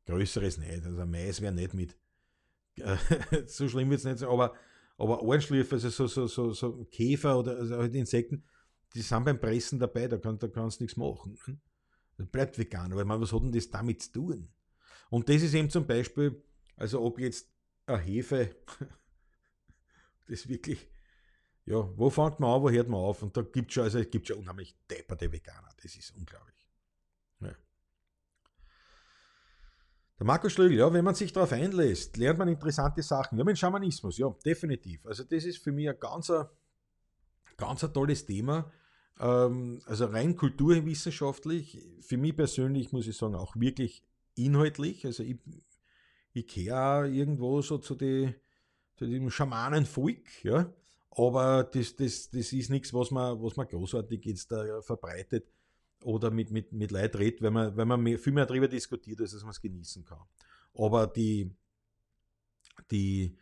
[0.08, 0.86] größeres nicht.
[0.86, 1.96] Also Mais wäre nicht mit.
[3.48, 4.56] so schlimm wird es nicht sein, aber,
[4.98, 8.44] aber Ohrenschlürfer, also so, so, so, so Käfer oder also halt Insekten,
[8.94, 11.38] die sind beim Pressen dabei, da, kann, da kannst du nichts machen.
[11.48, 11.58] Ne?
[12.18, 14.50] Das bleibt vegan, aber man, was hat denn das damit zu tun?
[15.10, 16.44] Und das ist eben zum Beispiel,
[16.76, 17.50] also ob jetzt
[17.86, 18.56] eine Hefe,
[20.28, 20.88] das wirklich,
[21.66, 23.22] ja, wo fängt man an, wo hört man auf?
[23.24, 26.68] Und da gibt es schon, also es gibt schon unheimlich depperte Veganer, das ist unglaublich.
[27.42, 27.56] Ja.
[30.20, 33.38] Der Markus Schlögl, ja, wenn man sich darauf einlässt, lernt man interessante Sachen.
[33.38, 35.06] Ja, mit Schamanismus, ja, definitiv.
[35.06, 36.32] Also das ist für mich ein ganz,
[37.56, 38.72] ganz ein tolles Thema.
[39.20, 44.04] Ähm, also rein kulturwissenschaftlich, für mich persönlich muss ich sagen, auch wirklich
[44.34, 45.06] inhaltlich.
[45.06, 45.38] Also ich,
[46.34, 48.34] ich kehre irgendwo so zu, die,
[48.96, 50.74] zu dem Schamanenvolk, ja.
[51.12, 55.46] Aber das, das, das ist nichts, was man, was man großartig jetzt da verbreitet
[56.04, 59.20] oder mit, mit, mit Leid redet, wenn man, wenn man mehr, viel mehr darüber diskutiert,
[59.22, 60.22] als dass man es genießen kann.
[60.74, 61.52] Aber die,
[62.92, 63.38] die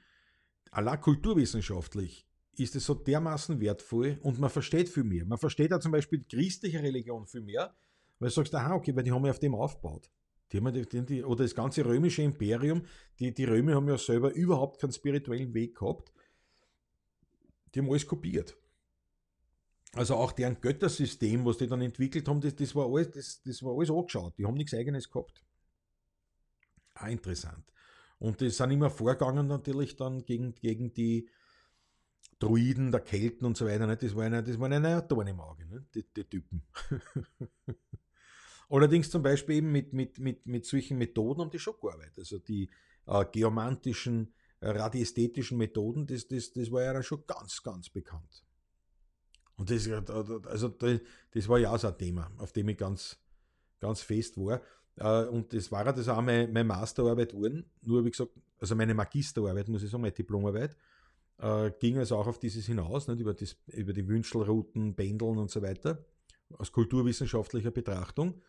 [0.72, 2.28] aller kulturwissenschaftlich
[2.58, 5.26] ist es so dermaßen wertvoll und man versteht viel mehr.
[5.26, 7.76] Man versteht ja zum Beispiel christliche Religion viel mehr,
[8.20, 10.10] weil du sagst, aha, okay, weil die haben ja auf dem aufgebaut.
[10.52, 12.84] Die haben die, die, oder das ganze römische Imperium,
[13.20, 16.14] die, die Römer haben ja selber überhaupt keinen spirituellen Weg gehabt.
[17.74, 18.56] Die haben alles kopiert.
[19.96, 23.64] Also auch deren Göttersystem, was die dann entwickelt haben, das, das, war, alles, das, das
[23.64, 24.38] war alles angeschaut.
[24.38, 25.44] Die haben nichts eigenes gehabt.
[26.94, 27.64] Ah, interessant.
[28.20, 31.30] Und die sind immer vorgegangen natürlich dann gegen, gegen die,
[32.40, 34.04] Druiden, der Kelten und so weiter, nicht?
[34.04, 35.96] das waren waren ja Dorn im Auge, nicht?
[35.96, 36.64] Die, die Typen.
[38.70, 42.18] Allerdings zum Beispiel eben mit, mit, mit, mit solchen Methoden haben die schon gearbeitet.
[42.18, 42.70] Also die
[43.06, 48.45] äh, geomantischen, äh, radiästhetischen Methoden, das, das, das war ja schon ganz, ganz bekannt.
[49.58, 53.18] Und das, also das war ja auch so ein Thema, auf dem ich ganz,
[53.80, 54.62] ganz fest war.
[54.98, 57.66] Äh, und das war ja das auch meine, meine Masterarbeit geworden.
[57.82, 60.76] Nur wie gesagt, also meine Magisterarbeit, muss ich sagen, meine Diplomarbeit
[61.38, 65.52] äh, ging es auch auf dieses hinaus, nicht, über, das, über die Wünschelrouten, Pendeln und
[65.52, 66.06] so weiter,
[66.58, 68.42] aus kulturwissenschaftlicher Betrachtung.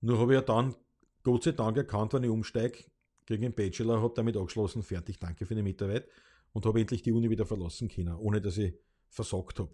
[0.00, 0.74] Nur habe ich ja dann
[1.22, 2.84] Gott sei Dank erkannt, wenn ich umsteige,
[3.26, 6.08] gegen den Bachelor, habe damit abgeschlossen, fertig, danke für die Mitarbeit
[6.52, 8.74] und habe endlich die Uni wieder verlassen können, ohne dass ich
[9.10, 9.70] versagt habe.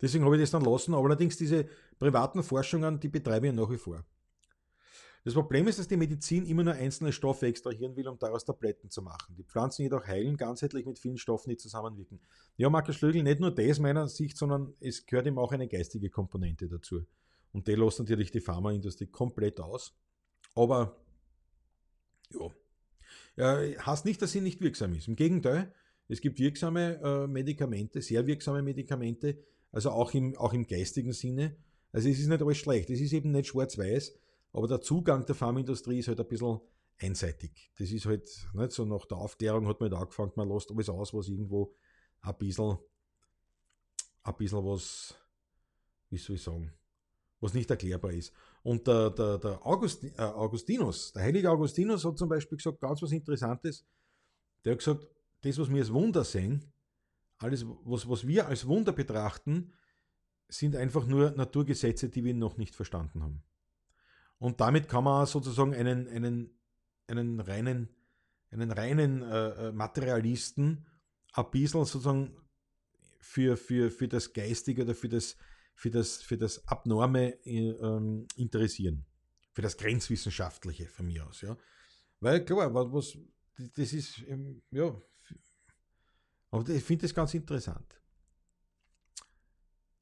[0.00, 1.66] Deswegen habe ich das dann lassen, aber allerdings diese
[1.98, 4.04] privaten Forschungen, die betreibe ich nach wie vor.
[5.22, 8.88] Das Problem ist, dass die Medizin immer nur einzelne Stoffe extrahieren will, um daraus Tabletten
[8.88, 9.34] zu machen.
[9.36, 12.20] Die Pflanzen jedoch heilen ganzheitlich mit vielen Stoffen, die zusammenwirken.
[12.56, 16.08] Ja, Markus Schlögl, nicht nur das meiner Sicht, sondern es gehört ihm auch eine geistige
[16.08, 17.04] Komponente dazu.
[17.52, 19.94] Und die lässt natürlich die Pharmaindustrie komplett aus.
[20.54, 20.96] Aber
[23.36, 25.06] ja, ja heißt nicht, dass sie nicht wirksam ist.
[25.06, 25.74] Im Gegenteil,
[26.08, 31.56] es gibt wirksame äh, Medikamente, sehr wirksame Medikamente, also auch im, auch im geistigen Sinne.
[31.92, 32.90] Also es ist nicht alles schlecht.
[32.90, 34.14] Es ist eben nicht schwarz-weiß,
[34.52, 36.60] aber der Zugang der Pharmaindustrie ist halt ein bisschen
[36.98, 37.72] einseitig.
[37.78, 40.88] Das ist halt nicht so nach der Aufklärung hat man halt angefangen, man lässt alles
[40.88, 41.74] aus, was irgendwo
[42.20, 42.78] ein bisschen,
[44.22, 45.14] ein bisschen was,
[46.10, 46.72] wie soll ich sagen,
[47.40, 48.32] was nicht erklärbar ist.
[48.62, 53.00] Und der, der, der August, äh, Augustinus, der heilige Augustinus hat zum Beispiel gesagt, ganz
[53.02, 53.86] was Interessantes.
[54.64, 55.06] Der hat gesagt,
[55.40, 56.70] das, was wir als Wunder sehen,
[57.40, 59.72] alles, was, was wir als Wunder betrachten,
[60.48, 63.42] sind einfach nur Naturgesetze, die wir noch nicht verstanden haben.
[64.38, 66.50] Und damit kann man sozusagen einen, einen,
[67.06, 67.88] einen reinen,
[68.50, 70.86] einen reinen äh, äh, Materialisten
[71.32, 72.36] ein bisschen sozusagen
[73.20, 75.36] für, für, für das Geistige oder für das,
[75.74, 79.04] für das, für das Abnorme äh, ähm, interessieren.
[79.52, 81.42] Für das Grenzwissenschaftliche von mir aus.
[81.42, 81.56] Ja.
[82.20, 83.18] Weil klar, was,
[83.74, 84.94] das ist, ähm, ja,
[86.50, 88.00] aber ich finde das ganz interessant.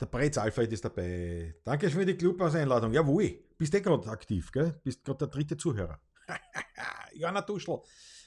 [0.01, 1.57] Der Bretz Alfred ist dabei.
[1.65, 2.93] Danke für die Clubhaus-Einladung.
[2.93, 4.81] Jawohl, bist du eh gerade aktiv, gell?
[4.85, 6.01] Bist gerade der dritte Zuhörer.
[7.15, 7.81] Johanna Duschel.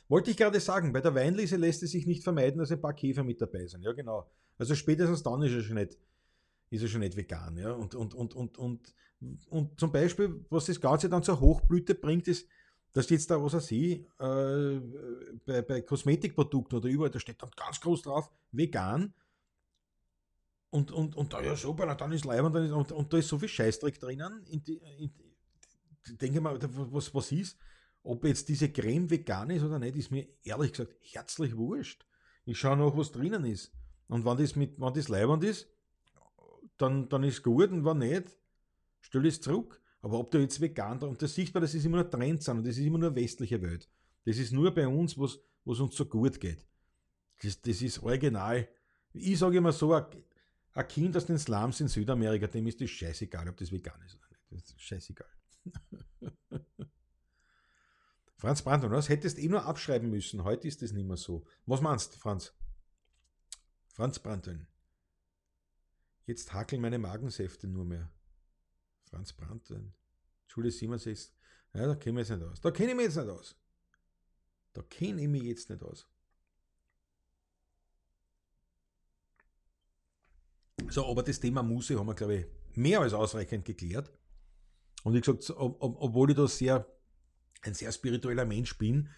[0.09, 2.93] Wollte ich gerade sagen, bei der Weinlese lässt es sich nicht vermeiden, dass ein paar
[2.93, 3.83] Käfer mit dabei sind.
[3.83, 4.29] Ja, genau.
[4.57, 5.97] Also spätestens dann ist er schon nicht,
[6.69, 7.55] ist er schon nicht vegan.
[7.55, 7.71] Ja?
[7.71, 8.93] Und, und, und, und, und,
[9.49, 12.49] und zum Beispiel, was das Ganze dann zur Hochblüte bringt, ist,
[12.93, 14.81] dass jetzt da, was er sieht, äh,
[15.45, 19.13] bei, bei Kosmetikprodukten oder überall, da steht dann ganz groß drauf, vegan
[20.71, 23.37] und, und, und da ja super, dann ist Leib und, und, und da ist so
[23.37, 24.45] viel Scheißdreck drinnen.
[24.47, 25.11] In die, in,
[26.17, 26.57] denke mal,
[26.91, 27.57] was, was ist?
[28.03, 32.05] Ob jetzt diese Creme vegan ist oder nicht, ist mir ehrlich gesagt herzlich wurscht.
[32.45, 33.73] Ich schaue nach, was drinnen ist.
[34.07, 35.67] Und wenn das, mit, wenn das leibend ist,
[36.77, 38.37] dann, dann ist gut und wenn nicht,
[39.01, 39.81] stell es zurück.
[40.01, 42.67] Aber ob du jetzt vegan, und das sichtbar, das ist immer nur Trend sind und
[42.67, 43.87] das ist immer nur westliche Welt.
[44.25, 46.65] Das ist nur bei uns, was, was uns so gut geht.
[47.41, 48.67] Das, das ist original.
[49.13, 53.49] Ich sage immer so, ein Kind aus den Slums in Südamerika, dem ist das scheißegal,
[53.49, 54.41] ob das vegan ist oder nicht.
[54.49, 55.29] Das ist scheißegal.
[58.37, 60.43] Franz Brandon, das hättest eh nur abschreiben müssen.
[60.43, 61.45] Heute ist das nicht mehr so.
[61.67, 62.53] Was meinst du, Franz?
[63.87, 64.65] Franz Brandon.
[66.25, 68.11] Jetzt hakeln meine Magensäfte nur mehr.
[69.11, 69.93] Franz Brandon.
[70.47, 71.33] Schule 67.
[71.73, 72.61] Ja, da kenne ich mich jetzt nicht aus.
[72.61, 73.55] Da kenne ich mich jetzt nicht aus.
[74.73, 76.07] Da kenne ich mich jetzt nicht aus.
[80.89, 84.11] So, aber das Thema Muse haben wir, glaube ich, mehr als ausreichend geklärt.
[85.03, 86.85] Und wie gesagt, ob, ob, obwohl ich da sehr
[87.61, 89.09] ein sehr spiritueller Mensch bin,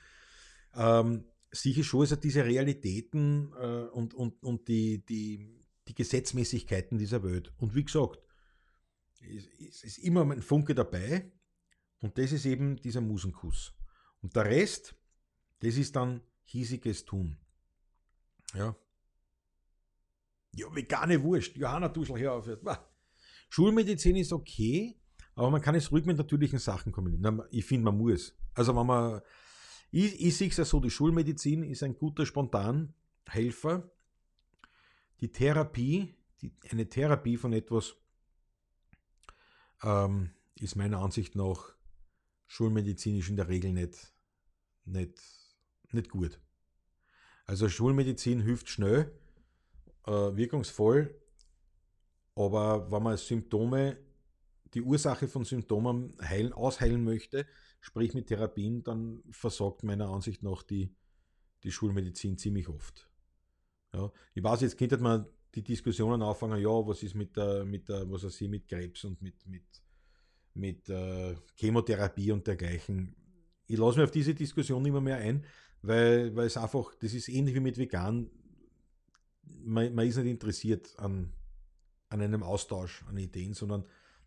[0.75, 7.23] ähm, sicher schon also diese Realitäten äh, und, und, und die, die, die Gesetzmäßigkeiten dieser
[7.23, 7.53] Welt.
[7.57, 8.19] Und wie gesagt,
[9.29, 11.31] es ist immer ein Funke dabei
[12.01, 13.73] und das ist eben dieser Musenkuss.
[14.21, 14.95] Und der Rest,
[15.59, 17.37] das ist dann hiesiges Tun.
[18.53, 18.75] Ja.
[20.55, 21.55] Ja, vegane Wurst.
[21.55, 22.49] Johanna Duschel, hör auf.
[23.49, 24.99] Schulmedizin ist okay,
[25.35, 27.41] aber man kann es ruhig mit natürlichen Sachen kombinieren.
[27.51, 28.35] Ich finde, man muss.
[28.53, 29.21] Also wenn man,
[29.91, 33.89] ich, ich sehe es ja so, die Schulmedizin ist ein guter Spontanhelfer.
[35.21, 37.95] Die Therapie, die, eine Therapie von etwas
[39.83, 41.75] ähm, ist meiner Ansicht nach
[42.47, 44.13] schulmedizinisch in der Regel nicht,
[44.85, 45.19] nicht,
[45.91, 46.39] nicht gut.
[47.45, 49.11] Also Schulmedizin hilft schnell,
[50.05, 51.13] äh, wirkungsvoll,
[52.35, 53.97] aber wenn man Symptome
[54.73, 57.45] die Ursache von Symptomen heilen, ausheilen möchte,
[57.79, 60.95] sprich mit Therapien, dann versorgt meiner Ansicht nach die,
[61.63, 63.09] die Schulmedizin ziemlich oft.
[63.93, 67.87] Ja, ich weiß, jetzt könnte man die Diskussionen anfangen, ja, was ist mit der, mit
[67.87, 69.65] der, was weiß ich, mit Krebs und mit, mit,
[70.53, 73.15] mit äh, Chemotherapie und dergleichen.
[73.67, 75.45] Ich lasse mich auf diese Diskussion mehr, mehr ein,
[75.81, 78.29] weil, weil es einfach, das ist ähnlich wie mit Vegan.
[79.43, 81.33] Man, man ist nicht interessiert an,
[82.09, 83.85] an einem Austausch an Ideen, sondern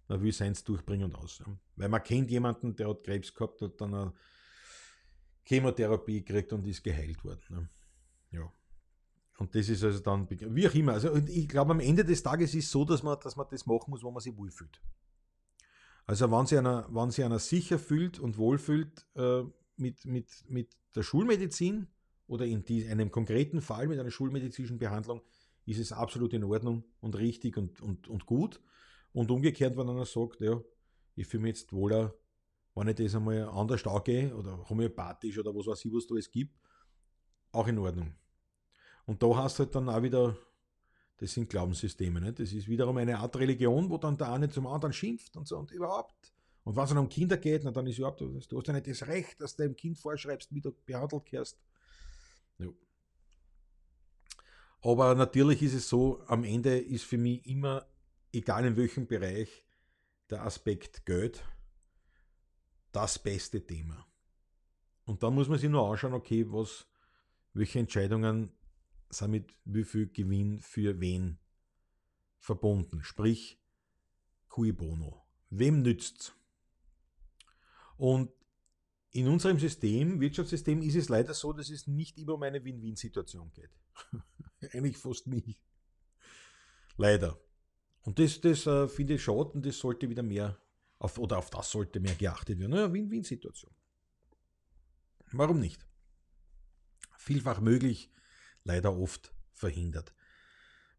[0.08, 1.42] man will seins durchbringen und aus.
[1.74, 4.12] Weil man kennt jemanden, der hat Krebs gehabt, hat dann eine
[5.42, 7.68] Chemotherapie gekriegt und ist geheilt worden.
[8.30, 8.52] Ja.
[9.38, 10.92] Und das ist also dann, wie auch immer.
[10.94, 13.66] Also ich glaube, am Ende des Tages ist es so, dass man, dass man das
[13.66, 14.80] machen muss, wo man sich wohlfühlt.
[16.06, 19.42] Also wenn sich einer, wenn sich einer sicher fühlt und wohlfühlt äh,
[19.76, 21.88] mit, mit, mit der Schulmedizin
[22.26, 25.20] oder in die, einem konkreten Fall mit einer schulmedizinischen Behandlung,
[25.66, 28.62] ist es absolut in Ordnung und richtig und, und, und gut.
[29.12, 30.60] Und umgekehrt, wenn einer sagt, ja,
[31.14, 32.14] ich fühle mich jetzt wohler,
[32.74, 36.30] wenn ich das einmal anders angehe oder homöopathisch oder was weiß ich, was da es
[36.30, 36.56] gibt,
[37.52, 38.14] auch in Ordnung.
[39.06, 40.36] Und da hast du halt dann auch wieder,
[41.18, 42.32] das sind Glaubenssysteme, ne?
[42.32, 45.56] das ist wiederum eine Art Religion, wo dann der eine zum anderen schimpft und so
[45.56, 46.32] und überhaupt.
[46.64, 49.06] Und es dann um Kinder geht, na, dann ist überhaupt, du hast ja nicht das
[49.06, 51.60] Recht, dass du dem Kind vorschreibst, wie du behandelt wirst.
[52.58, 52.68] Ja.
[54.82, 57.86] Aber natürlich ist es so, am Ende ist für mich immer
[58.32, 59.64] egal in welchem Bereich,
[60.30, 61.44] der Aspekt Geld
[62.92, 64.06] das beste Thema.
[65.04, 66.86] Und dann muss man sich nur anschauen, okay, was,
[67.52, 68.52] welche Entscheidungen
[69.10, 71.38] sind mit wie viel Gewinn für wen
[72.38, 73.02] verbunden.
[73.02, 73.60] Sprich,
[74.48, 75.26] cui bono.
[75.50, 76.34] Wem nützt's?
[77.96, 78.30] Und
[79.10, 83.50] in unserem System, Wirtschaftssystem, ist es leider so, dass es nicht immer um eine Win-Win-Situation
[83.52, 83.70] geht.
[84.72, 85.56] Eigentlich fast nie.
[86.96, 87.38] Leider.
[88.02, 90.58] Und das, das äh, finde ich schade und das sollte wieder mehr,
[90.98, 92.72] auf, oder auf das sollte mehr geachtet werden.
[92.72, 93.74] Naja, Win-Win-Situation.
[95.32, 95.86] Warum nicht?
[97.16, 98.10] Vielfach möglich,
[98.66, 100.12] leider oft verhindert.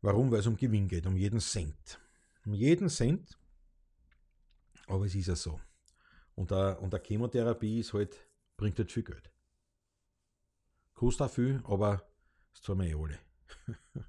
[0.01, 0.31] Warum?
[0.31, 1.99] Weil es um Gewinn geht, um jeden Cent.
[2.45, 3.37] Um jeden Cent,
[4.87, 5.59] aber es ist ja so.
[6.35, 8.15] Und eine, und eine Chemotherapie ist halt,
[8.55, 9.31] bringt halt viel Geld.
[10.93, 12.09] Kostet auch viel, aber
[12.53, 13.19] das zahlen wir eh alle.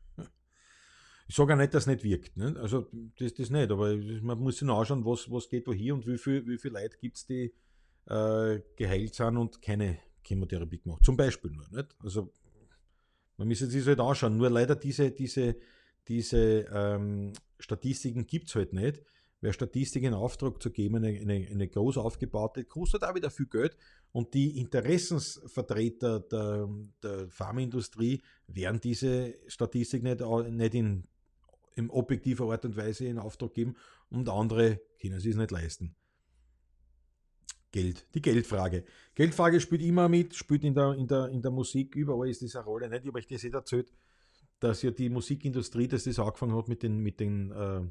[1.31, 2.39] Ich sage auch nicht, dass es nicht wirkt.
[2.39, 2.57] Ne?
[2.59, 6.17] Also das, das nicht, aber man muss sich anschauen, was, was geht woher und wie
[6.17, 7.53] viel, wie viel Leute gibt es, die
[8.07, 11.05] äh, geheilt sind und keine Chemotherapie gemacht.
[11.05, 11.69] Zum Beispiel nur.
[11.69, 11.95] Nicht?
[12.03, 12.33] Also
[13.39, 14.37] man muss sich das halt anschauen.
[14.37, 15.57] Nur leider diese, diese,
[16.07, 19.03] diese ähm, Statistiken gibt es halt nicht.
[19.41, 23.47] Wer Statistik in Auftrag zu geben, eine, eine, eine groß aufgebaute, kostet auch wieder viel
[23.47, 23.77] Geld.
[24.13, 26.69] Und die Interessensvertreter der,
[27.03, 31.05] der Pharmaindustrie werden diese Statistik nicht, nicht in
[31.79, 33.77] in objektiver Art und Weise in Auftrag geben
[34.11, 35.95] und andere können sie es nicht leisten.
[37.71, 38.85] Geld, die Geldfrage.
[39.15, 42.65] Geldfrage spielt immer mit, spielt in der, in der, in der Musik, überall ist eine
[42.65, 42.89] Rolle.
[42.89, 43.03] Nicht?
[43.03, 43.93] Ich habe euch das eh erzählt,
[44.61, 47.83] dass ja die Musikindustrie, dass das angefangen hat mit den, mit den, äh,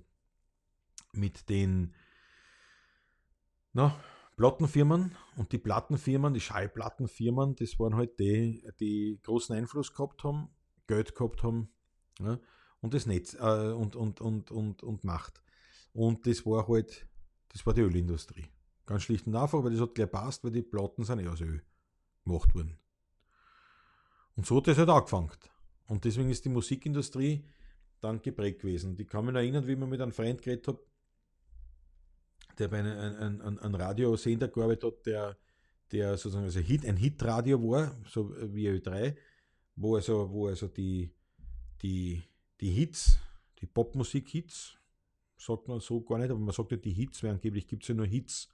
[1.13, 1.93] mit den
[3.73, 3.95] na,
[4.35, 10.49] Plattenfirmen und die Plattenfirmen, die Schallplattenfirmen, das waren halt die, die großen Einfluss gehabt haben,
[10.87, 11.69] Geld gehabt haben
[12.19, 12.39] ja,
[12.81, 15.41] und das Netz äh, und, und, und, und, und Macht.
[15.93, 17.07] Und das war halt,
[17.49, 18.45] das war die Ölindustrie.
[18.87, 21.41] Ganz schlicht und einfach, weil das hat gleich passt, weil die Platten sind eh aus
[21.41, 21.61] Öl
[22.23, 22.77] gemacht worden.
[24.35, 25.29] Und so hat das halt angefangen.
[25.87, 27.43] Und deswegen ist die Musikindustrie
[27.99, 28.95] dann geprägt gewesen.
[28.97, 30.79] Ich kann mich erinnern, wie man mit einem Freund geredet hat,
[32.57, 35.37] der bei einem, einem, einem Radiosender gearbeitet hat, der,
[35.91, 39.15] der sozusagen also Hit, ein Hitradio war, so wie Ö3,
[39.75, 41.11] wo also, wo also die,
[41.81, 42.23] die,
[42.61, 43.19] die Hits,
[43.59, 44.77] die Popmusik-Hits,
[45.37, 47.89] sagt man so gar nicht, aber man sagt ja die Hits, weil angeblich gibt es
[47.89, 48.49] ja nur Hits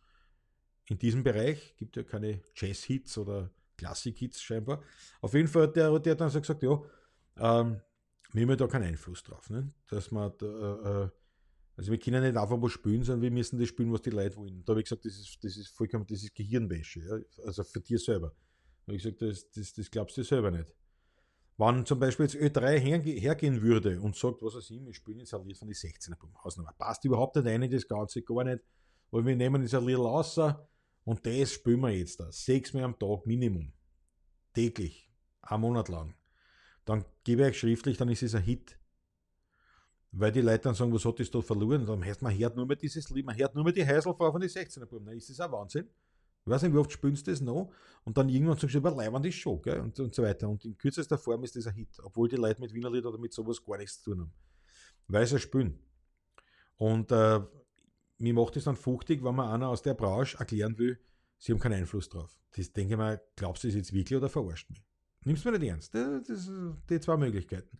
[0.89, 4.83] in diesem Bereich, gibt ja keine Jazz-Hits oder Klassik-Hits scheinbar.
[5.21, 6.81] Auf jeden Fall hat der, der hat dann so gesagt, ja,
[7.37, 7.81] ähm,
[8.33, 9.71] wir haben da keinen Einfluss drauf, ne?
[9.87, 11.09] dass man da, äh,
[11.75, 14.35] also wir können nicht einfach mal spielen, sondern wir müssen das spielen, was die Leute
[14.37, 14.63] wollen.
[14.65, 17.45] Da habe ich gesagt, das ist, das ist vollkommen, das ist Gehirnwäsche, ja?
[17.45, 18.29] also für dir selber.
[18.85, 20.73] Da habe ich gesagt, das, das, das glaubst du selber nicht.
[21.57, 25.33] Wenn zum Beispiel jetzt Ö3 hergehen würde und sagt, was weiß ich, wir spielen jetzt
[25.35, 28.63] ein Lied von die 16er Hausnummer, passt überhaupt nicht rein in das Ganze, gar nicht,
[29.11, 30.39] weil wir nehmen jetzt ein Lied raus
[31.05, 33.73] und das spielen wir jetzt da, sechsmal am Tag Minimum,
[34.53, 35.09] täglich,
[35.41, 36.15] einen Monat lang.
[36.85, 38.77] Dann gebe ich euch schriftlich, dann ist es ein Hit.
[40.11, 41.85] Weil die Leute dann sagen, was hat das da verloren?
[41.85, 44.39] Dann heißt man hört nur mehr dieses Lied, man hört nur mehr die Heiselfrau von
[44.39, 45.07] den 16er Buben.
[45.09, 45.89] Ist das ein Wahnsinn.
[46.45, 47.71] Ich weiß nicht, wie oft spielst du das noch?
[48.03, 49.79] Und dann irgendwann sagst du, überleibend ist schon, gell?
[49.79, 50.49] Und, und so weiter.
[50.49, 53.17] Und in kürzester Form ist das ein Hit, obwohl die Leute mit Wiener Lied oder
[53.17, 54.33] mit sowas gar nichts zu tun haben.
[55.07, 55.79] Weil sie spielen.
[56.77, 57.39] Und äh,
[58.23, 60.97] mir macht es dann fuchtig, wenn man einer aus der Branche erklären will,
[61.37, 62.39] sie haben keinen Einfluss drauf.
[62.55, 64.81] Das denke ich mal, glaubst du das jetzt wirklich oder verarscht mich?
[65.25, 65.93] Nimmst du mir nicht ernst.
[65.93, 66.49] Das, das,
[66.89, 67.77] die zwei Möglichkeiten.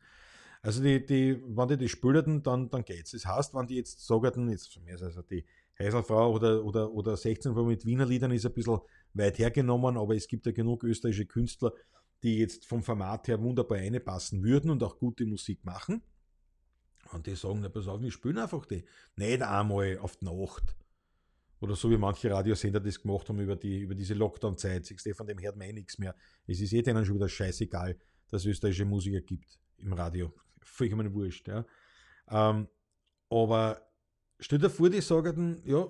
[0.62, 3.12] Also die, die, wenn die das spülten, dann, dann geht's.
[3.12, 5.46] Das heißt, wenn die jetzt sagen, jetzt also die
[5.80, 8.80] Heiselfrau oder, oder, oder 16 mit Wiener Liedern ist ein bisschen
[9.14, 11.74] weit hergenommen, aber es gibt ja genug österreichische Künstler,
[12.22, 16.02] die jetzt vom Format her wunderbar einpassen würden und auch gute Musik machen.
[17.14, 18.84] Und die sagen, na pass auf, wir spielen einfach die.
[19.16, 20.76] Nicht einmal auf die Nacht.
[21.60, 24.94] Oder so wie manche Radiosender das gemacht haben über, die, über diese Lockdown-Zeit.
[25.16, 26.16] Von dem hört man eh nichts mehr.
[26.46, 27.98] Es ist eh denen schon wieder scheißegal,
[28.30, 31.48] dass es österreichische Musiker gibt im Radio vollkommen wurscht.
[31.48, 31.66] Ja.
[32.30, 32.68] Ähm,
[33.30, 33.82] aber
[34.40, 35.88] stell dir vor, die sagen, ja,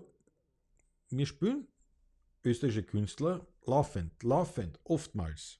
[1.10, 1.68] wir spielen
[2.44, 5.60] österreichische Künstler laufend, laufend, oftmals.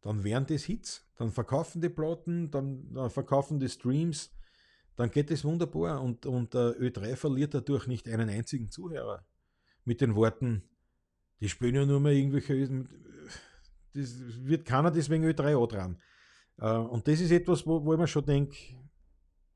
[0.00, 4.30] Dann wären das Hits, dann verkaufen die Platten, dann, dann verkaufen die Streams,
[4.96, 9.26] dann geht es wunderbar und, und äh, Ö3 verliert dadurch nicht einen einzigen Zuhörer.
[9.84, 10.62] Mit den Worten,
[11.40, 12.86] die spielen ja nur mehr irgendwelche,
[13.94, 14.14] das
[14.44, 16.00] wird keiner deswegen Ö3 dran.
[16.58, 18.56] Äh, und das ist etwas, wo, wo ich mir schon denke,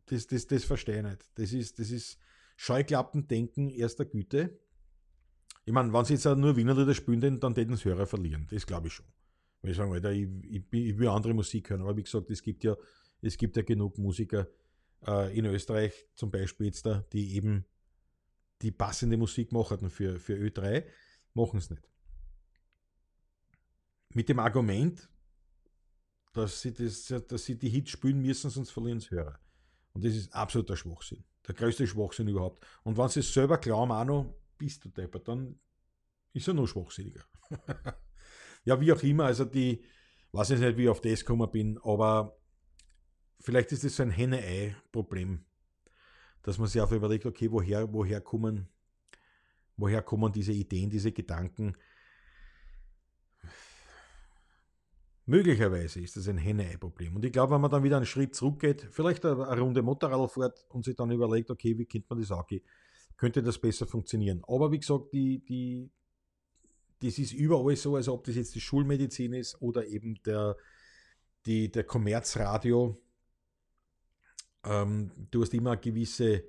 [0.06, 1.30] das, das, das verstehe ich nicht.
[1.34, 2.18] Das ist, das ist
[2.56, 4.58] Scheuklappendenken erster Güte.
[5.64, 8.46] Ich meine, wenn sie jetzt nur Wiener Lieder spielen, dann, täten sie Hörer verlieren.
[8.50, 9.06] Das glaube ich schon.
[9.60, 11.82] Weil ich sagen, Alter, ich, ich, ich, will andere Musik hören.
[11.82, 12.76] Aber wie gesagt, es gibt ja,
[13.20, 14.46] es gibt ja genug Musiker
[15.06, 17.64] äh, in Österreich, zum Beispiel jetzt da, die eben
[18.62, 20.84] die passende Musik machen für, für Ö3,
[21.34, 21.82] machen es nicht.
[24.14, 25.08] Mit dem Argument,
[26.32, 29.38] dass sie, das, dass sie die Hits spielen müssen, sonst verlieren sie Hörer.
[29.92, 31.24] Und das ist absoluter Schwachsinn.
[31.46, 32.64] Der größte Schwachsinn überhaupt.
[32.82, 35.58] Und wenn sie es selber glauben, auch noch, bist du deppert, dann
[36.32, 37.24] ist er noch schwachsinniger.
[38.64, 39.84] ja, wie auch immer, also die,
[40.32, 42.38] weiß ich nicht, wie ich auf das gekommen bin, aber
[43.40, 45.44] vielleicht ist das so ein Henne-Ei-Problem,
[46.42, 48.68] dass man sich einfach überlegt, okay, woher, woher kommen,
[49.76, 51.76] woher kommen diese Ideen, diese Gedanken,
[55.28, 57.16] Möglicherweise ist das ein Henne-Ei-Problem.
[57.16, 60.64] Und ich glaube, wenn man dann wieder einen Schritt zurückgeht, vielleicht eine, Runde Motorrad fährt
[60.68, 62.62] und sich dann überlegt, okay, wie könnte man das angehen,
[63.16, 64.42] könnte das besser funktionieren.
[64.46, 65.90] Aber wie gesagt, die, die,
[67.02, 70.56] das ist überall so, also ob das jetzt die Schulmedizin ist oder eben der,
[71.44, 72.96] die, der Kommerzradio.
[74.66, 76.44] Ähm, du hast immer eine gewisse,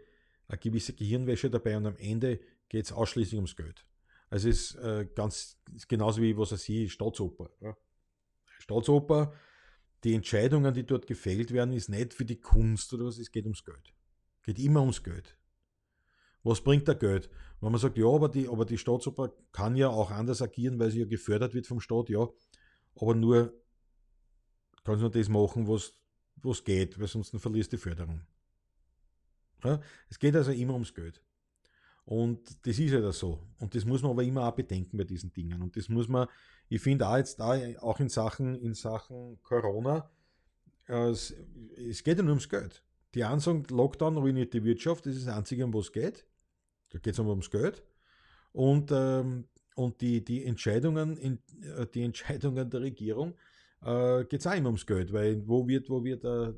[0.47, 2.39] eine gewisse Gehirnwäsche dabei und am Ende
[2.69, 3.85] geht es ausschließlich ums Geld.
[4.29, 7.49] Also es ist äh, ganz ist genauso wie was er ich, Staatsoper.
[7.61, 7.77] Ja?
[8.59, 9.33] Staatsoper,
[10.03, 13.45] die Entscheidungen, die dort gefällt werden, ist nicht für die Kunst oder was, es geht
[13.45, 13.93] ums Geld.
[14.43, 15.37] Geht immer ums Geld.
[16.43, 17.29] Was bringt der Geld?
[17.59, 20.91] Wenn man sagt, ja, aber die, aber die Staatsoper kann ja auch anders agieren, weil
[20.91, 22.27] sie ja gefördert wird vom Staat, ja,
[22.95, 23.53] aber nur
[24.83, 25.95] kann sie nur das machen, was,
[26.43, 28.21] was geht, weil sonst verlierst du die Förderung.
[29.63, 29.79] Ja?
[30.09, 31.21] Es geht also immer ums Geld.
[32.05, 33.39] Und das ist ja das so.
[33.59, 35.61] Und das muss man aber immer auch bedenken bei diesen Dingen.
[35.61, 36.27] Und das muss man,
[36.69, 40.09] ich finde auch jetzt auch in Sachen, in Sachen Corona,
[40.87, 41.35] äh, es,
[41.75, 42.81] es geht ja nur ums Geld.
[43.13, 46.25] Die einen sagen, Lockdown ruiniert die Wirtschaft, das ist das Einzige, um was es geht.
[46.89, 47.83] Da geht es aber ums Geld.
[48.53, 49.45] Und, ähm,
[49.75, 53.35] und die, die, Entscheidungen äh, die Entscheidungen der Regierung
[53.83, 56.53] äh, geht es auch immer ums Geld, weil wo wird, wo wird äh,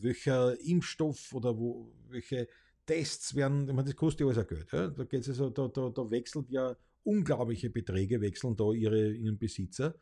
[0.00, 2.48] welcher Impfstoff oder wo, welche
[2.86, 4.72] Tests werden, ich meine, das kostet ja alles auch Geld.
[4.72, 4.88] Ja?
[4.88, 9.94] Da, geht's also, da, da, da wechselt ja unglaubliche Beträge, wechseln da ihre, ihren Besitzer.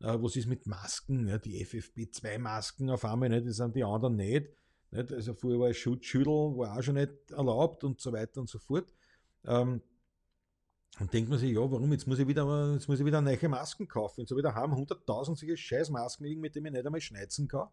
[0.00, 1.28] Äh, was ist mit Masken?
[1.28, 1.38] Ja?
[1.38, 4.48] Die FFP2-Masken auf einmal nicht, das sind die anderen nicht.
[4.90, 5.12] nicht?
[5.12, 8.92] Also vorher war Schutzschüttel, war auch schon nicht erlaubt und so weiter und so fort.
[9.44, 9.82] Ähm,
[11.00, 11.90] und denkt man sich, ja, warum?
[11.92, 14.20] Jetzt muss ich wieder, jetzt muss ich wieder neue Masken kaufen.
[14.20, 17.68] Jetzt habe ich daheim 100.000 solche Scheißmasken liegen, mit denen ich nicht einmal schneiden kann.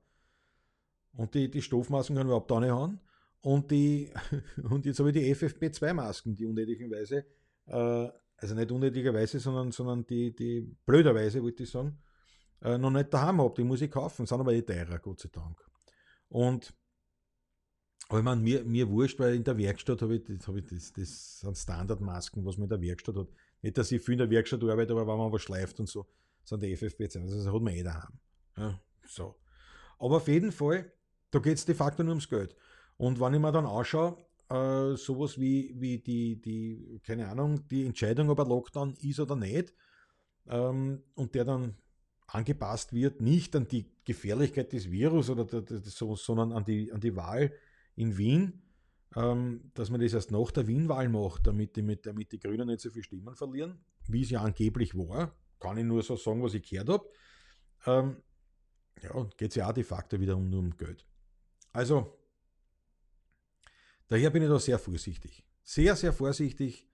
[1.14, 3.00] Und die, die Stoffmasken kann ich überhaupt auch nicht haben.
[3.42, 4.12] Und, die,
[4.70, 7.26] und jetzt habe ich die FFP2-Masken, die unnötigerweise,
[7.66, 12.02] äh, also nicht unnötigerweise, sondern, sondern die, die blöderweise, wollte ich sagen,
[12.62, 13.54] äh, noch nicht daheim habe.
[13.58, 15.58] Die muss ich kaufen, sind aber eh teurer, Gott sei Dank.
[16.30, 16.74] Und
[18.10, 20.92] aber meine, mir, mir wurscht, weil in der Werkstatt habe ich, das, hab ich das,
[20.94, 23.28] das sind Standardmasken, was man in der Werkstatt hat.
[23.62, 26.08] Nicht, dass ich viel in der Werkstatt arbeite, aber wenn man was schleift und so,
[26.44, 27.22] sind die FFP2.
[27.22, 28.20] Also das hat man eh daheim.
[28.58, 29.36] Ja, so.
[30.00, 30.92] Aber auf jeden Fall,
[31.30, 32.56] da geht es de facto nur ums Geld.
[32.98, 34.18] Und wenn ich mir dann anschaue,
[34.50, 39.36] äh, sowas wie, wie die, die, keine Ahnung, die Entscheidung, ob ein Lockdown ist oder
[39.36, 39.72] nicht,
[40.48, 41.76] ähm, und der dann
[42.26, 46.92] angepasst wird, nicht an die Gefährlichkeit des Virus oder der, der, so, sondern an die,
[46.92, 47.52] an die Wahl
[48.00, 48.62] in Wien,
[49.16, 52.68] ähm, dass man das erst nach der Wien-Wahl macht, damit die, mit, damit die Grünen
[52.68, 53.78] nicht so viele Stimmen verlieren,
[54.08, 55.36] wie es ja angeblich war.
[55.60, 57.10] Kann ich nur so sagen, was ich gehört habe.
[57.86, 58.24] Ähm,
[59.02, 61.06] ja, geht es ja auch de facto wieder nur um Geld.
[61.74, 62.18] Also,
[64.08, 65.46] daher bin ich da sehr vorsichtig.
[65.64, 66.88] Sehr, sehr vorsichtig.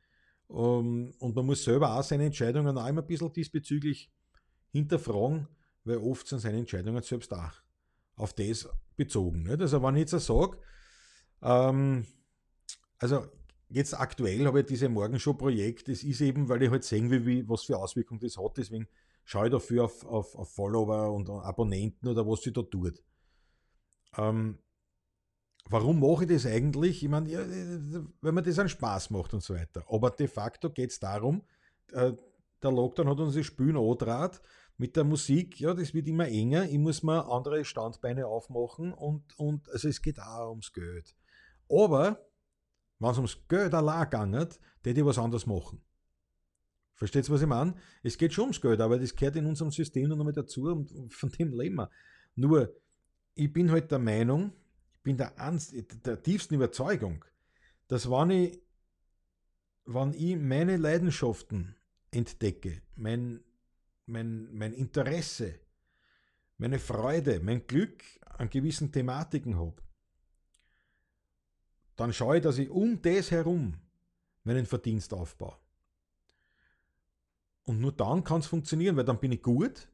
[0.48, 4.12] Um, ähm, und man muss selber auch seine Entscheidungen auch immer ein bisschen diesbezüglich
[4.72, 5.48] hinterfragen,
[5.84, 7.62] weil oft sind seine Entscheidungen selbst auch
[8.16, 9.44] auf das bezogen.
[9.44, 9.62] Nicht?
[9.62, 10.58] Also, wenn ich jetzt sage,
[11.46, 12.06] ähm,
[12.98, 13.26] also
[13.70, 17.48] jetzt aktuell habe ich diese Morgenshow-Projekt, das ist eben, weil ich halt sehen will, wie,
[17.48, 18.88] was für Auswirkungen das hat, deswegen
[19.24, 23.02] schaue ich dafür auf, auf, auf Follower und Abonnenten oder was sie da tut.
[24.18, 24.60] Ähm,
[25.70, 27.04] warum mache ich das eigentlich?
[27.04, 29.84] Ich meine, ja, wenn man das einen Spaß macht und so weiter.
[29.90, 31.44] Aber de facto geht es darum,
[31.92, 32.14] äh,
[32.62, 34.38] der Lockdown hat uns das Spielen angetragen,
[34.78, 36.66] mit der Musik, ja, das wird immer enger.
[36.66, 41.16] Ich muss mir andere Standbeine aufmachen und, und also es geht auch ums Geld.
[41.70, 42.26] Aber,
[43.00, 45.82] wenn es ums Geld allein geht, hätte ich was anderes machen.
[46.94, 47.76] Versteht ihr, was ich meine?
[48.04, 51.14] Es geht schon ums Geld, aber das gehört in unserem System noch mit dazu und
[51.14, 51.90] von dem leben wir.
[52.36, 52.74] Nur,
[53.34, 54.54] ich bin halt der Meinung,
[54.94, 55.34] ich bin der,
[56.06, 57.26] der tiefsten Überzeugung,
[57.88, 58.62] dass wenn ich,
[59.86, 61.76] wenn ich meine Leidenschaften
[62.12, 63.44] entdecke, mein,
[64.06, 65.60] mein, mein Interesse,
[66.58, 69.76] meine Freude, mein Glück an gewissen Thematiken habe,
[71.96, 73.76] dann schaue ich, dass ich um das herum
[74.44, 75.58] meinen Verdienst aufbaue.
[77.64, 79.88] Und nur dann kann es funktionieren, weil dann bin ich gut,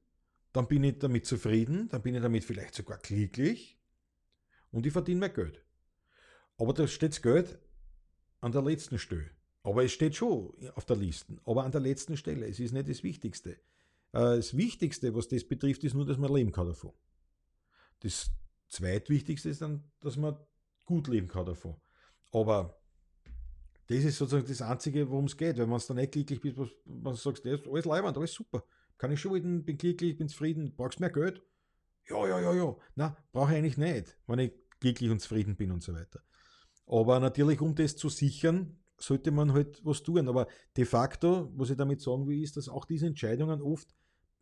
[0.52, 3.80] dann bin ich damit zufrieden, dann bin ich damit vielleicht sogar glücklich
[4.72, 5.64] und ich verdiene mehr Geld.
[6.58, 7.60] Aber da steht das Geld
[8.42, 9.32] an der letzten Stelle.
[9.64, 12.48] Aber es steht schon auf der Liste, aber an der letzten Stelle.
[12.48, 13.52] Es ist nicht das Wichtigste.
[14.12, 16.92] Äh, das Wichtigste, was das betrifft, ist nur, dass man leben kann davon.
[18.00, 18.32] Das
[18.68, 20.38] zweitwichtigste ist dann, dass man
[20.86, 21.76] gut leben kann davon.
[22.32, 22.82] Aber
[23.88, 25.58] das ist sozusagen das Einzige, worum es geht.
[25.58, 28.34] Wenn man es dann nicht glücklich bist, was man sagt, das ist alles leibend, alles
[28.34, 28.64] super.
[28.98, 31.42] Kann ich schon reden, bin glücklich, bin zufrieden, brauchst mehr Geld?
[32.08, 32.76] Ja, ja, ja, ja.
[32.96, 36.22] Na, brauche ich eigentlich nicht, wenn ich glücklich und zufrieden bin und so weiter.
[36.86, 40.28] Aber natürlich, um das zu sichern, sollte man halt was tun.
[40.28, 40.48] Aber
[40.78, 43.96] de facto, was ich damit sagen will, ist, dass auch diese Entscheidungen oft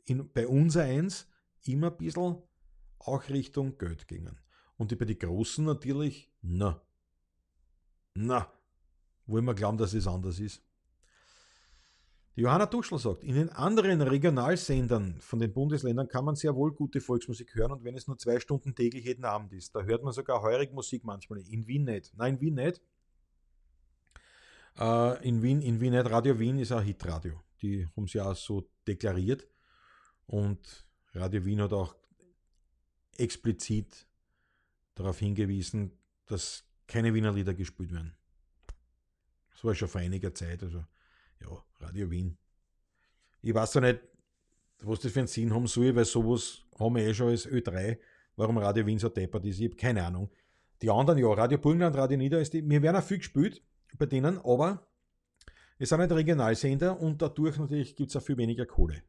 [0.06, 1.28] in, bei uns eins
[1.66, 2.38] immer ein bisschen
[3.00, 4.40] auch Richtung Geld gingen.
[4.78, 6.82] Und bei den Großen natürlich, na,
[8.14, 8.52] na,
[9.26, 10.62] wollen wir glauben, dass es anders ist.
[12.36, 16.74] Die Johanna Duschel sagt, in den anderen Regionalsendern von den Bundesländern kann man sehr wohl
[16.74, 20.04] gute Volksmusik hören und wenn es nur zwei Stunden täglich jeden Abend ist, da hört
[20.04, 21.40] man sogar heurig Musik manchmal.
[21.40, 22.14] In Wien nicht.
[22.16, 22.82] Nein, in Wien nicht.
[24.78, 26.10] Äh, in Wien, in Wien nicht.
[26.10, 27.42] Radio Wien ist ein Hitradio.
[27.62, 29.46] Die haben sie auch so deklariert.
[30.26, 31.96] Und Radio Wien hat auch
[33.18, 34.08] explizit
[34.96, 35.92] darauf hingewiesen,
[36.26, 38.14] dass keine Wiener Lieder gespielt werden.
[39.52, 40.84] Das war schon vor einiger Zeit, also
[41.42, 42.38] ja, Radio Wien.
[43.42, 44.00] Ich weiß ja nicht,
[44.82, 47.98] was das für einen Sinn haben soll, weil sowas haben wir eh schon als Ö3,
[48.36, 49.60] warum Radio Wien so deppert ist.
[49.60, 50.30] Ich habe keine Ahnung.
[50.82, 53.62] Die anderen, ja, Radio Burgenland, Radio Nieder, ist die, wir werden auch viel gespielt
[53.98, 54.88] bei denen, aber
[55.82, 59.02] Es sind halt Regionalsender und dadurch natürlich gibt es auch viel weniger Kohle.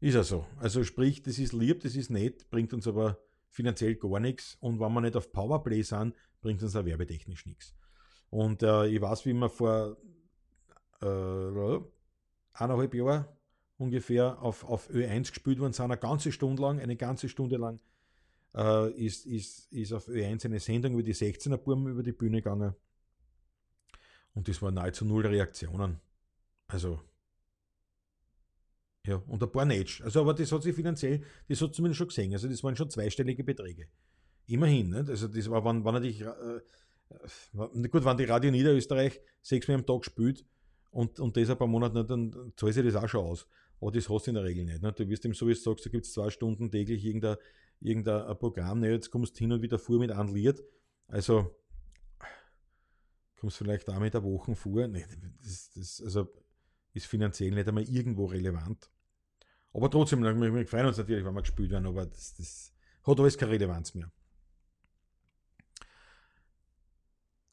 [0.00, 0.46] Ist ja so.
[0.58, 3.18] Also sprich, das ist lieb, das ist nett, bringt uns aber
[3.48, 4.58] finanziell gar nichts.
[4.60, 6.14] Und wenn wir nicht auf Powerplay sind,
[6.44, 7.74] bringt uns auch werbetechnisch nichts.
[8.30, 9.96] Und äh, ich weiß, wie wir vor
[11.00, 11.80] äh,
[12.52, 13.24] eineinhalb Jahren
[13.78, 17.80] ungefähr auf, auf Ö1 gespielt worden sind, eine ganze Stunde lang, eine ganze Stunde lang
[18.54, 22.42] äh, ist, ist, ist auf Ö1 eine Sendung über die 16er Burmen über die Bühne
[22.42, 22.74] gegangen.
[24.34, 25.98] Und das waren nahezu null Reaktionen.
[26.66, 27.00] Also,
[29.06, 30.02] ja, und ein paar nicht.
[30.02, 32.32] Also, aber das hat sich finanziell, das hat zumindest schon gesehen.
[32.34, 33.88] Also, das waren schon zweistellige Beträge.
[34.46, 35.08] Immerhin, nicht?
[35.08, 40.04] Also, das war, wann, natürlich, äh, äh, gut, wenn die Radio Niederösterreich sechsmal am Tag
[40.04, 40.44] spielt
[40.90, 43.46] und, und das ein paar Monate nicht, dann zahlt sich das auch schon aus.
[43.80, 44.82] Aber das hast du in der Regel nicht.
[44.82, 44.98] nicht?
[44.98, 47.36] Du wirst ihm so, wie du sagst, da gibt es zwei Stunden täglich irgendein,
[47.80, 48.90] irgendein Programm, ne?
[48.90, 50.62] jetzt kommst du hin und wieder vor mit Lied.
[51.08, 51.54] Also,
[53.44, 54.86] kommst vielleicht auch mit der Woche vor.
[54.88, 55.04] Nee,
[55.42, 56.32] das, das, also
[56.94, 58.88] ist finanziell nicht einmal irgendwo relevant.
[59.72, 62.72] Aber trotzdem, wir, wir freuen uns natürlich, wenn wir gespielt werden, aber das, das
[63.02, 64.10] hat alles keine Relevanz mehr.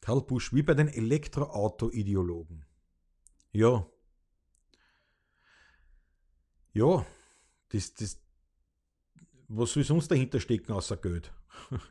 [0.01, 2.65] Karl Busch, wie bei den Elektroauto-Ideologen.
[3.51, 3.87] Ja.
[6.73, 7.05] Ja,
[7.69, 8.19] das, das,
[9.47, 11.31] was soll sonst dahinter stecken außer Geld?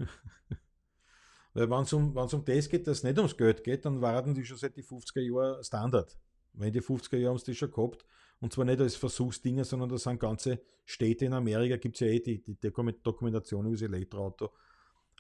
[1.53, 4.35] Weil wenn es um, um das geht, dass es nicht ums Geld geht, dann waren
[4.35, 6.17] die schon seit die 50er Jahren Standard.
[6.53, 8.05] Weil die 50er Jahren haben sie das schon gehabt.
[8.41, 12.07] Und zwar nicht als Versuchsdinger, sondern da sind ganze Städte in Amerika, gibt es ja
[12.07, 14.51] eh die, die Dokumentation über das Elektroauto.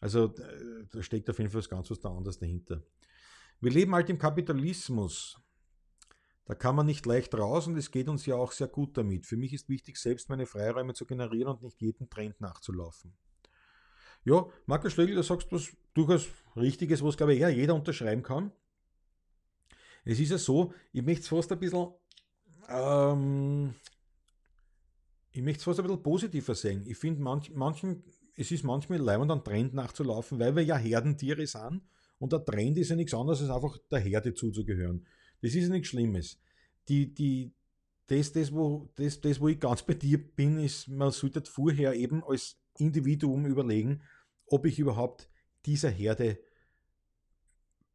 [0.00, 2.82] Also äh, da steckt auf jeden Fall ganz was da anderes dahinter.
[3.60, 5.38] Wir leben halt im Kapitalismus.
[6.46, 9.26] Da kann man nicht leicht raus und es geht uns ja auch sehr gut damit.
[9.26, 13.12] Für mich ist wichtig, selbst meine Freiräume zu generieren und nicht jedem Trend nachzulaufen.
[14.24, 18.22] Ja, Markus Schlegel, da sagst du was durchaus Richtiges, was, glaube ich, ja, jeder unterschreiben
[18.22, 18.52] kann.
[20.04, 21.88] Es ist ja so, ich möchte es fast ein bisschen,
[22.68, 23.74] ähm,
[25.30, 26.84] ich möchte fast ein bisschen positiver sehen.
[26.86, 28.02] Ich finde, manch, manchen,
[28.40, 31.82] es ist manchmal leibend an Trend nachzulaufen, weil wir ja Herdentiere sind
[32.18, 35.06] und der Trend ist ja nichts anderes, als einfach der Herde zuzugehören.
[35.42, 36.40] Das ist ja nichts Schlimmes.
[36.88, 37.52] Die, die,
[38.06, 41.92] das, das, wo, das, das, wo ich ganz bei dir bin, ist, man sollte vorher
[41.92, 44.00] eben als Individuum überlegen,
[44.46, 45.28] ob ich überhaupt
[45.66, 46.38] dieser Herde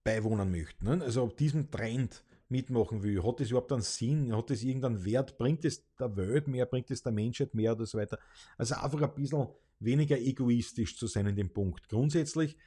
[0.03, 0.85] beiwohnen möchte.
[0.85, 1.03] Ne?
[1.03, 3.23] Also ob diesem Trend mitmachen will.
[3.23, 4.35] Hat das überhaupt einen Sinn?
[4.35, 5.39] Hat das irgendeinen Wert?
[5.39, 6.67] Bringt es der Welt mehr?
[6.67, 8.19] Bringt es der Menschheit mehr oder so weiter?
[8.59, 9.47] Also einfach ein bisschen
[9.79, 11.89] weniger egoistisch zu sein in dem Punkt.
[11.89, 12.57] Grundsätzlich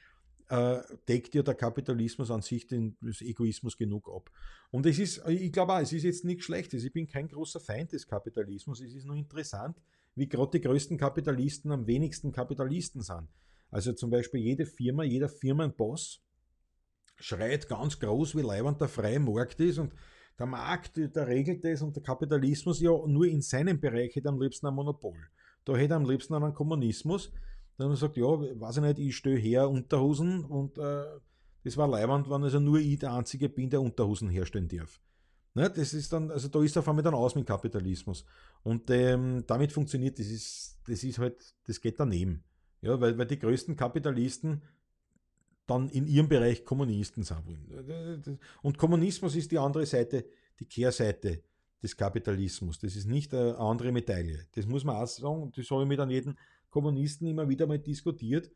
[0.49, 4.29] äh, deckt ja der Kapitalismus an sich den Egoismus genug ab.
[4.71, 6.83] Und es ist, ich glaube auch, es ist jetzt nichts Schlechtes.
[6.83, 8.81] Ich bin kein großer Feind des Kapitalismus.
[8.81, 9.77] Es ist nur interessant,
[10.15, 13.29] wie gerade die größten Kapitalisten am wenigsten Kapitalisten sind.
[13.71, 16.21] Also zum Beispiel jede Firma, jeder Firmenboss
[17.17, 19.93] schreit ganz groß, wie leibend der freie Markt ist und
[20.37, 24.41] der Markt, der regelt das und der Kapitalismus ja nur in seinem Bereich hätte am
[24.41, 25.17] liebsten ein Monopol.
[25.65, 27.31] Da hätte er am liebsten einen Kommunismus.
[27.77, 31.05] Dann sagt, ja, weiß ich nicht, ich stehe her Unterhosen und äh,
[31.63, 34.99] das war leibend, wenn also nur ich der Einzige bin, der Unterhosen herstellen darf.
[35.55, 38.23] Ne, das ist dann, also da ist auf einmal dann aus mit Kapitalismus.
[38.63, 42.43] Und ähm, damit funktioniert das ist, das ist halt, das geht daneben.
[42.81, 44.61] Ja, weil, weil die größten Kapitalisten
[45.65, 48.39] dann in ihrem Bereich Kommunisten sind wollen.
[48.61, 50.25] Und Kommunismus ist die andere Seite,
[50.59, 51.43] die Kehrseite
[51.81, 52.79] des Kapitalismus.
[52.79, 54.45] Das ist nicht eine andere Medaille.
[54.55, 55.51] Das muss man auch sagen.
[55.55, 56.37] Das habe ich mit jedem
[56.69, 58.51] Kommunisten immer wieder mal diskutiert,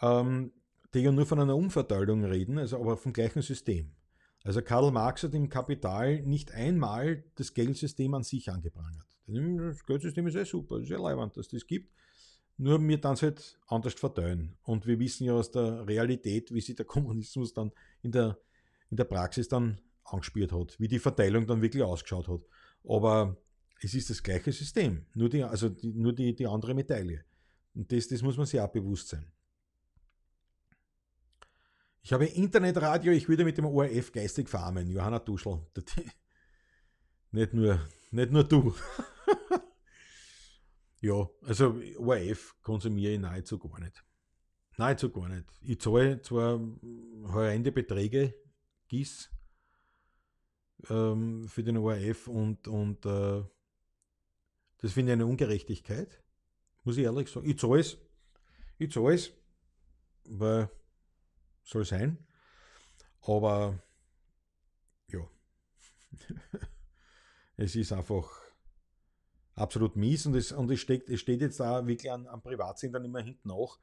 [0.00, 0.52] ähm,
[0.94, 3.92] die ja nur von einer Umverteilung reden, also aber vom gleichen System.
[4.42, 9.06] Also Karl Marx hat im Kapital nicht einmal das Geldsystem an sich angeprangert.
[9.26, 11.92] Das Geldsystem ist ja super, es ist ja leibend, dass das gibt.
[12.56, 14.56] Nur wir dann halt anders verteilen.
[14.64, 17.72] Und wir wissen ja aus der Realität, wie sich der Kommunismus dann
[18.02, 18.38] in der,
[18.90, 19.80] in der Praxis dann
[20.12, 22.40] angespielt hat, wie die Verteilung dann wirklich ausgeschaut hat.
[22.88, 23.36] Aber
[23.82, 27.24] es ist das gleiche System, nur die, also die, nur die, die andere Medaille.
[27.74, 29.30] Und das, das muss man sich auch bewusst sein.
[32.02, 34.88] Ich habe Internetradio, ich würde mit dem ORF geistig farmen.
[34.88, 35.60] Johanna Duschel.
[37.32, 37.78] Nicht nur,
[38.10, 38.74] nicht nur du.
[41.00, 44.04] Ja, also ORF konsumiere ich nahezu gar nicht.
[44.76, 45.46] Nahezu gar nicht.
[45.62, 46.60] Ich zahle zwar
[47.24, 48.34] horrende Beträge,
[48.88, 49.30] GIS,
[50.88, 53.42] ähm, für den ORF und, und äh,
[54.78, 56.22] das finde ich eine Ungerechtigkeit,
[56.84, 57.48] muss ich ehrlich sagen.
[57.48, 57.98] Ich zahle es,
[58.78, 59.32] ich zahle es,
[60.24, 60.70] weil
[61.62, 62.18] soll sein,
[63.22, 63.78] aber
[65.08, 65.20] ja,
[67.56, 68.40] es ist einfach
[69.54, 73.04] absolut mies und es, und es, steckt, es steht jetzt da wirklich an, an Privatsendern
[73.04, 73.78] immer hinten nach.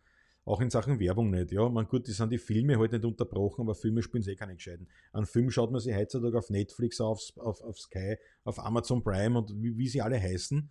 [0.48, 1.52] Auch in Sachen Werbung nicht.
[1.52, 4.36] Ja, man gut, die sind die Filme halt nicht unterbrochen, aber Filme spielen sie eh
[4.36, 4.88] keine gescheiten.
[5.12, 8.16] An Film schaut man sich heutzutage auf Netflix, auf, auf, auf Sky,
[8.46, 10.70] auf Amazon Prime und wie, wie sie alle heißen.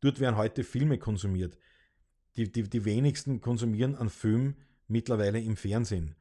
[0.00, 1.58] Dort werden heute Filme konsumiert.
[2.36, 4.56] Die, die, die wenigsten konsumieren einen Film
[4.86, 6.14] mittlerweile im Fernsehen.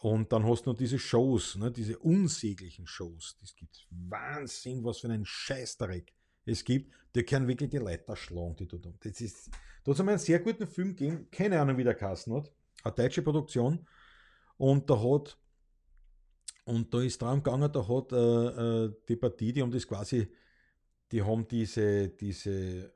[0.00, 3.36] Und dann hast du noch diese Shows, ne, diese unsäglichen Shows.
[3.40, 6.12] Das gibt Wahnsinn, was für einen Scheißdreck
[6.44, 6.92] es gibt.
[7.14, 9.50] Die können wirklich die Leiter schlagen, die dort Das ist,
[9.84, 12.52] da hat es einen sehr guten Film gegeben, keine Ahnung, wie der Kasten hat.
[12.84, 13.86] Eine deutsche Produktion.
[14.56, 15.38] Und da hat,
[16.64, 18.16] und da ist darum gegangen, da hat äh,
[18.86, 20.32] äh, die Partie, die haben das quasi,
[21.10, 22.92] die haben diese, diese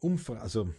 [0.00, 0.72] Umfrage, also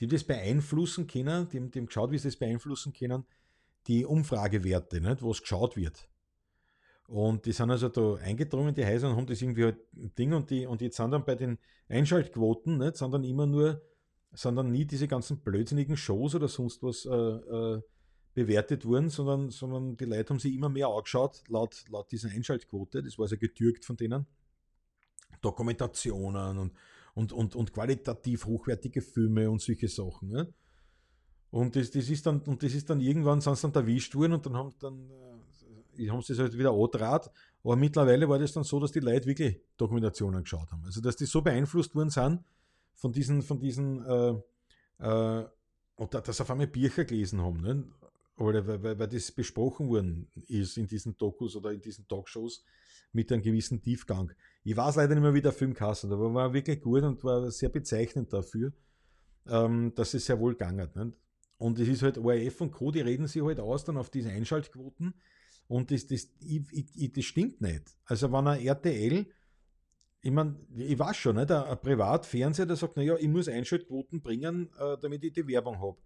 [0.00, 3.24] die das beeinflussen können, die, die haben geschaut, wie sie das beeinflussen können,
[3.86, 6.08] die Umfragewerte, nicht, wo es geschaut wird.
[7.06, 9.78] Und die sind also da eingedrungen, die Häuser, und haben das irgendwie halt
[10.18, 11.58] Ding und die, und jetzt sind dann bei den
[11.88, 13.82] Einschaltquoten, nicht, sind dann immer nur,
[14.32, 17.82] sind dann nie diese ganzen blödsinnigen Shows oder sonst was äh, äh,
[18.32, 23.02] bewertet worden, sondern, sondern die Leute haben sich immer mehr angeschaut, laut, laut dieser Einschaltquote,
[23.02, 24.26] das war also getürkt von denen.
[25.40, 26.72] Dokumentationen und,
[27.14, 30.30] und, und, und qualitativ hochwertige Filme und solche Sachen.
[30.30, 30.52] Ne?
[31.50, 34.32] Und das, das ist dann, und das ist dann irgendwann sind sie dann erwischt worden
[34.32, 35.33] und dann haben dann äh,
[36.10, 37.30] haben sie das halt wieder angetraut.
[37.62, 40.84] Aber mittlerweile war das dann so, dass die Leute wirklich Dokumentationen geschaut haben.
[40.84, 42.44] Also dass die so beeinflusst worden sind
[42.94, 44.34] von diesen, von diesen äh,
[44.98, 45.46] äh,
[45.96, 47.60] und dass auf einmal Bücher gelesen haben.
[47.60, 47.84] Ne?
[48.36, 52.64] Oder weil, weil, weil das besprochen worden ist in diesen Dokus oder in diesen Talkshows
[53.12, 54.32] mit einem gewissen Tiefgang.
[54.64, 57.50] Ich weiß leider nicht mehr, wie der Film kastet, aber war wirklich gut und war
[57.50, 58.72] sehr bezeichnend dafür,
[59.46, 61.14] ähm, dass es sehr wohl gegangen hat.
[61.58, 64.30] Und es ist halt ORF und Co., die reden sich halt aus dann auf diese
[64.30, 65.14] Einschaltquoten.
[65.66, 67.96] Und das, das, ich, ich, das stimmt nicht.
[68.04, 69.26] Also wenn ein RTL,
[70.20, 74.70] ich meine, ich weiß schon, nicht, ein Privatfernseher, der sagt, naja, ich muss Einschaltquoten bringen,
[74.78, 75.98] äh, damit ich die Werbung habe.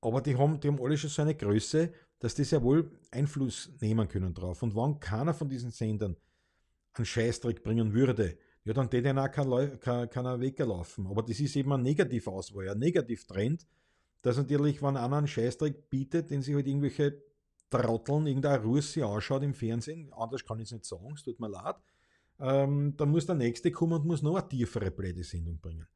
[0.00, 3.72] Aber die haben, die haben alle schon so eine Größe, dass die sehr wohl Einfluss
[3.80, 4.62] nehmen können drauf.
[4.62, 6.16] Und wenn keiner von diesen Sendern
[6.92, 11.06] einen Scheißdreck bringen würde, ja, dann hätte ja keiner kein.
[11.06, 13.66] Aber das ist eben ein Negativauswahl, ein Negativtrend,
[14.22, 17.22] dass natürlich, wenn einer einen Scheißdreck bietet, den sich halt irgendwelche
[17.82, 21.48] Trotteln, irgendein Russi anschaut im Fernsehen, anders kann ich es nicht sagen, es tut mir
[21.48, 21.76] leid,
[22.38, 25.86] ähm, dann muss der Nächste kommen und muss noch eine tiefere Pläde-Sendung bringen.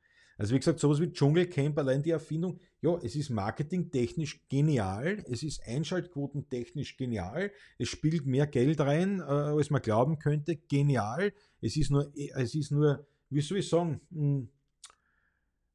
[0.40, 5.42] Also wie gesagt, sowas wie Dschungelcamp, allein die Erfindung, ja, es ist marketingtechnisch genial, es
[5.42, 11.34] ist einschaltquotentechnisch genial, es spielt mehr Geld rein, äh, als man glauben könnte, genial.
[11.60, 14.48] Es ist nur, es ist nur, wie soll ich sagen, mh,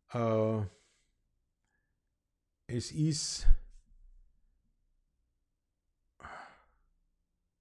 [0.09, 0.65] hm, äh,
[2.75, 3.45] es ist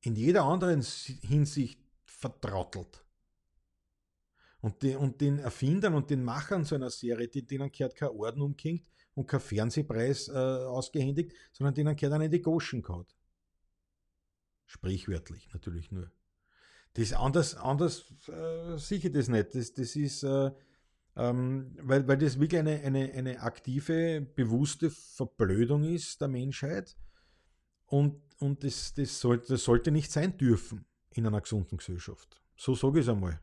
[0.05, 3.05] in jeder anderen Hinsicht vertrottelt.
[4.61, 8.13] Und, die, und den Erfindern und den Machern so einer Serie, die, denen gehört keine
[8.13, 13.07] Ordnung umgehängt und kein Fernsehpreis äh, ausgehändigt, sondern denen gehört einer in die Goschen gehauen.
[14.67, 16.11] Sprichwörtlich natürlich nur.
[16.95, 19.55] Das anders, anders äh, sicher das nicht.
[19.55, 20.51] Das, das ist, äh,
[21.17, 26.97] ähm, weil, weil das wirklich eine, eine, eine aktive, bewusste Verblödung ist der Menschheit.
[27.87, 32.41] Und, und das, das, sollte, das sollte nicht sein dürfen in einer gesunden Gesellschaft.
[32.57, 33.41] So sage ich es einmal.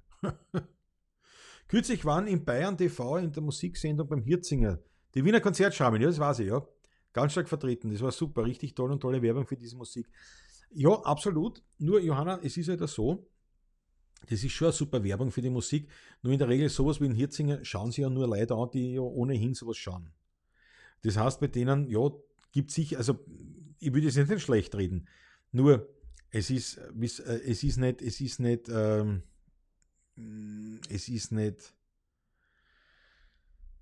[1.67, 4.79] Kürzlich waren in Bayern TV in der Musiksendung beim Hirzinger
[5.13, 6.65] die Wiener Konzertschraube, ja, das weiß ich, ja.
[7.13, 7.91] Ganz stark vertreten.
[7.91, 10.09] Das war super, richtig toll und tolle Werbung für diese Musik.
[10.71, 11.61] Ja, absolut.
[11.77, 13.27] Nur, Johanna, es ist halt so,
[14.29, 15.89] das ist schon eine super Werbung für die Musik.
[16.21, 18.93] Nur in der Regel sowas wie in Hirzinger schauen sie ja nur Leute an, die
[18.93, 20.13] ja ohnehin sowas schauen.
[21.01, 22.09] Das heißt, bei denen, ja,
[22.53, 23.19] gibt sich, also
[23.81, 25.07] ich würde es nicht schlecht reden.
[25.51, 25.89] Nur
[26.29, 29.23] es ist, äh, es ist nicht, es ist nicht, ähm,
[30.89, 31.73] es ist nicht,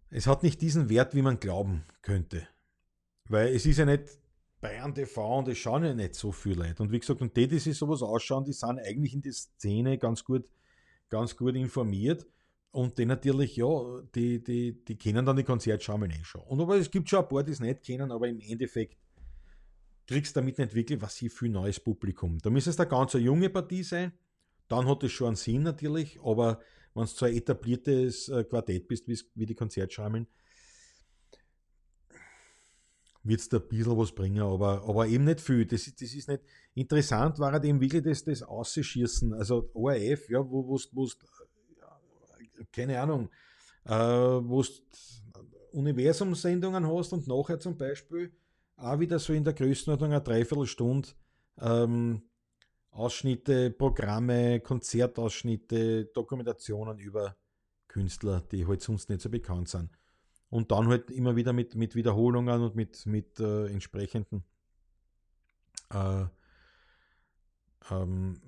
[0.09, 2.47] es hat nicht diesen Wert, wie man glauben könnte.
[3.26, 4.17] Weil es ist ja nicht
[4.61, 6.81] Bayern TV und es schauen ja nicht so viele Leute.
[6.81, 9.97] Und wie gesagt, und die, die sich sowas ausschauen, die sind eigentlich in der Szene
[9.97, 10.49] ganz gut,
[11.09, 12.26] ganz gut informiert.
[12.71, 16.41] Und die natürlich, ja, die, die, die kennen dann die Konzertschaumen eh schon.
[16.41, 18.97] Und aber es gibt schon ein paar, die es nicht kennen, aber im Endeffekt
[20.10, 22.40] kriegst damit nicht wirklich was hier viel neues Publikum.
[22.40, 24.11] Da müsste es eine ganz junge Partie sein,
[24.68, 26.60] dann hat es schon einen Sinn natürlich, aber
[26.95, 30.26] wenn du so ein etabliertes äh, Quartett bist, wie die Konzertschaumen,
[33.23, 35.64] wird es da ein bisschen was bringen, aber, aber eben nicht viel.
[35.68, 36.41] Das, das ist nicht
[36.73, 39.31] interessant, war halt eben wirklich das, das Ausschießen.
[39.36, 41.10] Also ORF, ja, wo du,
[42.72, 43.30] keine Ahnung,
[43.86, 44.69] äh, wo du
[45.72, 48.31] Universumsendungen hast und nachher zum Beispiel
[48.80, 51.10] auch wieder so in der Größenordnung eine Dreiviertelstunde
[51.60, 52.22] ähm,
[52.91, 57.35] Ausschnitte, Programme, Konzertausschnitte, Dokumentationen über
[57.88, 59.89] Künstler, die halt sonst nicht so bekannt sind.
[60.49, 64.43] und dann halt immer wieder mit, mit Wiederholungen und mit, mit äh, entsprechenden
[65.93, 66.26] äh,
[67.91, 68.41] ähm,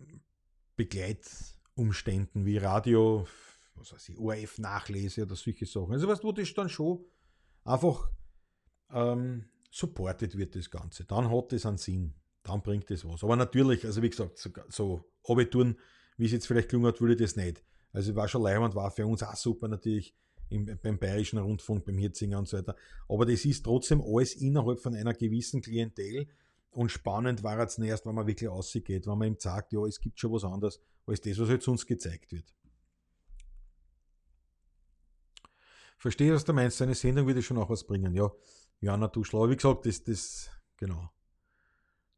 [0.75, 3.27] Begleitumständen wie Radio,
[3.75, 5.93] was weiß ich, ORF-Nachlese oder solche Sachen.
[5.93, 7.05] Also was, wo das dann schon
[7.63, 8.09] einfach
[8.89, 11.05] ähm, supported wird, das Ganze.
[11.05, 12.13] Dann hat das einen Sinn.
[12.43, 13.23] Dann bringt das was.
[13.23, 15.05] Aber natürlich, also wie gesagt, so, so
[16.17, 17.63] wie es jetzt vielleicht gelungen hat, würde ich das nicht.
[17.93, 20.15] Also war schon leibend, war für uns auch super natürlich
[20.49, 22.75] im, beim Bayerischen Rundfunk, beim Hitzinger und so weiter.
[23.07, 26.27] Aber das ist trotzdem alles innerhalb von einer gewissen Klientel.
[26.71, 29.99] Und spannend war es erst, wenn man wirklich ausgeht, wenn man ihm sagt, ja, es
[29.99, 32.53] gibt schon was anderes als das, was halt sonst gezeigt wird.
[35.97, 36.81] Verstehe, was du meinst.
[36.81, 38.15] Eine Sendung würde schon auch was bringen.
[38.15, 38.31] Ja,
[38.81, 39.49] Jana Duschler.
[39.49, 41.09] Wie gesagt, das, das, genau.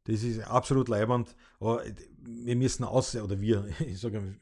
[0.04, 1.36] Das ist absolut leibend.
[1.60, 1.84] Aber
[2.18, 4.38] wir müssen aussehen, oder wir, ich sage,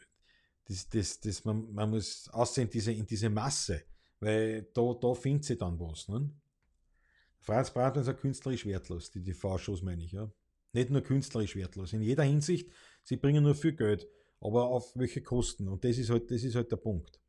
[0.67, 3.83] das, das, das, man, man muss aussehen in diese, in diese Masse,
[4.21, 6.09] weil da, da findet sie dann was.
[6.09, 6.31] Ne?
[7.41, 10.13] Franz Bratmann ist künstlerisch wertlos, die TV-Shows meine ich.
[10.13, 10.31] Ja.
[10.73, 12.71] Nicht nur künstlerisch wertlos, in jeder Hinsicht,
[13.03, 14.09] sie bringen nur viel Geld,
[14.41, 15.69] aber auf welche Kosten?
[15.69, 17.21] Und das ist halt, das ist halt der Punkt.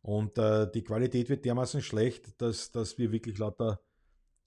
[0.00, 3.80] Und äh, die Qualität wird dermaßen schlecht, dass, dass wir wirklich lauter,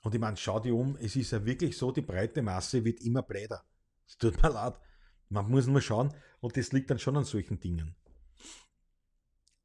[0.07, 3.01] und ich meine, schau dir um, es ist ja wirklich so, die breite Masse wird
[3.01, 3.61] immer breiter.
[4.07, 4.75] Es tut mir leid.
[5.27, 7.93] Man muss nur schauen, und das liegt dann schon an solchen Dingen.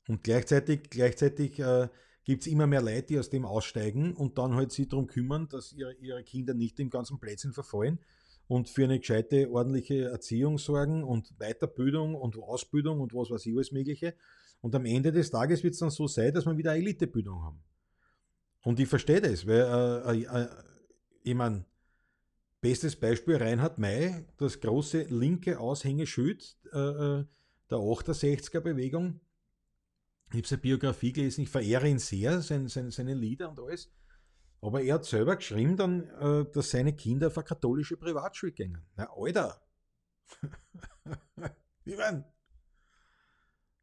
[0.08, 1.88] Und gleichzeitig, gleichzeitig äh,
[2.24, 5.48] gibt es immer mehr Leute, die aus dem aussteigen und dann halt sich darum kümmern,
[5.48, 8.00] dass ihre, ihre Kinder nicht im ganzen Plätzchen verfallen
[8.48, 13.54] und für eine gescheite, ordentliche Erziehung sorgen und Weiterbildung und Ausbildung und was weiß ich
[13.54, 14.16] alles Mögliche.
[14.60, 17.62] Und am Ende des Tages wird es dann so sein, dass wir wieder Elitebildung haben.
[18.62, 20.48] Und ich verstehe das, weil äh, äh, äh,
[21.22, 21.64] ich meine,
[22.60, 27.24] bestes Beispiel Reinhard May, das große linke Aushängeschild äh, äh
[27.70, 29.20] der 68er Bewegung,
[30.30, 33.90] ich habe seine Biografie gelesen, ich verehre ihn sehr, sein, sein, seine Lieder und alles.
[34.60, 38.86] Aber er hat selber geschrieben dann, äh, dass seine Kinder auf eine katholische Privatschule gingen.
[38.96, 39.60] Na, Alter!
[41.84, 42.24] Wie mein,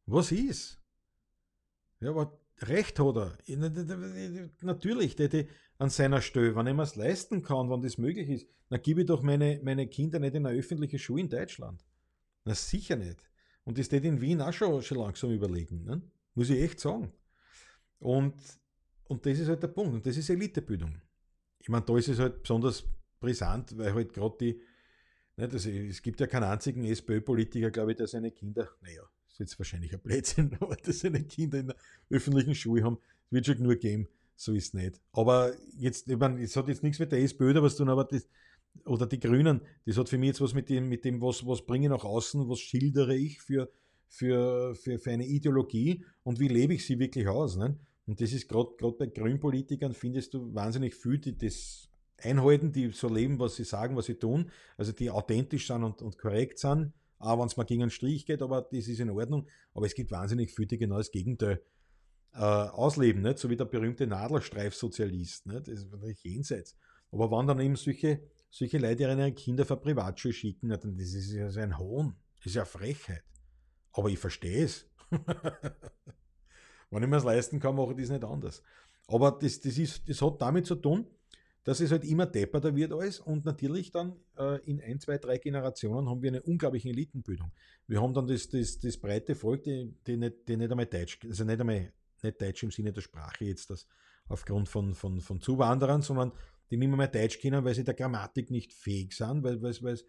[0.05, 0.81] was ist?
[1.99, 3.37] Ja, aber recht hat er.
[4.61, 5.45] Natürlich, der
[5.77, 9.01] an seiner Stelle, wenn ich mir es leisten kann, wenn das möglich ist, dann gebe
[9.01, 11.85] ich doch meine, meine Kinder nicht in eine öffentliche Schule in Deutschland.
[12.45, 13.29] Na sicher nicht.
[13.63, 15.83] Und das steht in Wien auch schon, schon langsam überlegen.
[15.83, 16.01] Ne?
[16.35, 17.11] Muss ich echt sagen.
[17.99, 18.35] Und,
[19.07, 19.93] und das ist halt der Punkt.
[19.93, 21.01] Und das ist Elitebildung.
[21.59, 22.83] Ich meine, da ist es halt besonders
[23.19, 24.61] brisant, weil halt gerade die,
[25.35, 29.03] nicht, also es gibt ja keinen einzigen SPÖ-Politiker, glaube ich, der seine Kinder, naja,
[29.39, 31.75] ist jetzt wahrscheinlich ein Blödsinn, aber dass seine Kinder in der
[32.09, 32.97] öffentlichen Schule haben,
[33.29, 34.99] wird schon nur geben, so ist es nicht.
[35.11, 38.05] Aber jetzt, ich meine, es hat jetzt nichts mit der SPÖ da was tun, aber
[38.05, 38.27] das,
[38.85, 41.65] oder die Grünen, das hat für mich jetzt was mit dem, mit dem was, was
[41.65, 43.69] bringe ich nach außen, was schildere ich für,
[44.07, 47.57] für, für, für eine Ideologie und wie lebe ich sie wirklich aus.
[47.57, 47.77] Ne?
[48.05, 53.07] Und das ist gerade bei Grünpolitikern, findest du wahnsinnig viel, die das einhalten, die so
[53.07, 56.91] leben, was sie sagen, was sie tun, also die authentisch sind und, und korrekt sind,
[57.19, 59.47] auch wenn es mal gegen einen Strich geht, aber das ist in Ordnung.
[59.73, 61.61] Aber es gibt wahnsinnig viele, die genau das Gegenteil
[62.33, 63.39] äh, ausleben, nicht?
[63.39, 65.47] so wie der berühmte Nadelstreifsozialist.
[65.47, 65.67] Nicht?
[65.67, 66.75] Das ist natürlich jenseits.
[67.11, 71.33] Aber wenn dann eben solche, solche Leute ihre Kinder für Privatschule schicken, dann das ist
[71.33, 73.23] ja ein Hohn, das ist ja Frechheit.
[73.91, 74.87] Aber ich verstehe es.
[76.91, 78.63] Wenn ich mir es leisten kann, mache ich das nicht anders.
[79.07, 81.07] Aber das, das, ist, das hat damit zu tun,
[81.63, 85.37] dass es halt immer depperter wird alles und natürlich dann äh, in ein, zwei, drei
[85.37, 87.51] Generationen haben wir eine unglaubliche Elitenbildung.
[87.87, 91.19] Wir haben dann das, das, das breite Volk, die, die, nicht, die nicht einmal Deutsch,
[91.23, 91.91] also nicht einmal
[92.23, 93.87] nicht Deutsch im Sinne der Sprache jetzt, das
[94.27, 96.31] aufgrund von, von, von Zuwanderern, sondern
[96.71, 99.99] die nicht mehr Deutsch kennen, weil sie der Grammatik nicht fähig sind, weil, weil, weil,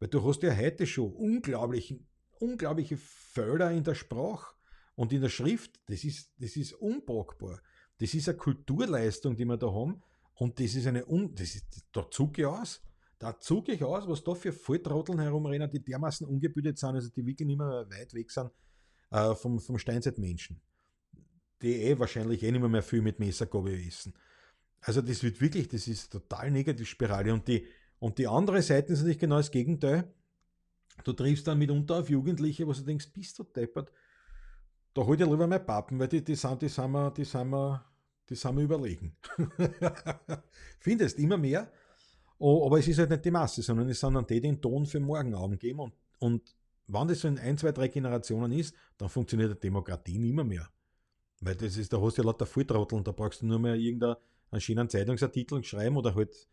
[0.00, 2.06] weil du hast ja heute schon unglaublichen
[2.38, 4.54] unglaubliche Felder in der Sprache
[4.94, 5.80] und in der Schrift.
[5.86, 7.60] Das ist, das ist unpackbar.
[7.98, 10.02] Das ist eine Kulturleistung, die wir da haben.
[10.36, 12.82] Und das ist eine, Un das ist, da zucke ich aus.
[13.18, 17.24] Da zucke ich aus, was da für Volltrotteln herumrennen, die dermaßen ungebildet sind, also die
[17.24, 18.50] wirklich nicht mehr weit weg sind
[19.10, 20.60] äh, vom, vom Steinzeitmenschen.
[21.62, 24.14] Die eh wahrscheinlich eh nicht mehr, mehr viel mit Messergabe essen.
[24.82, 27.32] Also das wird wirklich, das ist total negativ Spirale.
[27.32, 27.66] Und die,
[27.98, 30.12] und die andere Seite ist natürlich genau das Gegenteil.
[31.04, 33.90] Du triffst dann mitunter auf Jugendliche, wo du denkst, bist du deppert.
[34.92, 37.50] Da hol dir lieber mein Pappen, weil die, die, sind, die, sind wir, die, sind
[37.50, 37.84] wir,
[38.28, 39.16] die sind wir überlegen.
[40.78, 41.70] Findest immer mehr.
[42.38, 44.84] Aber es ist halt nicht die Masse, sondern es sind dann die, die den Ton
[44.84, 45.80] für morgen Abend geben.
[45.80, 46.54] Und, und
[46.86, 50.68] wenn das so in ein, zwei, drei Generationen ist, dann funktioniert die Demokratie nicht mehr.
[51.40, 53.74] Weil das ist, da hast du ja lauter Volltrottel und da brauchst du nur mehr
[53.74, 54.16] irgendeinen
[54.58, 56.48] schönen Zeitungsartikel schreiben oder halt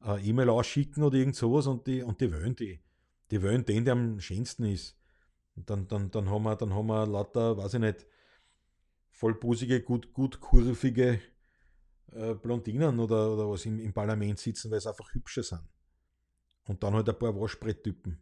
[0.00, 2.80] eine E-Mail ausschicken oder irgend sowas und die, und die wollen die
[3.32, 4.94] die wollen den, der am schönsten ist.
[5.56, 8.06] Und dann, dann, dann, haben wir, dann haben wir lauter, weiß ich nicht,
[9.12, 11.20] vollbusige, gut, gut kurvige
[12.12, 15.62] äh, Blondinen oder, oder was im, im Parlament sitzen, weil sie einfach hübscher sind.
[16.64, 18.20] Und dann halt ein paar Waschbretttypen.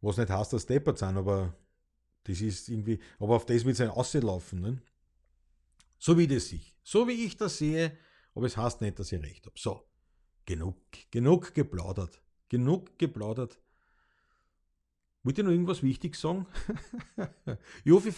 [0.00, 1.54] Was nicht heißt, dass deppert sind, aber
[2.24, 4.60] das ist irgendwie, aber auf das wird es ja auslaufen.
[4.60, 4.82] Ne?
[5.98, 6.76] So wie das ich.
[6.82, 7.96] So wie ich das sehe,
[8.34, 9.58] aber es heißt nicht, dass ich recht habe.
[9.58, 9.86] So,
[10.46, 10.76] genug,
[11.10, 12.22] genug geplaudert.
[12.48, 13.60] Genug geplaudert.
[15.22, 16.46] Wollt ihr noch irgendwas Wichtiges sagen?
[17.84, 18.14] ich hoffe, ich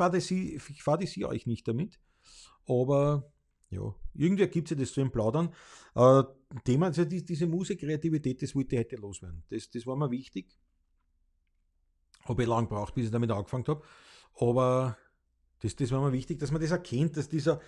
[1.11, 1.99] Sie euch nicht damit.
[2.66, 3.33] Aber
[3.70, 5.53] ja, irgendwie ergibt sich das zu Plaudern.
[5.95, 6.23] Äh,
[6.65, 9.43] Thema, also die, diese Musikkreativität, das wollte ich heute loswerden.
[9.49, 10.59] Das, das war mir wichtig.
[12.24, 13.83] Habe ich lange gebraucht, bis ich damit angefangen habe.
[14.39, 14.97] Aber
[15.61, 17.61] das, das war mir wichtig, dass man das erkennt, dass dieser,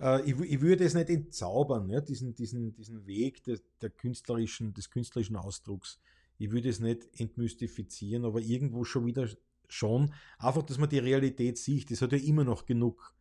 [0.00, 4.74] äh, ich, ich würde es nicht entzaubern, ja, diesen, diesen, diesen Weg der, der künstlerischen,
[4.74, 6.00] des künstlerischen Ausdrucks.
[6.42, 9.28] Ich würde es nicht entmystifizieren, aber irgendwo schon wieder
[9.68, 10.12] schon.
[10.38, 11.88] Einfach, dass man die Realität sieht.
[11.88, 13.14] Das hat ja immer noch genug,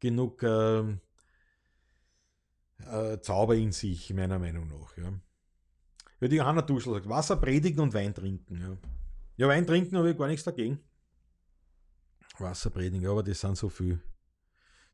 [0.00, 0.80] genug äh,
[2.78, 4.96] äh, Zauber in sich, meiner Meinung nach.
[4.96, 5.12] Ja.
[6.20, 8.58] Ja, die Johanna Duschel sagt, Wasser predigen und Wein trinken.
[8.58, 8.78] Ja,
[9.36, 10.80] ja Wein trinken habe ich gar nichts dagegen.
[12.38, 14.00] Wasser predigen, aber das sind so viel.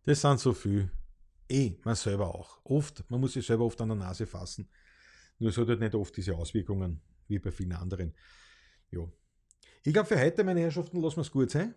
[0.03, 0.91] Das sind so viel.
[1.49, 2.59] Eh, man selber auch.
[2.65, 4.69] Oft, man muss sich selber oft an der Nase fassen.
[5.39, 8.15] Nur es hat halt nicht oft diese Auswirkungen wie bei vielen anderen.
[8.91, 9.01] Ja.
[9.85, 11.75] Ich glaube, für heute, meine Herrschaften, lassen wir es gut sein.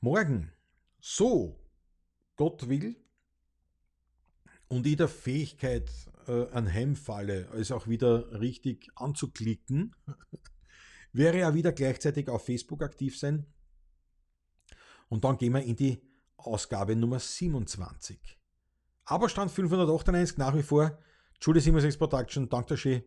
[0.00, 0.52] Morgen,
[1.00, 1.58] so
[2.36, 2.96] Gott will,
[4.70, 5.90] und ich der Fähigkeit
[6.28, 9.96] äh, anheimfalle, es auch wieder richtig anzuklicken,
[11.12, 13.46] wäre ja wieder gleichzeitig auf Facebook aktiv sein.
[15.08, 16.00] Und dann gehen wir in die
[16.36, 18.38] Ausgabe Nummer 27.
[19.04, 20.98] Aber Stand 598 nach wie vor.
[21.42, 23.02] Julie 76 Production, danke schön.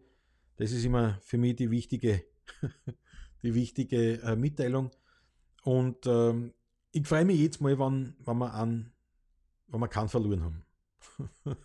[0.58, 2.24] Das ist immer für mich die wichtige,
[3.44, 4.92] die wichtige äh, Mitteilung.
[5.64, 6.54] Und ähm,
[6.92, 8.92] ich freue mich jetzt mal, wenn, wenn, wir an,
[9.68, 10.66] wenn wir keinen verloren haben.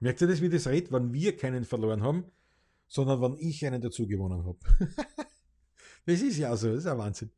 [0.00, 2.24] Merkt ihr das, wie das redet, wenn wir keinen verloren haben,
[2.88, 4.58] sondern wenn ich einen dazu gewonnen habe?
[6.06, 7.30] das ist ja so, das ist ja Wahnsinn.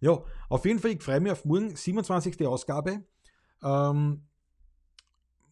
[0.00, 2.46] Ja, auf jeden Fall, ich freue mich auf morgen, 27.
[2.46, 3.04] Ausgabe.
[3.62, 4.22] Ähm,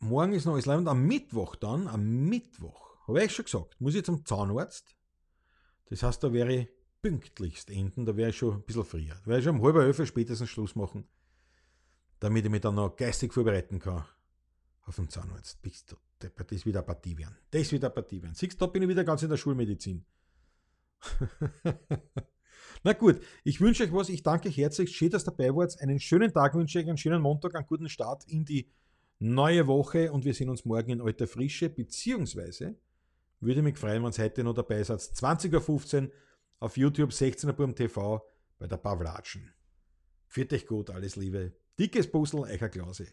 [0.01, 3.95] morgen ist noch alles und am Mittwoch dann, am Mittwoch, habe ich schon gesagt, muss
[3.95, 4.95] ich zum Zahnarzt.
[5.87, 6.69] Das heißt, da wäre ich
[7.01, 9.15] pünktlichst enden, da wäre ich schon ein bisschen früher.
[9.15, 11.09] Da wäre ich schon um halb elf spätestens Schluss machen,
[12.21, 14.05] damit ich mich dann noch geistig vorbereiten kann
[14.83, 15.63] auf dem Zahnarzt.
[15.63, 17.37] Bist du das wieder Partie werden.
[17.51, 18.35] Das wieder Partie werden.
[18.35, 20.05] Siehst du, da bin ich wieder ganz in der Schulmedizin.
[22.83, 24.09] Na gut, ich wünsche euch was.
[24.09, 24.97] Ich danke euch herzlich.
[24.97, 25.81] Schön, dass ihr dabei wart.
[25.81, 28.69] Einen schönen Tag wünsche ich euch, einen schönen Montag, einen guten Start in die
[29.19, 32.77] neue Woche und wir sehen uns morgen in alter Frische, beziehungsweise
[33.41, 35.01] würde mich freuen, wenn ihr heute noch dabei seid.
[35.01, 36.11] 20.15 Uhr
[36.61, 38.27] auf YouTube, 16 Uhr TV
[38.59, 39.53] bei der Pavlatschen.
[40.27, 41.53] Führt euch gut, alles Liebe.
[41.79, 43.07] Dickes Puzzle, euer Klause.